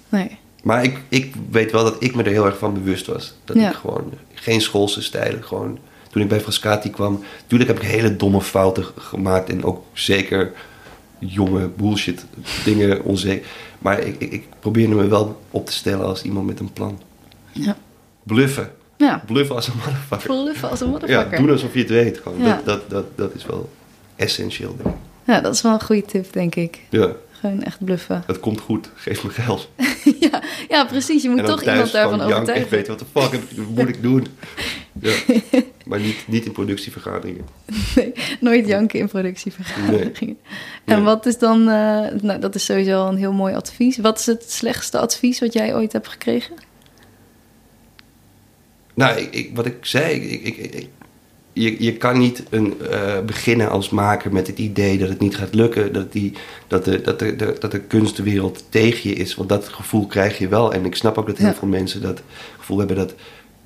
Nee. 0.10 0.38
Maar 0.64 0.84
ik, 0.84 0.98
ik 1.10 1.34
weet 1.52 1.72
wel 1.72 1.84
dat 1.84 1.96
ik 2.00 2.16
me 2.16 2.24
er 2.24 2.32
heel 2.32 2.46
erg 2.46 2.58
van 2.58 2.74
bewust 2.74 3.06
was. 3.08 3.34
Dat 3.46 3.56
Ja. 3.58 3.70
ik 3.70 3.76
gewoon 3.76 4.14
geen 4.34 4.62
schoolse 4.62 5.02
stijlen, 5.02 5.44
gewoon. 5.44 5.80
Toen 6.10 6.22
ik 6.22 6.28
bij 6.28 6.40
Frascati 6.42 6.90
kwam, 6.90 7.24
natuurlijk 7.42 7.70
heb 7.70 7.80
ik 7.82 7.88
hele 7.88 8.16
domme 8.16 8.42
fouten 8.42 8.86
gemaakt 8.98 9.50
en 9.50 9.64
ook 9.64 9.84
zeker 9.94 10.52
jonge 11.20 11.68
bullshit 11.68 12.26
dingen 12.66 13.04
onzeker. 13.04 13.48
Maar 13.80 14.00
ik, 14.00 14.16
ik, 14.20 14.32
ik 14.32 14.44
probeerde 14.60 14.96
me 14.96 15.08
wel 15.08 15.42
op 15.52 15.66
te 15.66 15.72
stellen 15.74 16.06
als 16.06 16.22
iemand 16.24 16.46
met 16.46 16.60
een 16.60 16.74
plan. 16.74 17.02
Ja. 17.52 17.78
Bluffen. 18.24 18.72
Ja. 18.98 19.24
Bluffen 19.26 19.56
als 19.56 19.68
een 19.68 19.74
motherfucker. 19.78 20.28
Bluffen 20.44 20.70
als 20.70 20.80
een 20.80 20.86
Ja, 20.88 20.92
motherfucker. 20.92 21.38
doen 21.38 21.50
alsof 21.50 21.74
je 21.74 21.80
het 21.80 21.90
weet. 21.90 22.18
Gewoon. 22.24 22.40
Ja. 22.44 22.62
Dat, 22.66 22.66
dat, 22.66 22.90
dat, 22.90 23.06
dat 23.18 23.34
is 23.36 23.46
wel 23.46 23.70
essentieel. 24.16 24.76
Denk 24.78 24.90
ik. 24.96 25.02
Ja, 25.26 25.42
dat 25.42 25.54
is 25.54 25.62
wel 25.62 25.74
een 25.74 25.82
goede 25.82 26.06
tip, 26.06 26.34
denk 26.34 26.56
ik. 26.56 26.80
Ja, 26.90 27.12
Gewoon 27.32 27.64
echt 27.64 27.86
bluffen. 27.86 28.24
het 28.28 28.40
komt 28.40 28.60
goed. 28.60 28.90
Geef 28.96 29.24
me 29.24 29.30
geld. 29.30 29.70
ja, 30.20 30.42
ja, 30.70 30.86
precies. 30.86 31.24
Je 31.24 31.30
moet 31.30 31.46
toch 31.46 31.64
iemand 31.64 31.92
daarvan 31.92 32.18
janken. 32.18 32.28
Ik 32.30 32.42
overtuigen. 32.42 32.70
weet 32.70 32.88
wat 32.88 33.00
de 33.00 33.06
fuck 33.14 33.40
moet 33.70 33.88
ik 33.88 34.02
doen. 34.02 34.28
Ja. 35.02 35.12
Maar 35.90 36.00
niet, 36.00 36.24
niet 36.28 36.46
in 36.46 36.52
productievergaderingen. 36.52 37.46
Nee, 37.96 38.14
nooit 38.40 38.68
janken 38.68 39.00
in 39.00 39.08
productievergaderingen. 39.08 40.38
En 40.86 40.96
Nee. 40.96 41.04
wat 41.04 41.26
is 41.26 41.38
dan, 41.38 41.60
eh, 41.60 42.08
nou 42.22 42.40
dat 42.40 42.56
is 42.56 42.66
sowieso 42.66 43.02
al 43.04 43.08
een 43.10 43.18
heel 43.18 43.34
mooi 43.34 43.54
advies. 43.56 43.98
Wat 43.98 44.20
is 44.20 44.26
het 44.26 44.52
slechtste 44.52 45.00
advies 45.00 45.40
wat 45.40 45.54
jij 45.54 45.76
ooit 45.76 45.94
hebt 45.94 46.08
gekregen? 46.08 46.56
Nou, 48.94 49.18
ik, 49.20 49.34
ik- 49.34 49.56
wat 49.56 49.66
ik 49.66 49.78
zei, 49.82 50.14
ik, 50.20 50.58
ik, 50.58 50.88
je, 51.54 51.84
je 51.84 51.94
kan 51.98 52.20
niet 52.20 52.44
een, 52.50 52.82
eh, 52.82 53.20
beginnen 53.26 53.70
als 53.70 53.90
maker 53.90 54.34
met 54.34 54.48
het 54.48 54.58
idee 54.60 54.98
dat 54.98 55.10
het 55.10 55.20
niet 55.20 55.38
gaat 55.38 55.54
lukken. 55.54 55.94
Dat, 55.94 56.12
die, 56.12 56.34
dat, 56.68 56.86
de, 56.86 57.02
dat, 57.02 57.20
de, 57.20 57.36
de- 57.36 57.56
dat 57.60 57.72
de 57.72 57.80
kunstwereld 57.82 58.64
tegen 58.70 59.10
je 59.10 59.16
is. 59.16 59.36
Want 59.36 59.50
dat 59.50 59.68
gevoel 59.68 60.08
krijg 60.08 60.38
je 60.38 60.48
wel. 60.48 60.74
En 60.74 60.86
ik 60.86 60.96
snap 60.96 61.18
ook 61.18 61.28
dat 61.28 61.38
heel 61.38 61.48
Ja. 61.48 61.54
veel 61.56 61.68
mensen 61.68 62.02
dat 62.02 62.22
gevoel 62.58 62.78
hebben 62.78 62.96
dat... 62.96 63.14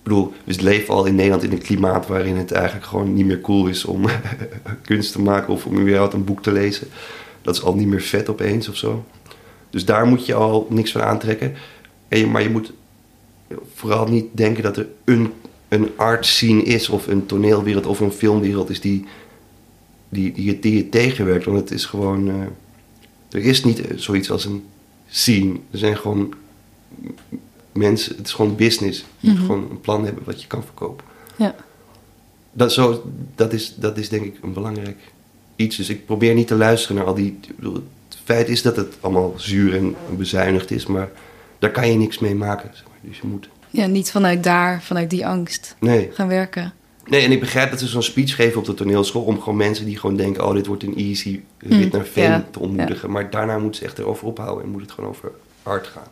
Ik 0.03 0.09
bedoel, 0.09 0.33
we 0.43 0.63
leven 0.63 0.93
al 0.93 1.05
in 1.05 1.15
Nederland 1.15 1.43
in 1.43 1.51
een 1.51 1.61
klimaat 1.61 2.07
waarin 2.07 2.35
het 2.35 2.51
eigenlijk 2.51 2.85
gewoon 2.85 3.13
niet 3.13 3.25
meer 3.25 3.41
cool 3.41 3.67
is 3.67 3.85
om 3.85 4.05
kunst 4.81 5.11
te 5.11 5.21
maken 5.21 5.53
of 5.53 5.65
om 5.65 5.79
überhaupt 5.79 6.13
een 6.13 6.23
boek 6.23 6.43
te 6.43 6.51
lezen. 6.51 6.87
Dat 7.41 7.55
is 7.55 7.63
al 7.63 7.75
niet 7.75 7.87
meer 7.87 8.01
vet 8.01 8.29
opeens 8.29 8.69
of 8.69 8.75
zo. 8.75 9.05
Dus 9.69 9.85
daar 9.85 10.07
moet 10.07 10.25
je 10.25 10.33
al 10.33 10.67
niks 10.69 10.91
van 10.91 11.01
aantrekken. 11.01 11.53
En 12.07 12.31
maar 12.31 12.41
je 12.41 12.49
moet 12.49 12.73
vooral 13.73 14.07
niet 14.07 14.25
denken 14.31 14.63
dat 14.63 14.77
er 14.77 14.87
een, 15.03 15.33
een 15.67 15.89
art 15.95 16.25
scene 16.25 16.63
is 16.63 16.89
of 16.89 17.07
een 17.07 17.25
toneelwereld 17.25 17.85
of 17.85 17.99
een 17.99 18.11
filmwereld 18.11 18.69
is 18.69 18.81
die, 18.81 19.05
die, 20.09 20.31
die, 20.31 20.75
je, 20.75 20.89
tegenwerkt. 20.89 21.45
Want 21.45 21.59
het 21.59 21.71
is 21.71 21.85
gewoon. 21.85 22.29
eh, 22.29 22.35
er 23.29 23.45
is 23.45 23.63
niet 23.63 23.83
zoiets 23.95 24.31
als 24.31 24.45
een 24.45 24.63
scene. 25.07 25.53
Er 25.71 25.77
zijn 25.77 25.97
gewoon 25.97 26.33
mensen. 27.73 28.15
Het 28.17 28.27
is 28.27 28.33
gewoon 28.33 28.55
business. 28.55 29.05
Je 29.19 29.29
moet 29.29 29.37
Mhm. 29.37 29.45
gewoon 29.45 29.67
een 29.71 29.81
plan 29.81 30.05
hebben 30.05 30.23
wat 30.25 30.41
je 30.41 30.47
kan 30.47 30.63
verkopen. 30.63 31.05
Ja. 31.35 31.55
Dat, 32.51 32.73
zo, 32.73 33.11
dat, 33.35 33.53
is, 33.53 33.75
dat 33.75 33.97
is 33.97 34.09
denk 34.09 34.23
ik 34.23 34.37
een 34.43 34.53
belangrijk 34.53 34.97
iets. 35.55 35.75
Dus 35.77 35.89
ik 35.89 36.05
probeer 36.05 36.33
niet 36.33 36.47
te 36.47 36.55
luisteren 36.55 36.95
naar 36.97 37.05
al 37.05 37.13
die. 37.13 37.39
bedoel, 37.55 37.73
Het 37.73 38.17
feit 38.23 38.49
is 38.49 38.61
dat 38.61 38.75
het 38.75 38.95
allemaal 38.99 39.33
zuur 39.37 39.75
en 39.75 39.95
bezuinigd 40.17 40.71
is, 40.71 40.85
maar 40.85 41.09
daar 41.59 41.71
kan 41.71 41.87
je 41.91 41.97
niks 41.97 42.19
mee 42.19 42.35
maken. 42.35 42.69
zeg 42.73 42.83
maar. 42.87 42.97
Dus 43.01 43.17
je 43.19 43.27
moet. 43.27 43.49
ja, 43.69 43.85
niet 43.85 44.11
vanuit 44.11 44.43
daar, 44.43 44.81
vanuit 44.83 45.09
die 45.09 45.27
angst 45.27 45.75
Nee. 45.79 46.09
gaan 46.13 46.27
werken. 46.27 46.73
Nee, 47.05 47.21
en 47.21 47.31
ik 47.31 47.39
begrijp 47.39 47.69
dat 47.69 47.79
ze 47.79 47.87
zo'n 47.87 48.03
speech 48.03 48.35
geven 48.35 48.59
op 48.59 48.65
de 48.65 48.73
toneelschool 48.73 49.23
om 49.23 49.39
gewoon 49.39 49.57
mensen 49.57 49.85
die 49.85 49.97
gewoon 49.99 50.15
denken: 50.15 50.45
oh, 50.47 50.53
dit 50.53 50.65
wordt 50.65 50.83
een 50.83 50.95
easy 50.97 51.39
rit 51.57 51.71
Mm, 51.85 51.89
naar 51.91 52.05
fame 52.05 52.43
te 52.51 52.59
ontmoedigen. 52.59 53.11
Maar 53.11 53.29
daarna 53.29 53.57
moeten 53.57 53.79
ze 53.81 53.85
echt 53.87 53.99
erover 53.99 54.27
ophouden 54.27 54.63
en 54.63 54.69
moet 54.71 54.81
het 54.81 54.91
gewoon 54.91 55.09
over 55.09 55.31
art 55.63 55.87
gaan. 55.87 56.07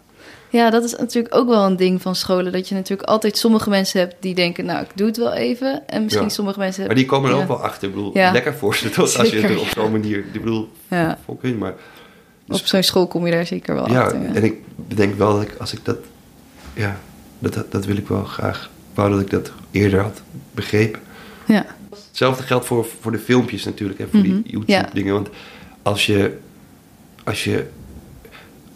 Ja, 0.51 0.69
dat 0.69 0.83
is 0.83 0.95
natuurlijk 0.95 1.35
ook 1.35 1.47
wel 1.47 1.65
een 1.65 1.75
ding 1.75 2.01
van 2.01 2.15
scholen. 2.15 2.51
Dat 2.51 2.69
je 2.69 2.75
natuurlijk 2.75 3.09
altijd 3.09 3.37
sommige 3.37 3.69
mensen 3.69 3.99
hebt 3.99 4.15
die 4.19 4.35
denken, 4.35 4.65
nou, 4.65 4.81
ik 4.83 4.89
doe 4.95 5.07
het 5.07 5.17
wel 5.17 5.33
even. 5.33 5.87
En 5.87 6.03
misschien 6.03 6.23
Ja. 6.25 6.29
sommige 6.31 6.59
mensen 6.59 6.85
Maar 6.85 6.95
die 6.95 7.05
komen 7.05 7.29
er 7.29 7.35
ja. 7.35 7.41
ook 7.41 7.47
wel 7.47 7.61
achter. 7.63 7.87
Ik 7.87 7.93
bedoel, 7.93 8.17
Ja. 8.17 8.31
lekker 8.31 8.53
voor 8.53 8.75
ze 8.75 8.89
toch, 8.89 9.17
als 9.17 9.29
je 9.29 9.39
het 9.39 9.49
er 9.49 9.59
op 9.59 9.65
ja. 9.65 9.71
zo'n 9.73 9.91
manier. 9.91 10.17
Ik 10.17 10.31
bedoel, 10.43 10.69
Ja, 10.87 11.17
hun, 11.39 11.57
maar. 11.57 11.73
op 12.47 12.55
zo'n 12.65 12.83
school 12.83 13.07
kom 13.07 13.25
je 13.25 13.31
daar 13.31 13.45
zeker 13.45 13.75
wel 13.75 13.89
Ja, 13.91 14.01
achter. 14.03 14.25
en 14.35 14.43
ik 14.43 14.55
bedenk 14.75 15.15
wel 15.17 15.33
dat 15.33 15.41
ik, 15.41 15.55
als 15.59 15.73
ik 15.73 15.79
dat, 15.85 15.97
ja, 16.73 16.99
dat, 17.39 17.53
dat, 17.53 17.71
dat 17.71 17.85
wil 17.85 17.97
ik 17.97 18.07
wel 18.07 18.23
graag. 18.23 18.69
Wou 18.93 19.11
dat 19.11 19.19
ik 19.21 19.29
dat 19.29 19.51
eerder 19.71 19.99
had 19.99 20.21
begrepen. 20.51 20.99
ja. 21.47 21.65
Hetzelfde 22.09 22.43
geldt 22.43 22.65
voor, 22.65 22.85
voor 23.01 23.11
de 23.11 23.19
filmpjes 23.19 23.63
natuurlijk 23.65 23.99
en 23.99 24.07
voor 24.09 24.19
Mhm, 24.19 24.29
die 24.29 24.41
YouTube 24.51 24.71
ja. 24.71 24.89
dingen. 24.93 25.13
Want 25.13 25.29
als 25.81 26.05
je, 26.05 26.37
als 27.23 27.43
je 27.43 27.65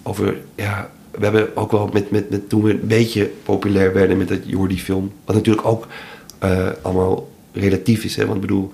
over, 0.04 0.38
ja, 0.56 0.90
we 1.18 1.24
hebben 1.24 1.56
ook 1.58 1.72
wel 1.72 1.90
met, 1.94 2.12
met, 2.12 2.30
met 2.30 2.50
toen 2.50 2.62
we 2.62 2.72
een 2.72 2.88
beetje 2.88 3.32
populair 3.44 3.94
werden 3.94 4.18
met 4.18 4.28
dat 4.28 4.40
Jordi 4.46 4.80
film. 4.80 5.12
Wat 5.26 5.36
natuurlijk 5.36 5.68
ook 5.68 5.88
eh, 6.40 6.70
allemaal 6.82 7.30
relatief 7.52 8.04
is. 8.04 8.16
Hè? 8.16 8.24
Want 8.24 8.36
ik 8.36 8.42
bedoel, 8.42 8.72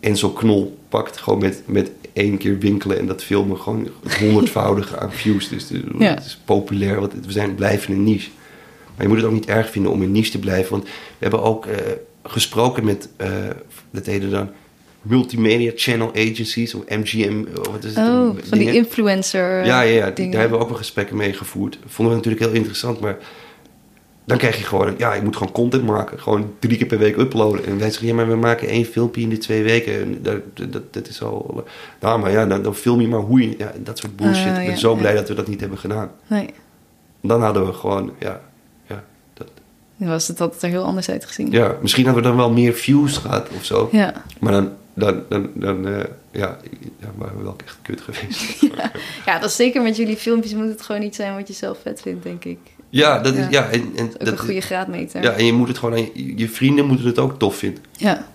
Enzo 0.00 0.28
Knol 0.30 0.78
pakt 0.88 1.16
gewoon 1.16 1.38
met, 1.38 1.62
met 1.66 1.90
één 2.12 2.36
keer 2.38 2.58
winkelen 2.58 2.98
en 2.98 3.06
dat 3.06 3.22
filmen 3.24 3.58
gewoon 3.58 3.88
honderdvoudig 4.20 4.96
aan 4.96 5.12
views. 5.12 5.48
Dus 5.48 5.68
het, 5.68 5.82
Ja. 5.98 6.18
is 6.18 6.40
populair, 6.44 7.00
want 7.00 7.12
we 7.26 7.32
zijn 7.32 7.54
blijven 7.54 7.94
een 7.94 8.04
niche. 8.04 8.30
Maar 8.94 9.06
je 9.06 9.08
moet 9.08 9.16
het 9.16 9.26
ook 9.26 9.32
niet 9.32 9.48
erg 9.48 9.70
vinden 9.70 9.92
om 9.92 10.02
een 10.02 10.12
niche 10.12 10.30
te 10.30 10.38
blijven. 10.38 10.70
Want 10.70 10.84
we 10.84 10.90
hebben 11.18 11.42
ook 11.42 11.66
eh, 11.66 11.76
gesproken 12.22 12.84
met, 12.84 13.08
eh 13.16 13.28
dat 13.90 14.06
heette 14.06 14.28
dan 14.28 14.48
Multimedia 15.02 15.72
Channel 15.74 16.08
Agencies, 16.10 16.74
of 16.74 16.82
MGM, 16.88 17.44
of 17.58 17.66
wat 17.68 17.84
is 17.84 17.94
het? 17.94 18.06
Oh, 18.08 18.36
van 18.42 18.58
die 18.58 18.72
influencer 18.74 19.64
Ja, 19.64 19.80
ja, 19.80 19.94
ja 19.94 20.10
die- 20.10 20.30
daar 20.30 20.40
hebben 20.40 20.58
we 20.58 20.64
ook 20.64 20.70
wel 20.70 20.78
gesprekken 20.78 21.16
mee 21.16 21.32
gevoerd. 21.32 21.78
Vonden 21.86 22.14
we 22.14 22.20
natuurlijk 22.20 22.44
heel 22.50 22.54
interessant, 22.60 23.00
maar 23.00 23.16
dan 24.24 24.38
krijg 24.38 24.58
je 24.58 24.64
gewoon, 24.64 24.94
ja, 24.98 25.14
je 25.14 25.22
moet 25.22 25.36
gewoon 25.36 25.52
content 25.52 25.84
maken. 25.86 26.20
Gewoon 26.20 26.52
drie 26.58 26.76
keer 26.76 26.86
per 26.86 26.98
week 26.98 27.16
uploaden. 27.16 27.66
En 27.66 27.78
wij 27.78 27.90
zeggen, 27.90 28.06
ja, 28.08 28.14
maar 28.14 28.28
we 28.28 28.36
maken 28.36 28.68
één 28.68 28.84
filmpje 28.84 29.20
in 29.20 29.28
de 29.28 29.38
twee 29.38 29.62
weken. 29.62 30.00
En 30.00 30.18
dat, 30.22 30.72
dat, 30.72 30.92
dat 30.92 31.08
is 31.08 31.22
al... 31.22 31.64
Nou, 32.00 32.20
maar 32.20 32.30
ja, 32.32 32.46
dan, 32.46 32.62
dan 32.62 32.74
film 32.74 33.00
je 33.00 33.08
maar 33.08 33.20
hoe 33.20 33.40
je... 33.48 33.54
Ja, 33.58 33.72
dat 33.82 33.98
soort 33.98 34.16
bullshit. 34.16 34.44
Ah, 34.46 34.50
ik 34.50 34.54
ben 34.54 34.70
ja, 34.70 34.76
zo 34.76 34.92
ja. 34.92 34.98
blij 34.98 35.14
dat 35.14 35.28
we 35.28 35.34
dat 35.34 35.48
niet 35.48 35.60
hebben 35.60 35.78
gedaan. 35.78 36.10
Nee, 36.26 36.50
Dan 37.22 37.42
hadden 37.42 37.66
we 37.66 37.72
gewoon, 37.72 38.12
ja... 38.18 38.40
Ja, 38.86 39.04
dat, 39.34 39.48
dan 39.96 40.08
was 40.08 40.28
het 40.28 40.40
altijd 40.40 40.62
er 40.62 40.68
heel 40.68 40.84
anders 40.84 41.10
uitgezien. 41.10 41.50
ja 41.50 41.76
misschien 41.80 42.04
hadden 42.04 42.22
we 42.22 42.28
dan 42.28 42.36
wel 42.38 42.50
meer 42.50 42.72
views 42.72 43.16
gehad 43.16 43.48
of 43.56 43.64
zo. 43.64 43.88
Ja. 43.92 44.22
Maar 44.40 44.52
dan, 44.52 44.72
dan, 44.98 45.22
dan, 45.28 45.50
dan 45.54 45.86
eh, 45.86 46.04
ja, 46.30 46.56
ja, 47.00 47.10
waren 47.16 47.36
we 47.38 47.42
wel 47.42 47.56
echt 47.64 47.78
kut 47.82 48.00
geweest. 48.00 48.60
Ja, 49.26 49.38
dat 49.38 49.50
is 49.50 49.56
zeker 49.56 49.82
met 49.82 49.96
jullie 49.96 50.16
filmpjes 50.16 50.54
moet 50.54 50.68
het 50.68 50.82
gewoon 50.82 51.00
niet 51.00 51.14
zijn 51.14 51.34
wat 51.34 51.48
je 51.48 51.54
zelf 51.54 51.78
vet 51.82 52.00
vindt, 52.00 52.22
denk 52.22 52.44
ik. 52.44 52.58
Ja, 52.90 53.18
dat 53.18 53.34
is... 53.34 53.40
Ja. 53.40 53.48
Ja, 53.50 53.70
en, 53.70 53.92
en 53.96 54.04
Ook 54.04 54.18
dat, 54.18 54.28
een 54.28 54.38
goede 54.38 54.60
graadmeter. 54.60 55.22
Ja, 55.22 55.30
en 55.30 55.44
je 55.44 55.52
moet 55.52 55.68
het 55.68 55.78
gewoon 55.78 55.94
aan 55.94 56.08
je, 56.14 56.36
je 56.36 56.48
vrienden 56.48 56.86
moeten 56.86 57.06
het 57.06 57.18
ook 57.18 57.38
tof 57.38 57.56
vinden. 57.56 57.82
Ja. 57.92 58.26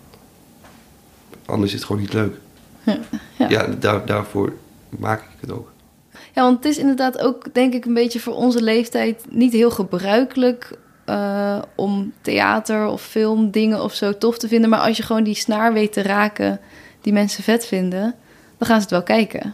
Anders 1.46 1.72
is 1.72 1.78
het 1.78 1.88
gewoon 1.88 2.02
niet 2.02 2.14
leuk. 2.14 2.36
Ja. 2.84 3.00
Ja. 3.38 3.50
Ja, 3.50 3.68
daar, 3.80 4.06
daarvoor 4.06 4.54
maak 4.90 5.22
ik 5.22 5.40
het 5.40 5.52
ook. 5.52 5.72
Ja, 6.34 6.42
want 6.42 6.56
het 6.56 6.66
is 6.66 6.78
inderdaad 6.78 7.20
ook, 7.20 7.54
denk 7.54 7.74
ik, 7.74 7.86
een 7.86 7.94
beetje 7.94 8.20
voor 8.20 8.36
onze 8.36 8.62
leeftijd 8.62 9.26
niet 9.30 9.54
heel 9.54 9.72
gebruikelijk 9.72 10.78
eh, 11.06 11.62
om 11.76 12.14
theater 12.22 12.88
of 12.88 13.02
film 13.02 13.52
dingen 13.52 13.84
of 13.84 13.94
zo 13.94 14.18
tof 14.18 14.38
te 14.38 14.48
vinden. 14.48 14.70
Maar 14.70 14.80
als 14.80 14.98
je 14.98 15.04
gewoon 15.04 15.24
die 15.24 15.36
snaar 15.36 15.74
weet 15.74 15.94
te 15.94 16.02
raken 16.02 16.60
die 17.02 17.14
mensen 17.14 17.44
vet 17.44 17.66
vinden, 17.66 18.16
dan 18.58 18.68
gaan 18.68 18.76
ze 18.78 18.82
het 18.82 18.92
wel 18.92 19.04
kijken. 19.04 19.54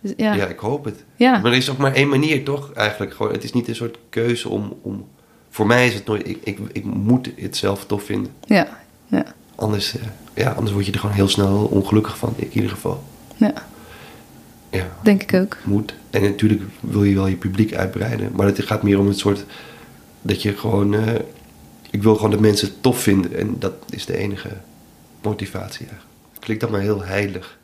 Dus, 0.00 0.12
ja. 0.16 0.34
Ja. 0.34 0.46
Ik 0.46 0.58
hoop 0.58 0.84
het. 0.84 1.04
Ja. 1.16 1.38
Maar 1.38 1.50
er 1.50 1.56
is 1.56 1.70
ook 1.70 1.78
maar 1.78 1.94
één 1.94 2.08
manier, 2.08 2.44
toch? 2.44 2.72
Eigenlijk 2.72 3.14
gewoon. 3.14 3.32
Het 3.32 3.44
is 3.44 3.52
niet 3.52 3.68
een 3.68 3.74
soort 3.74 3.98
keuze 4.08 4.48
om. 4.48 4.78
om 4.82 5.06
voor 5.50 5.66
mij 5.66 5.86
is 5.86 5.94
het 5.94 6.06
nooit. 6.06 6.28
Ik, 6.28 6.38
ik, 6.44 6.58
ik 6.72 6.84
moet 6.84 7.30
het 7.36 7.56
zelf 7.56 7.86
tof 7.86 8.02
vinden. 8.02 8.32
Ja. 8.44 8.68
Ja. 9.06 9.24
Anders, 9.54 9.96
eh, 9.96 10.02
ja, 10.34 10.50
anders 10.50 10.72
word 10.72 10.86
je 10.86 10.92
er 10.92 10.98
gewoon 10.98 11.14
heel 11.14 11.28
snel 11.28 11.64
ongelukkig 11.64 12.18
van. 12.18 12.34
In 12.36 12.50
ieder 12.52 12.70
geval. 12.70 13.02
Ja. 13.36 13.52
Ja, 14.70 14.86
Denk 15.02 15.22
ik 15.22 15.40
ook. 15.40 15.56
moet. 15.64 15.94
En 16.10 16.22
natuurlijk 16.22 16.62
wil 16.80 17.04
je 17.04 17.14
wel 17.14 17.26
je 17.26 17.36
publiek 17.36 17.74
uitbreiden. 17.74 18.32
Maar 18.34 18.46
het 18.46 18.62
gaat 18.62 18.82
meer 18.82 18.98
om 18.98 19.06
het 19.06 19.18
soort. 19.18 19.44
Dat 20.26 20.42
je 20.42 20.52
gewoon. 20.56 20.94
eh, 20.94 21.14
ik 21.90 22.02
wil 22.02 22.14
gewoon 22.16 22.30
dat 22.30 22.40
mensen 22.40 22.68
het 22.68 22.82
tof 22.82 23.00
vinden. 23.02 23.34
En 23.36 23.56
dat 23.58 23.72
is 23.90 24.06
de 24.06 24.16
enige 24.16 24.48
motivatie 25.22 25.86
eigenlijk. 25.86 26.16
Klinkt 26.38 26.62
dat 26.62 26.70
maar 26.72 26.80
heel 26.80 27.02
heilig. 27.02 27.58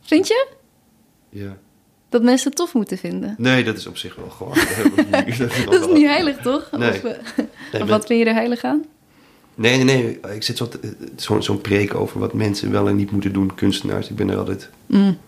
Vind 0.00 0.26
je? 0.26 0.46
Ja. 1.28 1.56
Dat 2.08 2.22
mensen 2.22 2.48
het 2.48 2.56
tof 2.56 2.74
moeten 2.74 2.98
vinden. 2.98 3.34
Nee, 3.38 3.64
dat 3.64 3.76
is 3.76 3.86
op 3.86 3.96
zich 3.96 4.14
wel 4.16 4.30
gewoon. 4.30 4.54
dat 5.10 5.26
is, 5.26 5.38
Dat 5.64 5.92
niet 5.92 6.06
heilig, 6.06 6.36
toch? 6.36 6.68
Nee. 6.70 6.88
Of, 6.88 7.04
eh, 7.04 7.18
Nee, 7.72 7.82
of 7.82 7.88
wat 7.88 8.06
vind 8.06 8.18
je 8.20 8.24
er 8.26 8.34
heilig 8.34 8.62
aan? 8.64 8.84
Nee, 9.54 9.82
nee, 9.84 10.02
nee. 10.02 10.20
Ik 10.34 10.42
zit 10.42 10.62
zo 11.16 11.40
zo'n 11.40 11.60
preek 11.60 11.94
over 11.94 12.20
wat 12.20 12.32
mensen 12.32 12.70
wel 12.70 12.88
en 12.88 12.96
niet 12.96 13.10
moeten 13.10 13.32
doen, 13.32 13.54
kunstenaars. 13.54 14.08
Ik 14.08 14.16
ben 14.16 14.30
er 14.30 14.36
altijd, 14.38 14.70
Mm. 14.86 15.18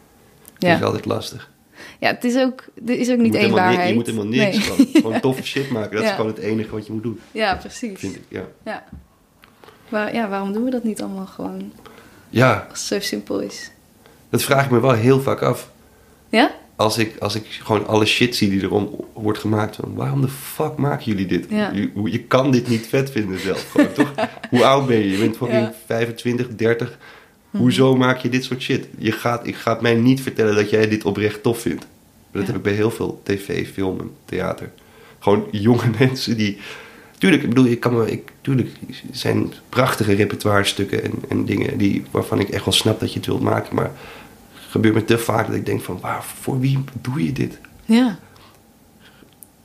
dat 0.58 0.70
is 0.72 0.78
Ja. 0.78 0.84
altijd 0.84 1.04
lastig. 1.04 1.50
Ja, 2.00 2.08
het 2.08 2.24
is 2.24 2.36
ook, 2.36 2.64
er 2.86 2.98
is 2.98 3.10
ook 3.10 3.18
niet 3.18 3.34
één 3.34 3.50
waarheid. 3.50 3.88
je 3.88 3.94
moet 3.94 4.06
helemaal 4.06 4.26
niks. 4.26 4.56
Nee. 4.56 4.60
Gewoon, 4.60 4.86
gewoon 4.92 5.20
toffe 5.30 5.42
shit 5.42 5.70
maken. 5.70 5.90
Dat 5.92 6.02
Ja. 6.02 6.08
is 6.08 6.14
gewoon 6.14 6.30
het 6.30 6.38
enige 6.38 6.70
wat 6.70 6.86
je 6.86 6.92
moet 6.92 7.02
doen, 7.02 7.20
Ja, 7.32 7.54
precies. 7.54 7.98
vind 7.98 8.14
ik. 8.16 8.22
Ja, 8.28 8.44
Ja. 8.64 8.84
Waar, 9.88 10.14
ja, 10.14 10.28
waarom 10.28 10.52
doen 10.52 10.64
we 10.64 10.70
dat 10.70 10.84
niet 10.84 11.02
allemaal 11.02 11.26
gewoon 11.26 11.72
ja 12.30 12.66
als 12.70 12.78
het 12.90 13.02
zo 13.02 13.08
simpel 13.08 13.40
is? 13.40 13.70
dat 14.30 14.42
vraag 14.42 14.64
ik 14.64 14.70
me 14.70 14.80
wel 14.80 14.92
heel 14.92 15.20
vaak 15.20 15.42
af. 15.42 15.70
Ja? 16.28 16.50
Als 16.76 16.98
ik, 16.98 17.18
als 17.18 17.34
ik 17.34 17.44
gewoon 17.46 17.86
alle 17.86 18.04
shit 18.06 18.36
zie 18.36 18.50
die 18.50 18.62
erom 18.62 19.04
wordt 19.12 19.38
gemaakt. 19.38 19.76
Van, 19.76 19.94
waarom 19.94 20.20
de 20.20 20.28
fuck 20.28 20.76
maken 20.76 21.04
jullie 21.04 21.26
dit? 21.26 21.46
Ja. 21.48 21.70
Je, 21.74 21.90
je 22.04 22.22
kan 22.22 22.50
dit 22.50 22.68
niet 22.68 22.86
vet 22.86 23.10
vinden 23.10 23.38
zelf. 23.40 23.70
Gewoon, 23.70 23.92
toch? 23.92 24.12
Hoe 24.50 24.64
oud 24.64 24.86
ben 24.86 24.96
je? 24.98 25.10
Je 25.10 25.18
bent 25.18 25.36
fucking 25.36 25.58
Ja. 25.60 25.64
Mhm. 25.68 25.72
25, 25.86 26.48
30. 26.48 26.98
Hoezo 27.50 27.96
maak 27.96 28.18
je 28.18 28.28
dit 28.28 28.44
soort 28.44 28.62
shit? 28.62 28.88
Je 28.98 29.12
gaat, 29.12 29.46
ik 29.46 29.56
ga 29.56 29.78
mij 29.80 29.94
niet 29.94 30.20
vertellen 30.20 30.54
dat 30.54 30.70
jij 30.70 30.88
dit 30.88 31.04
oprecht 31.04 31.42
tof 31.42 31.60
vindt. 31.60 31.86
Dat 32.30 32.46
heb 32.46 32.56
ik 32.56 32.62
bij 32.62 32.72
heel 32.72 32.90
veel 32.90 33.20
tv, 33.22 33.72
film 33.72 34.00
en 34.00 34.10
theater. 34.24 34.70
Gewoon 35.18 35.46
jonge 35.50 35.90
mensen 35.98 36.36
die... 36.36 36.58
Tuurlijk, 37.18 37.42
ik 37.42 37.48
bedoel, 37.48 37.66
ik 37.66 37.80
kan 37.80 37.96
me, 37.96 38.10
ik, 38.10 38.32
tuurlijk 38.40 38.68
er 38.88 38.94
zijn 39.10 39.52
prachtige 39.68 40.14
repertoirestukken 40.14 41.02
en, 41.04 41.12
en 41.28 41.44
dingen 41.44 41.78
die, 41.78 42.04
waarvan 42.10 42.40
ik 42.40 42.48
echt 42.48 42.64
wel 42.64 42.74
snap 42.74 43.00
dat 43.00 43.12
je 43.12 43.18
het 43.18 43.26
wilt 43.26 43.40
maken. 43.40 43.74
Maar 43.74 43.90
het 44.52 44.70
gebeurt 44.70 44.94
me 44.94 45.04
te 45.04 45.18
vaak 45.18 45.46
dat 45.46 45.56
ik 45.56 45.66
denk 45.66 45.82
van, 45.82 45.98
waar, 46.00 46.24
voor 46.24 46.60
wie 46.60 46.78
doe 47.00 47.24
je 47.24 47.32
dit? 47.32 47.58
Ja. 47.84 48.18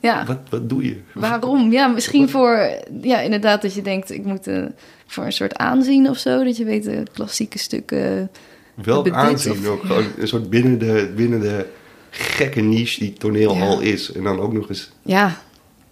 Ja, 0.04 0.26
Wat, 0.26 0.38
wat 0.50 0.70
doe 0.70 0.84
je? 0.84 0.98
waarom? 1.14 1.72
Ja, 1.72 1.88
misschien 1.88 2.30
voor, 2.30 2.70
ja, 3.02 3.20
inderdaad, 3.20 3.62
dat 3.62 3.74
je 3.74 3.82
denkt, 3.82 4.12
ik 4.12 4.26
moet 4.26 4.48
eh, 4.48 4.64
voor 5.08 5.26
een 5.26 5.32
soort 5.34 5.56
aanzien 5.58 6.10
of 6.10 6.18
zo. 6.18 6.44
Dat 6.44 6.58
je 6.58 6.64
weet, 6.66 6.84
de 6.84 7.04
klassieke 7.14 7.58
stukken. 7.58 8.32
Bedit 8.76 9.14
aanzien 9.14 9.52
of- 9.52 9.68
ook. 9.68 9.82
Gewoon 9.82 10.06
een 10.18 10.28
soort 10.28 10.50
binnen 10.50 10.80
de, 10.80 11.12
binnen 11.16 11.40
de 11.40 11.66
gekke 12.10 12.62
niche 12.62 13.00
die 13.00 13.14
toneel 13.14 13.56
Ja. 13.56 13.62
al 13.66 13.80
is. 13.80 14.12
En 14.12 14.24
dan 14.24 14.40
ook 14.40 14.54
nog 14.54 14.70
eens... 14.70 14.92
Ja. 15.02 15.38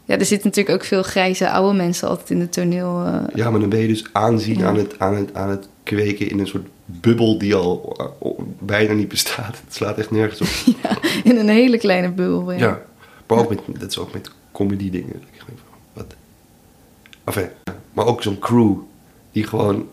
ja, 0.05 0.17
er 0.17 0.25
zitten 0.25 0.47
natuurlijk 0.49 0.75
ook 0.75 0.83
veel 0.87 1.03
grijze 1.03 1.49
oude 1.49 1.77
mensen 1.77 2.07
altijd 2.07 2.29
in 2.29 2.39
de 2.39 2.49
toneel. 2.49 3.03
eh, 3.05 3.23
Ja, 3.35 3.49
maar 3.49 3.59
dan 3.59 3.69
ben 3.69 3.79
je 3.79 3.87
dus 3.87 4.05
aanzien 4.11 4.57
Ja. 4.59 4.65
aan, 4.67 4.75
het, 4.77 4.99
aan, 4.99 5.15
het, 5.15 5.33
aan 5.33 5.49
het 5.49 5.67
kweken 5.83 6.29
in 6.29 6.39
een 6.39 6.47
soort 6.47 6.67
bubbel 6.85 7.37
die 7.37 7.55
al 7.55 7.95
eh, 8.21 8.29
bijna 8.59 8.93
niet 8.93 9.07
bestaat. 9.07 9.61
Het 9.65 9.73
slaat 9.75 9.97
echt 9.97 10.11
nergens 10.11 10.41
op. 10.41 10.75
in 11.31 11.37
een 11.37 11.49
hele 11.49 11.77
kleine 11.77 12.09
bubbel. 12.11 12.51
Ja. 12.51 12.57
Ja. 12.57 12.81
Maar 13.35 13.43
ook 13.43 13.49
met, 13.49 13.79
dat 13.79 13.89
is 13.89 13.97
ook 13.97 14.13
met 14.13 14.31
comedy 14.51 14.89
dingen. 14.89 15.23
Wat? 15.93 16.15
Enfin, 17.23 17.49
maar 17.93 18.05
ook 18.05 18.23
zo'n 18.23 18.39
crew 18.39 18.73
die 19.31 19.43
gewoon... 19.43 19.87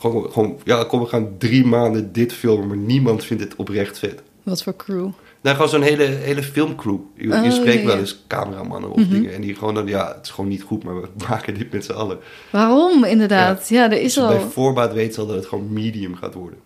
Gewoon, 0.00 0.30
gewoon, 0.32 0.58
ja, 0.64 0.84
kom, 0.84 1.00
we 1.00 1.06
gaan 1.06 1.28
drie 1.38 1.64
maanden 1.66 2.12
dit 2.12 2.32
filmen, 2.32 2.66
maar 2.66 2.76
niemand 2.76 3.24
vindt 3.24 3.42
het 3.42 3.56
oprecht 3.56 3.98
vet. 3.98 4.22
Wat 4.42 4.62
voor 4.62 4.76
crew. 4.76 5.08
Nou, 5.40 5.56
gewoon 5.56 5.70
zo'n 5.70 5.82
hele, 5.82 6.02
hele 6.02 6.42
filmcrew. 6.42 6.98
Je, 7.14 7.26
je 7.26 7.32
Oh, 7.34 7.50
spreekt 7.50 7.80
ja, 7.80 7.86
wel 7.86 7.98
eens 7.98 8.22
cameramannen 8.26 8.90
of 8.90 9.02
dingen. 9.02 9.34
En 9.34 9.40
die 9.40 9.54
gewoon 9.54 9.74
dan, 9.74 9.86
ja, 9.86 10.14
het 10.14 10.24
is 10.26 10.30
gewoon 10.30 10.50
niet 10.50 10.62
goed, 10.62 10.82
maar 10.84 11.00
we 11.00 11.08
maken 11.28 11.54
dit 11.54 11.72
met 11.72 11.84
z'n 11.84 11.92
allen. 11.92 12.18
Waarom, 12.50 13.04
inderdaad? 13.04 13.68
Ja, 13.68 13.84
er 13.90 14.00
is 14.00 14.14
Dus 14.14 14.26
bij 14.26 14.38
al. 14.38 14.50
voorbaat 14.50 14.92
weet 14.92 15.14
ze 15.14 15.20
al 15.20 15.26
dat 15.26 15.36
het 15.36 15.46
gewoon 15.46 15.72
medium 15.72 16.14
gaat 16.14 16.34
worden. 16.34 16.58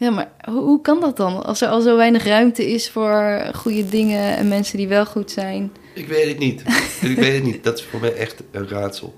Ja, 0.00 0.10
maar 0.10 0.30
hoe, 0.50 0.60
hoe 0.62 0.80
kan 0.80 1.00
dat 1.00 1.16
dan? 1.16 1.44
Als 1.44 1.60
er 1.60 1.68
al 1.68 1.80
zo 1.80 1.96
weinig 1.96 2.24
ruimte 2.24 2.70
is 2.72 2.90
voor 2.90 3.50
goede 3.54 3.88
dingen 3.88 4.36
en 4.36 4.48
mensen 4.48 4.76
die 4.76 4.88
wel 4.88 5.06
goed 5.06 5.30
zijn. 5.30 5.70
Ik 5.94 6.08
weet 6.08 6.28
het 6.28 6.38
niet. 6.38 6.62
ik 7.10 7.16
weet 7.16 7.34
het 7.34 7.44
niet. 7.44 7.64
Dat 7.64 7.78
is 7.78 7.84
voor 7.84 8.00
mij 8.00 8.14
echt 8.14 8.42
een 8.50 8.68
raadsel. 8.68 9.14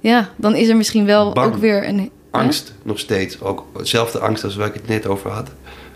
Ja, 0.00 0.30
dan 0.36 0.54
is 0.54 0.68
er 0.68 0.76
misschien 0.76 1.04
wel 1.06 1.32
Bang. 1.32 1.54
ook 1.54 1.60
weer 1.60 1.88
een... 1.88 2.10
Angst 2.30 2.74
nog 2.82 2.98
steeds. 2.98 3.40
Ook 3.40 3.64
hetzelfde 3.76 4.18
angst 4.18 4.44
als 4.44 4.56
waar 4.56 4.66
ik 4.66 4.74
het 4.74 4.88
net 4.88 5.06
over 5.06 5.30
had. 5.30 5.50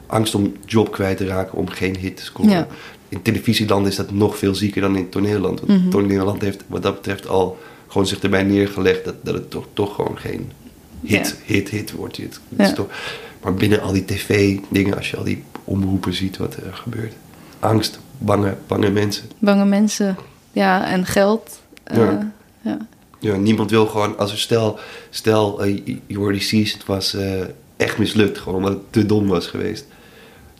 Angst 0.06 0.34
om 0.34 0.52
job 0.66 0.92
kwijt 0.92 1.16
te 1.16 1.26
raken, 1.26 1.58
om 1.58 1.68
geen 1.68 1.96
hit 1.96 2.16
te 2.16 2.24
scoren. 2.24 2.50
Ja. 2.50 2.66
In 3.08 3.22
televisieland 3.22 3.86
is 3.86 3.96
dat 3.96 4.10
nog 4.12 4.38
veel 4.38 4.54
zieker 4.54 4.80
dan 4.80 4.96
in 4.96 5.08
toneelland. 5.08 5.60
Want 5.60 5.80
Mhm. 5.80 5.90
toneelland 5.90 6.42
heeft 6.42 6.64
wat 6.66 6.82
dat 6.82 6.94
betreft 6.94 7.28
al 7.28 7.58
gewoon 7.88 8.06
zich 8.06 8.18
erbij 8.20 8.42
neergelegd... 8.42 9.04
dat, 9.04 9.14
dat 9.22 9.34
het 9.34 9.50
toch, 9.50 9.66
toch 9.72 9.94
gewoon 9.94 10.18
geen 10.18 10.52
hit, 11.02 11.36
hit, 11.44 11.68
hit 11.68 11.92
wordt. 11.92 12.16
Het, 12.16 12.40
het 12.56 12.68
is 12.68 12.74
toch, 12.74 12.86
maar 13.42 13.54
binnen 13.54 13.80
al 13.80 13.92
die 13.92 14.04
tv-dingen, 14.04 14.96
als 14.96 15.10
je 15.10 15.16
al 15.16 15.24
die 15.24 15.42
omroepen 15.64 16.14
ziet 16.14 16.36
wat 16.36 16.54
er 16.56 16.74
gebeurt. 16.74 17.14
Angst, 17.58 18.00
bange, 18.18 18.56
bange 18.66 18.90
mensen. 18.90 19.24
Bange 19.38 19.64
mensen. 19.64 20.16
Ja, 20.52 20.86
en 20.90 21.06
geld. 21.06 21.60
eh, 21.84 21.96
Ja. 21.96 22.32
ja. 22.60 22.78
Ja, 23.18 23.36
niemand 23.36 23.70
wil 23.70 23.86
gewoon, 23.86 24.18
als 24.18 24.32
er 24.32 24.38
stel, 24.38 24.78
stel 25.10 25.66
uh, 25.66 25.82
Jordi 26.06 26.40
Seas, 26.40 26.72
het 26.72 26.86
was 26.86 27.14
eh, 27.14 27.40
echt 27.76 27.98
mislukt, 27.98 28.38
gewoon 28.38 28.58
omdat 28.58 28.72
het 28.72 28.92
te 28.92 29.06
dom 29.06 29.26
was 29.28 29.46
geweest. 29.46 29.86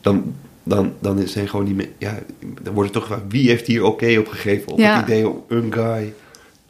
Dan, 0.01 0.33
dan, 0.63 0.93
dan 0.99 1.27
zijn 1.27 1.49
gewoon 1.49 1.65
die, 1.65 1.75
me- 1.75 1.89
ja, 1.97 2.19
dan 2.61 2.73
wordt 2.73 2.89
het 2.89 2.99
toch 2.99 3.07
gevraagd, 3.07 3.31
wie 3.31 3.49
heeft 3.49 3.67
hier 3.67 3.83
oké 3.83 4.17
op 4.19 4.27
gegeven? 4.27 4.71
Op 4.71 4.79
Ja. 4.79 4.95
het 4.95 5.03
idee 5.07 5.33
een 5.47 5.73
guy 5.73 6.13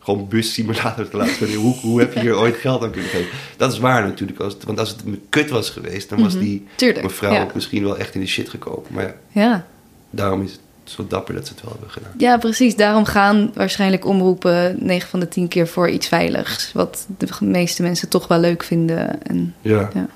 gewoon 0.03 0.27
bussimulator 0.27 1.09
te 1.09 1.17
laten 1.17 1.33
spelen. 1.33 1.55
Hoe, 1.55 1.75
hoe 1.79 1.99
heb 1.99 2.13
je 2.13 2.19
hier 2.19 2.37
ooit 2.37 2.55
geld 2.55 2.83
aan 2.83 2.91
kunnen 2.91 3.09
geven? 3.09 3.37
Dat 3.57 3.71
is 3.71 3.79
waar 3.79 4.03
natuurlijk, 4.03 4.39
als 4.39 4.53
het, 4.53 4.63
want 4.63 4.79
als 4.79 4.89
het 4.89 5.01
een 5.05 5.21
kut 5.29 5.49
was 5.49 5.69
geweest, 5.69 6.09
dan 6.09 6.21
was 6.21 6.33
Mhm. 6.33 6.43
die 6.43 6.67
Tuurlijk, 6.75 7.03
mevrouw 7.03 7.33
ja. 7.33 7.41
ook 7.43 7.53
misschien 7.53 7.83
wel 7.83 7.97
echt 7.97 8.15
in 8.15 8.21
de 8.21 8.27
shit 8.27 8.49
gekomen. 8.49 8.85
Maar 8.91 9.03
ja, 9.03 9.13
Ja. 9.41 9.65
daarom 10.09 10.41
is 10.43 10.51
het 10.51 10.59
zo 10.83 11.05
dapper 11.07 11.33
dat 11.33 11.47
ze 11.47 11.53
het 11.53 11.61
wel 11.63 11.71
hebben 11.71 11.89
gedaan. 11.91 12.11
Ja, 12.17 12.37
precies. 12.37 12.75
Daarom 12.75 13.05
gaan 13.05 13.51
waarschijnlijk 13.53 14.05
omroepen 14.05 14.75
9 14.79 15.09
van 15.09 15.19
de 15.19 15.27
10 15.27 15.47
keer 15.47 15.67
voor 15.67 15.89
iets 15.89 16.07
veiligs. 16.07 16.71
Wat 16.73 17.05
de 17.17 17.27
meeste 17.39 17.81
mensen 17.81 18.09
toch 18.09 18.27
wel 18.27 18.39
leuk 18.39 18.63
vinden. 18.63 19.23
En, 19.23 19.55
Ja, 19.61 19.89
ja. 19.93 20.07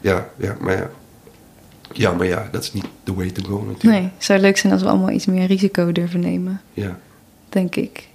ja, 0.00 0.28
ja, 0.38 0.56
maar 0.60 0.76
ja. 0.76 0.90
Ja, 1.92 2.12
maar 2.12 2.26
ja, 2.26 2.48
dat 2.52 2.62
is 2.62 2.72
niet 2.72 2.84
the 3.04 3.14
way 3.14 3.30
to 3.30 3.42
go 3.48 3.56
natuurlijk. 3.58 3.82
Nee, 3.82 4.10
het 4.14 4.24
zou 4.24 4.40
leuk 4.40 4.56
zijn 4.56 4.72
als 4.72 4.82
we 4.82 4.88
allemaal 4.88 5.10
iets 5.10 5.26
meer 5.26 5.46
risico 5.46 5.92
durven 5.92 6.20
nemen, 6.20 6.60
Ja. 6.72 6.98
denk 7.48 7.76
ik. 7.76 8.08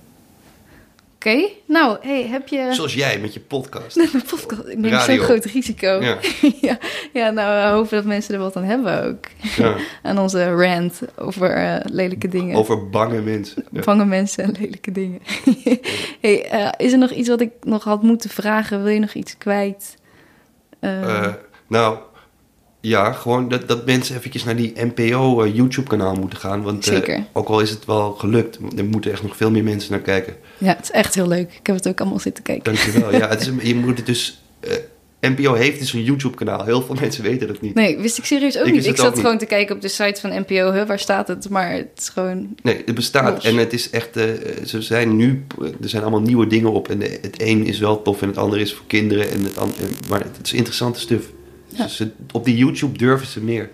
Oké, 1.20 1.50
nou, 1.66 1.98
hey, 2.02 2.28
heb 2.28 2.48
je... 2.48 2.68
Zoals 2.72 2.94
jij 2.94 3.20
met 3.20 3.34
je 3.34 3.40
podcast. 3.40 3.98
Een 4.14 4.24
podcast. 4.30 4.68
Ik 4.68 4.78
neem 4.78 5.00
zo'n 5.00 5.18
groot 5.18 5.46
risico. 5.46 5.88
Ja. 5.88 6.18
ja. 6.62 6.78
ja, 7.14 7.30
nou, 7.30 7.64
we 7.64 7.76
hopen 7.76 7.96
dat 7.96 8.06
mensen 8.06 8.34
er 8.34 8.40
wat 8.40 8.56
aan 8.56 8.64
hebben 8.64 9.04
ook. 9.04 9.26
Ja. 9.56 9.76
Aan 10.04 10.20
onze 10.20 10.52
rant 10.52 11.02
over 11.16 11.52
eh, 11.54 11.76
lelijke 11.84 12.28
dingen. 12.28 12.56
Over 12.56 12.90
bange 12.90 13.22
mensen. 13.22 13.64
Ja. 13.72 13.82
Vangen 13.82 14.08
mensen 14.08 14.44
en 14.44 14.56
lelijke 14.60 14.92
dingen. 14.92 15.22
hey, 16.22 16.50
eh, 16.50 16.70
is 16.78 16.92
er 16.92 16.98
nog 16.98 17.12
iets 17.12 17.30
wat 17.30 17.42
ik 17.42 17.52
nog 17.62 17.84
had 17.84 18.04
moeten 18.04 18.30
vragen? 18.30 18.84
Wil 18.84 18.94
je 18.94 19.00
nog 19.00 19.14
iets 19.14 19.38
kwijt? 19.38 19.96
Eh, 20.80 21.28
nou, 21.68 21.98
ja, 22.82 23.12
gewoon 23.12 23.50
dat, 23.50 23.68
dat 23.68 23.86
mensen 23.86 24.16
eventjes 24.16 24.44
naar 24.44 24.56
die 24.56 24.74
NPO 24.76 25.42
eh, 25.44 25.56
YouTube-kanaal 25.56 26.16
moeten 26.16 26.40
gaan. 26.40 26.62
Want 26.62 26.88
eh, 26.88 26.94
Zeker. 26.94 27.24
ook 27.34 27.48
al 27.48 27.60
is 27.60 27.70
het 27.70 27.86
wel 27.86 28.12
gelukt, 28.12 28.60
er 28.78 28.86
moeten 28.86 29.12
echt 29.12 29.24
nog 29.24 29.36
veel 29.36 29.52
meer 29.52 29.64
mensen 29.64 29.92
naar 29.92 30.02
kijken. 30.02 30.36
ja, 30.58 30.68
het 30.76 30.84
is 30.84 30.92
echt 30.92 31.16
heel 31.16 31.28
leuk. 31.28 31.52
Ik 31.60 31.68
heb 31.68 31.76
het 31.76 31.88
ook 31.88 32.00
allemaal 32.00 32.20
zitten 32.20 32.44
kijken. 32.44 32.64
Dankjewel. 32.74 33.12
ja, 33.16 33.28
het 33.30 33.42
is, 33.42 33.50
je 33.70 33.76
moet 33.76 33.98
het 33.98 34.06
dus... 34.06 34.42
eh, 34.60 34.72
NPO 35.22 35.54
heeft 35.54 35.80
dus 35.80 35.94
een 35.94 36.04
YouTube-kanaal. 36.04 36.66
Heel 36.66 36.82
veel 36.82 36.96
mensen 37.00 37.24
weten 37.24 37.48
dat 37.48 37.62
niet. 37.62 37.74
Nee, 37.74 37.98
wist 37.98 38.18
ik 38.18 38.26
serieus 38.26 38.58
ook 38.58 38.66
Ik 38.66 38.74
niet. 38.74 38.86
Ik 38.86 38.98
zat 38.98 39.14
niet. 39.14 39.22
gewoon 39.24 39.38
te 39.38 39.46
kijken 39.46 39.76
op 39.76 39.82
de 39.82 39.88
site 39.88 40.22
van 40.22 40.30
NPO. 40.40 40.72
Huh, 40.72 40.88
waar 40.88 41.00
staat 41.00 41.28
het? 41.28 41.50
Maar 41.50 41.72
het 41.72 41.88
is 41.98 42.10
gewoon... 42.10 42.56
Nee, 42.64 42.82
het 42.86 42.96
bestaat. 42.96 43.34
Los. 43.34 43.44
En 43.44 43.58
het 43.58 43.74
is 43.74 43.90
echt... 43.90 44.14
ze 44.66 44.82
zijn 44.82 45.16
nu... 45.16 45.46
Er 45.82 45.90
zijn 45.90 46.02
allemaal 46.02 46.22
nieuwe 46.22 46.48
dingen 46.48 46.72
op. 46.72 46.90
En 46.90 47.02
het 47.02 47.36
een 47.42 47.66
is 47.66 47.80
wel 47.80 48.02
tof 48.02 48.22
en 48.22 48.28
het 48.28 48.38
andere 48.38 48.62
is 48.62 48.74
voor 48.74 48.86
kinderen. 48.88 49.32
En 49.32 49.44
het 49.44 49.58
an- 49.58 49.74
en- 49.82 50.10
maar 50.10 50.20
het 50.20 50.40
is 50.44 50.54
interessante 50.54 51.00
stuff. 51.00 51.26
Ja. 51.70 51.84
Dus 51.84 51.96
ze- 51.96 52.12
op 52.32 52.46
die 52.46 52.58
YouTube 52.58 52.98
durven 52.98 53.28
ze 53.28 53.44
meer. 53.44 53.70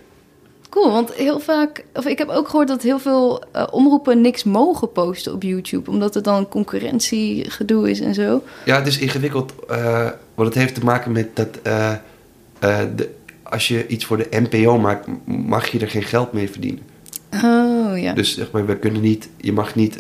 Cool, 0.70 0.92
want 0.92 1.14
heel 1.14 1.40
vaak... 1.40 1.86
Of 1.94 2.06
ik 2.06 2.18
heb 2.18 2.30
ook 2.30 2.48
gehoord 2.50 2.68
dat 2.68 2.82
heel 2.82 3.00
veel 3.00 3.44
eh, 3.52 3.68
omroepen 3.72 4.22
niks 4.22 4.44
mogen 4.44 4.92
posten 4.92 5.34
op 5.34 5.44
YouTube. 5.44 5.90
Omdat 5.92 6.14
het 6.14 6.24
dan 6.24 6.48
concurrentiegedoe 6.48 7.90
is 7.90 8.00
en 8.00 8.14
zo. 8.14 8.44
Ja, 8.66 8.76
het 8.78 8.88
is 8.88 8.98
ingewikkeld. 8.98 9.54
eh 9.70 10.10
want 10.36 10.48
het 10.50 10.58
heeft 10.58 10.76
te 10.76 10.84
maken 10.84 11.12
met 11.12 11.36
dat... 11.36 11.48
eh, 11.64 11.94
de, 12.96 13.10
als 13.44 13.68
je 13.68 13.88
iets 13.88 14.06
voor 14.06 14.18
de 14.18 14.28
NPO 14.50 14.78
maakt, 14.80 15.08
mag 15.26 15.68
je 15.68 15.80
er 15.80 15.90
geen 15.90 16.04
geld 16.04 16.34
mee 16.34 16.50
verdienen. 16.50 16.82
Oh, 17.44 17.98
ja. 18.02 18.14
Dus 18.14 18.36
zeg 18.36 18.52
maar, 18.52 18.66
we 18.66 18.78
kunnen 18.78 19.02
niet... 19.02 19.30
Je 19.38 19.52
mag 19.52 19.76
niet 19.76 19.98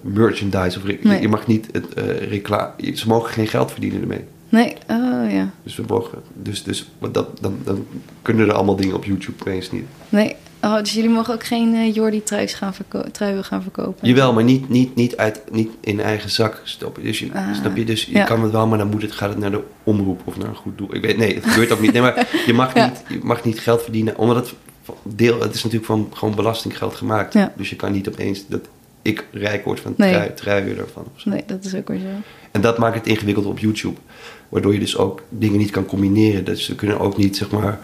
merchandise 0.00 0.78
of... 0.78 1.02
Nee. 1.02 1.20
Je 1.20 1.28
mag 1.28 1.46
niet 1.46 1.66
het 1.72 1.86
reclame... 2.28 2.70
Ze 2.94 3.08
mogen 3.08 3.32
geen 3.32 3.46
geld 3.48 3.70
verdienen 3.72 4.00
ermee. 4.00 4.24
Nee, 4.48 4.76
oh 4.90 5.30
ja. 5.32 5.50
Dus 5.62 5.76
we 5.76 5.84
mogen... 5.86 6.18
Dus, 6.34 6.62
dus 6.62 6.88
dat, 7.12 7.40
dan, 7.40 7.58
dan 7.64 7.86
kunnen 8.22 8.48
er 8.48 8.54
allemaal 8.54 8.76
dingen 8.76 8.94
op 8.96 9.04
YouTube 9.04 9.40
opeens 9.40 9.70
niet. 9.70 9.84
Nee. 10.08 10.36
Oh, 10.62 10.78
dus 10.78 10.92
jullie 10.92 11.10
mogen 11.10 11.34
ook 11.34 11.44
geen 11.44 11.74
eh, 11.74 11.94
Jordi 11.94 12.22
truis 12.22 12.54
gaan 12.54 12.72
truien 13.12 13.44
gaan 13.44 13.62
verkopen? 13.62 14.08
Jawel, 14.08 14.32
maar 14.32 14.44
niet, 14.44 14.68
niet, 14.68 14.94
niet, 14.94 15.16
uit, 15.16 15.42
niet 15.50 15.70
in 15.80 16.00
eigen 16.00 16.30
zak 16.30 16.60
stoppen. 16.64 17.02
Dus 17.02 17.18
je, 17.18 17.32
Ah, 17.32 17.54
snap 17.54 17.76
je? 17.76 17.84
Dus 17.84 18.04
je 18.04 18.12
ja. 18.12 18.24
kan 18.24 18.42
het 18.42 18.52
wel, 18.52 18.66
maar 18.66 18.78
dan 18.78 18.88
moet 18.90 19.02
het, 19.02 19.12
gaat 19.12 19.28
het 19.28 19.38
naar 19.38 19.50
de 19.50 19.62
omroep 19.82 20.20
of 20.24 20.38
naar 20.38 20.48
een 20.48 20.54
goed 20.54 20.78
doel. 20.78 20.94
Ik 20.94 21.02
weet, 21.02 21.16
nee, 21.16 21.34
het 21.34 21.44
gebeurt 21.46 21.72
ook 21.72 21.80
niet. 21.80 21.92
Nee, 21.92 22.02
maar 22.02 22.28
je 22.46 22.52
mag, 22.52 22.74
Ja. 22.78 22.86
niet, 22.86 23.02
je 23.08 23.18
mag 23.22 23.44
niet 23.44 23.60
geld 23.60 23.82
verdienen, 23.82 24.18
omdat 24.18 24.36
het 24.36 24.54
deel, 25.02 25.40
het 25.40 25.54
is 25.54 25.62
natuurlijk 25.62 25.90
van 25.90 26.08
gewoon 26.14 26.34
belastinggeld 26.34 26.94
gemaakt. 26.94 27.32
Ja. 27.32 27.52
Dus 27.56 27.70
je 27.70 27.76
kan 27.76 27.92
niet 27.92 28.08
opeens 28.08 28.44
dat 28.48 28.68
ik 29.02 29.26
rijk 29.32 29.64
word 29.64 29.80
van 29.80 29.94
Nee. 29.96 30.12
trui, 30.12 30.34
truien. 30.34 30.86
Nee, 31.24 31.42
dat 31.46 31.64
is 31.64 31.74
ook 31.74 31.88
weer 31.88 31.98
zo. 31.98 32.06
En 32.50 32.60
dat 32.60 32.78
maakt 32.78 32.94
het 32.94 33.06
ingewikkeld 33.06 33.46
op 33.46 33.58
YouTube. 33.58 34.00
Waardoor 34.48 34.72
je 34.72 34.78
dus 34.78 34.96
ook 34.96 35.22
dingen 35.28 35.58
niet 35.58 35.70
kan 35.70 35.86
combineren. 35.86 36.44
Dus 36.44 36.64
ze 36.64 36.74
kunnen 36.74 37.00
ook 37.00 37.16
niet, 37.16 37.36
zeg 37.36 37.50
maar, 37.50 37.80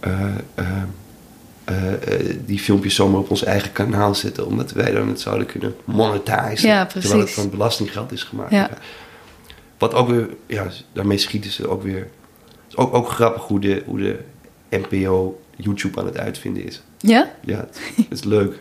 eh, 0.00 0.24
eh, 0.54 0.82
eh, 1.64 2.36
die 2.46 2.58
filmpjes 2.58 2.94
zomaar 2.94 3.20
op 3.20 3.30
ons 3.30 3.44
eigen 3.44 3.72
kanaal 3.72 4.14
zetten. 4.14 4.46
Omdat 4.46 4.72
wij 4.72 4.90
dan 4.90 5.08
het 5.08 5.20
zouden 5.20 5.46
kunnen 5.46 5.74
monetizen. 5.84 6.68
Ja, 6.68 6.84
precies. 6.84 7.08
Terwijl 7.08 7.26
het 7.26 7.34
van 7.34 7.50
belastinggeld 7.50 8.12
is 8.12 8.22
gemaakt. 8.22 8.50
Ja. 8.50 8.70
Wat 9.78 9.94
ook 9.94 10.08
weer, 10.08 10.28
ja, 10.46 10.66
daarmee 10.92 11.18
schieten 11.18 11.50
ze 11.50 11.68
ook 11.68 11.82
weer. 11.82 11.98
Het 11.98 12.68
is 12.68 12.76
ook, 12.76 12.94
ook 12.94 13.08
grappig 13.08 13.42
hoe 13.42 13.60
de, 13.60 13.82
hoe 13.86 13.98
de 13.98 14.18
NPO 14.70 15.40
YouTube 15.56 16.00
aan 16.00 16.06
het 16.06 16.18
uitvinden 16.18 16.64
is. 16.64 16.82
Ja? 16.98 17.30
Ja, 17.44 17.56
het, 17.56 17.80
het 17.96 18.06
is 18.18 18.24
leuk. 18.24 18.60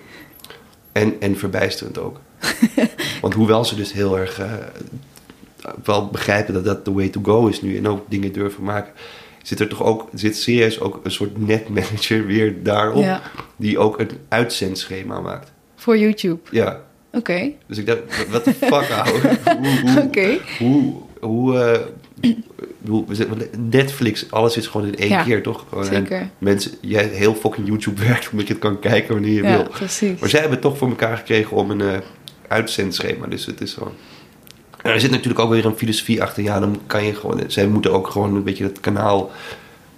En, 0.91 1.15
en 1.19 1.37
verbijsterend 1.37 1.97
ook. 1.99 2.19
Want 3.21 3.33
hoewel 3.33 3.65
ze 3.65 3.75
dus 3.75 3.93
heel 3.93 4.17
erg 4.17 4.39
eh, 4.39 4.51
wel 5.83 6.07
begrijpen 6.07 6.53
dat 6.53 6.65
dat 6.65 6.83
the 6.83 6.93
way 6.93 7.09
to 7.09 7.21
go 7.23 7.47
is 7.47 7.61
nu 7.61 7.77
en 7.77 7.87
ook 7.87 8.05
dingen 8.09 8.31
durven 8.31 8.63
maken, 8.63 8.93
zit 9.43 9.59
er 9.59 9.67
toch 9.67 9.83
ook, 9.83 10.09
zit 10.13 10.37
serieus 10.37 10.79
ook 10.79 10.99
een 11.03 11.11
soort 11.11 11.47
netmanager 11.47 12.25
weer 12.25 12.63
daarop, 12.63 13.03
Ja. 13.03 13.21
die 13.55 13.77
ook 13.79 13.99
een 13.99 14.09
uitzendschema 14.29 15.19
maakt. 15.19 15.51
Voor 15.75 15.97
YouTube. 15.97 16.39
Ja, 16.51 16.81
Oké. 17.11 17.51
dus 17.67 17.77
ik 17.77 17.85
dacht, 17.85 18.29
wat 18.29 18.43
de 18.45 18.53
fuck 18.53 18.71
ouwe. 18.91 19.37
Hoe, 19.61 19.79
hoe, 19.91 20.01
Oké. 20.03 20.37
hoe, 20.59 20.93
hoe, 21.19 21.59
eh, 21.59 21.79
Netflix, 23.69 24.32
alles 24.32 24.57
is 24.57 24.67
gewoon 24.67 24.88
in 24.88 24.95
één 24.95 25.09
Ja, 25.09 25.23
keer, 25.23 25.43
toch? 25.43 25.65
En 25.75 25.86
zeker. 25.86 26.29
Mensen, 26.38 26.71
jij 26.82 27.05
heel 27.05 27.34
fucking 27.36 27.67
YouTube 27.67 28.03
werkt 28.07 28.29
omdat 28.32 28.47
je 28.47 28.53
het 28.53 28.61
kan 28.61 28.79
kijken 28.79 29.13
wanneer 29.13 29.34
je 29.34 29.43
Ja, 29.43 29.55
wil. 29.55 29.67
precies. 29.67 30.19
Maar 30.19 30.29
zij 30.29 30.39
hebben 30.39 30.57
het 30.59 30.67
toch 30.67 30.77
voor 30.77 30.89
elkaar 30.89 31.17
gekregen 31.17 31.57
om 31.57 31.71
een 31.71 31.82
eh, 31.82 31.97
uitzendschema. 32.47 33.27
Dus 33.27 33.45
het 33.45 33.61
is 33.61 33.73
gewoon... 33.73 33.93
En 34.82 34.91
er 34.91 34.99
zit 34.99 35.11
natuurlijk 35.11 35.39
ook 35.39 35.49
weer 35.49 35.65
een 35.65 35.77
filosofie 35.77 36.21
achter. 36.21 36.43
Ja, 36.43 36.59
dan 36.59 36.79
kan 36.88 37.05
je 37.05 37.13
gewoon... 37.15 37.43
Zij 37.47 37.67
moeten 37.67 37.91
ook 37.93 38.07
gewoon 38.07 38.36
een 38.36 38.43
beetje 38.43 38.63
het 38.63 38.79
kanaal... 38.79 39.32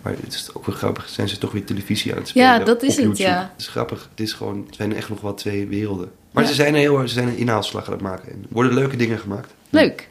Maar 0.01 0.13
het 0.23 0.34
is 0.34 0.49
ook 0.53 0.65
weer 0.65 0.75
grappig. 0.75 1.09
Zijn 1.09 1.29
ze 1.29 1.38
toch 1.38 1.51
weer 1.51 1.65
televisie 1.65 2.11
aan 2.11 2.17
het 2.17 2.27
spelen? 2.27 2.47
Ja, 2.47 2.59
dat 2.59 2.84
is 2.84 2.99
op 2.99 3.05
het, 3.09 3.17
ja. 3.17 3.39
Het 3.51 3.61
is 3.61 3.67
grappig. 3.67 4.07
Het 4.11 4.19
is 4.19 4.34
gewoon... 4.34 4.63
Het 4.65 4.75
zijn 4.75 4.95
echt 4.95 5.09
nog 5.09 5.21
wel 5.21 5.34
twee 5.34 5.67
werelden. 5.67 6.11
Maar 6.31 6.43
Ja. 6.43 6.49
ze 6.49 6.55
zijn 6.55 6.73
er 6.73 6.79
heel 6.79 6.99
erg... 6.99 7.07
Ze 7.07 7.13
zijn 7.13 7.27
een 7.27 7.38
inhaalslag 7.38 7.86
aan 7.86 7.93
het 7.93 8.01
maken. 8.01 8.31
En 8.31 8.45
worden 8.49 8.73
leuke 8.73 8.95
dingen 8.95 9.19
gemaakt. 9.19 9.53
Leuk. 9.69 10.09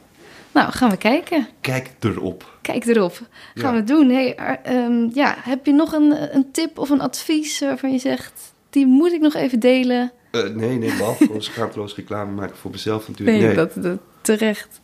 Nou, 0.53 0.73
gaan 0.73 0.91
we 0.91 0.97
kijken. 0.97 1.49
Kijk 1.61 1.91
erop. 2.01 2.59
Kijk 2.63 2.87
erop. 2.87 3.21
Gaan 3.55 3.75
Ja. 3.75 3.81
we 3.81 3.85
doen. 3.85 4.09
Hey, 4.11 4.35
ehm, 4.63 5.09
ja, 5.15 5.35
heb 5.39 5.67
je 5.67 5.73
nog 5.73 5.93
een, 5.93 6.35
een 6.37 6.51
tip 6.51 6.79
of 6.79 6.91
een 6.91 7.01
advies 7.01 7.61
waarvan 7.61 7.93
je 7.93 7.99
zegt... 7.99 8.53
die 8.71 8.87
moet 8.87 9.13
ik 9.13 9.21
nog 9.21 9.35
even 9.35 9.61
delen? 9.61 10.13
Eh, 10.31 10.43
nee, 10.43 10.79
nee. 10.79 10.97
Behalve 10.97 11.25
gewoon 11.27 11.43
schaamteloos 11.43 11.95
reclame 11.95 12.31
maken 12.33 12.57
voor 12.57 12.71
mezelf 12.71 13.09
natuurlijk. 13.09 13.39
Nee, 13.39 13.47
Nee. 13.47 13.57
Dat, 13.57 13.75
dat 13.83 13.99
terecht. 14.21 14.81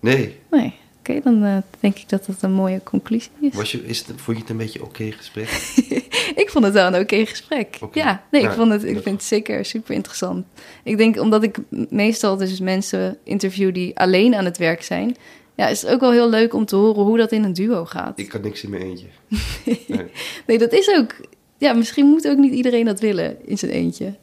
Nee. 0.00 0.36
Nee. 0.50 0.74
Oké, 0.98 1.20
dan 1.24 1.44
eh, 1.44 1.56
denk 1.80 1.96
ik 1.98 2.08
dat 2.08 2.26
dat 2.26 2.36
een 2.42 2.52
mooie 2.52 2.80
conclusie 2.82 3.30
is. 3.40 3.54
Was 3.54 3.72
je, 3.72 3.86
is 3.86 3.98
het, 3.98 4.20
vond 4.20 4.36
je 4.36 4.42
het 4.42 4.50
een 4.52 4.56
beetje 4.56 4.82
oké 4.82 5.10
gesprek? 5.12 5.48
Ik 6.38 6.50
vond 6.50 6.64
het 6.64 6.74
wel 6.74 6.86
een 6.86 7.00
oké 7.00 7.26
gesprek. 7.26 7.78
Ja, 7.92 8.24
nee, 8.30 8.42
ik, 8.42 8.50
vond 8.50 8.72
het, 8.72 8.84
ik 8.84 9.02
vind 9.02 9.16
het 9.16 9.22
zeker 9.22 9.64
super 9.64 9.94
interessant. 9.94 10.46
Ik 10.84 10.96
denk 10.96 11.20
omdat 11.20 11.42
ik 11.42 11.58
meestal 11.90 12.36
dus 12.36 12.60
mensen 12.60 13.18
interview 13.24 13.74
die 13.74 13.98
alleen 13.98 14.34
aan 14.34 14.44
het 14.44 14.58
werk 14.58 14.82
zijn... 14.82 15.16
Ja, 15.54 15.66
is 15.68 15.82
het 15.82 15.90
ook 15.90 16.00
wel 16.00 16.12
heel 16.12 16.28
leuk 16.28 16.54
om 16.54 16.64
te 16.64 16.76
horen 16.76 17.02
hoe 17.02 17.16
dat 17.16 17.32
in 17.32 17.44
een 17.44 17.52
duo 17.52 17.84
gaat. 17.84 18.18
Ik 18.18 18.28
kan 18.28 18.40
niks 18.40 18.62
in 18.62 18.70
mijn 18.70 18.82
eentje. 18.82 19.06
Nee. 19.86 20.06
Nee, 20.46 20.58
dat 20.58 20.72
is 20.72 20.94
ook... 20.98 21.14
Ja, 21.56 21.72
misschien 21.72 22.06
moet 22.06 22.28
ook 22.28 22.36
niet 22.36 22.52
iedereen 22.52 22.84
dat 22.84 23.00
willen 23.00 23.46
in 23.46 23.58
zijn 23.58 23.72
eentje. 23.72 24.14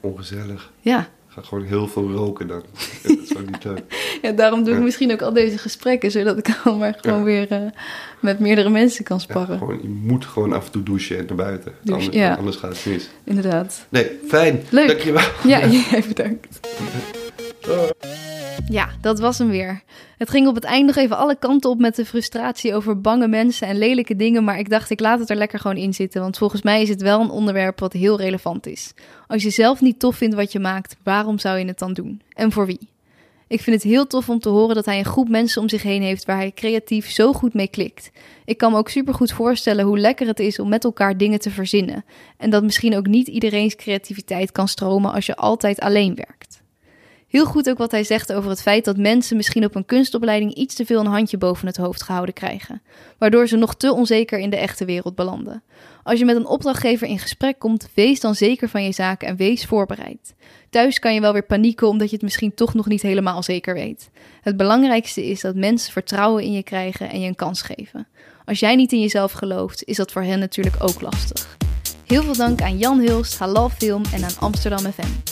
Ongezellig. 0.00 0.72
Ja, 0.80 1.08
Ga 1.34 1.42
gewoon 1.42 1.64
heel 1.64 1.88
veel 1.88 2.10
roken 2.10 2.46
dan. 2.46 2.62
dat 3.02 3.18
is 3.22 3.36
ook 3.36 3.46
niet 3.50 3.64
leuk. 3.64 3.82
ja 4.22 4.32
daarom 4.32 4.62
doe 4.64 4.72
ik 4.72 4.78
Ja. 4.78 4.84
misschien 4.84 5.12
ook 5.12 5.22
al 5.22 5.32
deze 5.32 5.58
gesprekken... 5.58 6.10
zodat 6.10 6.38
ik 6.38 6.60
al 6.64 6.76
maar 6.76 6.98
gewoon 7.00 7.18
Ja. 7.18 7.24
weer 7.24 7.50
eh, 7.50 7.60
met 8.20 8.38
meerdere 8.38 8.68
mensen 8.70 9.04
kan 9.04 9.16
Ja, 9.16 9.22
sparren. 9.22 9.58
gewoon, 9.58 9.78
je 9.82 9.88
moet 9.88 10.24
gewoon 10.26 10.52
af 10.52 10.66
en 10.66 10.72
toe 10.72 10.82
douchen 10.82 11.18
en 11.18 11.24
naar 11.26 11.36
buiten. 11.36 11.72
Douche, 11.82 12.04
anders, 12.06 12.22
ja. 12.22 12.34
anders 12.34 12.56
gaat 12.56 12.76
het 12.76 12.86
mis. 12.92 13.08
Inderdaad. 13.24 13.86
Nee, 13.88 14.10
fijn. 14.28 14.62
Leuk. 14.70 14.86
Dankjewel. 14.88 15.22
Ja, 15.44 15.66
jij 15.90 16.04
bedankt. 16.08 16.60
Ja, 18.68 18.88
dat 19.00 19.18
was 19.18 19.38
hem 19.38 19.48
weer. 19.48 19.82
Het 20.18 20.30
ging 20.30 20.46
op 20.46 20.54
het 20.54 20.64
eind 20.64 20.86
nog 20.86 20.96
even 20.96 21.16
alle 21.16 21.36
kanten 21.36 21.70
op 21.70 21.78
met 21.78 21.96
de 21.96 22.06
frustratie 22.06 22.74
over 22.74 23.00
bange 23.00 23.28
mensen 23.28 23.68
en 23.68 23.78
lelijke 23.78 24.16
dingen. 24.16 24.44
Maar 24.44 24.58
ik 24.58 24.70
dacht, 24.70 24.90
ik 24.90 25.00
laat 25.00 25.18
het 25.18 25.30
er 25.30 25.36
lekker 25.36 25.58
gewoon 25.58 25.76
in 25.76 25.94
zitten. 25.94 26.20
Want 26.20 26.38
volgens 26.38 26.62
mij 26.62 26.82
is 26.82 26.88
het 26.88 27.02
wel 27.02 27.20
een 27.20 27.30
onderwerp 27.30 27.80
wat 27.80 27.92
heel 27.92 28.18
relevant 28.18 28.66
is. 28.66 28.92
Als 29.26 29.42
je 29.42 29.50
zelf 29.50 29.80
niet 29.80 29.98
tof 29.98 30.16
vindt 30.16 30.34
wat 30.34 30.52
je 30.52 30.58
maakt, 30.58 30.96
waarom 31.02 31.38
zou 31.38 31.58
je 31.58 31.64
het 31.64 31.78
dan 31.78 31.92
doen? 31.92 32.22
En 32.32 32.52
voor 32.52 32.66
wie? 32.66 32.90
Ik 33.46 33.60
vind 33.60 33.82
het 33.82 33.92
heel 33.92 34.06
tof 34.06 34.28
om 34.28 34.38
te 34.38 34.48
horen 34.48 34.74
dat 34.74 34.84
hij 34.84 34.98
een 34.98 35.04
groep 35.04 35.28
mensen 35.28 35.62
om 35.62 35.68
zich 35.68 35.82
heen 35.82 36.02
heeft 36.02 36.24
waar 36.24 36.36
hij 36.36 36.52
creatief 36.52 37.10
zo 37.10 37.32
goed 37.32 37.54
mee 37.54 37.68
klikt. 37.68 38.10
Ik 38.44 38.58
kan 38.58 38.72
me 38.72 38.78
ook 38.78 38.88
supergoed 38.88 39.32
voorstellen 39.32 39.84
hoe 39.84 39.98
lekker 39.98 40.26
het 40.26 40.40
is 40.40 40.58
om 40.58 40.68
met 40.68 40.84
elkaar 40.84 41.16
dingen 41.16 41.38
te 41.38 41.50
verzinnen. 41.50 42.04
En 42.36 42.50
dat 42.50 42.62
misschien 42.62 42.96
ook 42.96 43.06
niet 43.06 43.28
iedereen's 43.28 43.76
creativiteit 43.76 44.52
kan 44.52 44.68
stromen 44.68 45.12
als 45.12 45.26
je 45.26 45.36
altijd 45.36 45.80
alleen 45.80 46.14
werkt. 46.14 46.61
Heel 47.32 47.44
goed 47.44 47.70
ook 47.70 47.78
wat 47.78 47.90
hij 47.90 48.04
zegt 48.04 48.32
over 48.32 48.50
het 48.50 48.62
feit 48.62 48.84
dat 48.84 48.96
mensen 48.96 49.36
misschien 49.36 49.64
op 49.64 49.74
een 49.74 49.84
kunstopleiding 49.84 50.54
iets 50.54 50.74
te 50.74 50.86
veel 50.86 51.00
een 51.00 51.06
handje 51.06 51.38
boven 51.38 51.66
het 51.66 51.76
hoofd 51.76 52.02
gehouden 52.02 52.34
krijgen, 52.34 52.82
waardoor 53.18 53.46
ze 53.46 53.56
nog 53.56 53.74
te 53.74 53.92
onzeker 53.92 54.38
in 54.38 54.50
de 54.50 54.56
echte 54.56 54.84
wereld 54.84 55.14
belanden. 55.14 55.62
Als 56.02 56.18
je 56.18 56.24
met 56.24 56.36
een 56.36 56.46
opdrachtgever 56.46 57.06
in 57.06 57.18
gesprek 57.18 57.58
komt, 57.58 57.88
wees 57.94 58.20
dan 58.20 58.34
zeker 58.34 58.68
van 58.68 58.84
je 58.84 58.92
zaken 58.92 59.28
en 59.28 59.36
wees 59.36 59.64
voorbereid. 59.64 60.34
Thuis 60.70 60.98
kan 60.98 61.14
je 61.14 61.20
wel 61.20 61.32
weer 61.32 61.44
panieken 61.44 61.88
omdat 61.88 62.08
je 62.08 62.14
het 62.14 62.24
misschien 62.24 62.54
toch 62.54 62.74
nog 62.74 62.86
niet 62.86 63.02
helemaal 63.02 63.42
zeker 63.42 63.74
weet. 63.74 64.10
Het 64.40 64.56
belangrijkste 64.56 65.26
is 65.26 65.40
dat 65.40 65.54
mensen 65.54 65.92
vertrouwen 65.92 66.42
in 66.42 66.52
je 66.52 66.62
krijgen 66.62 67.10
en 67.10 67.20
je 67.20 67.28
een 67.28 67.34
kans 67.34 67.62
geven. 67.62 68.06
Als 68.44 68.60
jij 68.60 68.74
niet 68.74 68.92
in 68.92 69.00
jezelf 69.00 69.32
gelooft, 69.32 69.84
is 69.84 69.96
dat 69.96 70.12
voor 70.12 70.22
hen 70.22 70.38
natuurlijk 70.38 70.76
ook 70.78 71.00
lastig. 71.00 71.56
Heel 72.06 72.22
veel 72.22 72.36
dank 72.36 72.62
aan 72.62 72.78
Jan 72.78 73.00
Hulst, 73.00 73.38
Halal 73.38 73.68
Film 73.68 74.02
en 74.14 74.24
aan 74.24 74.38
Amsterdam 74.38 74.92
FM. 74.92 75.31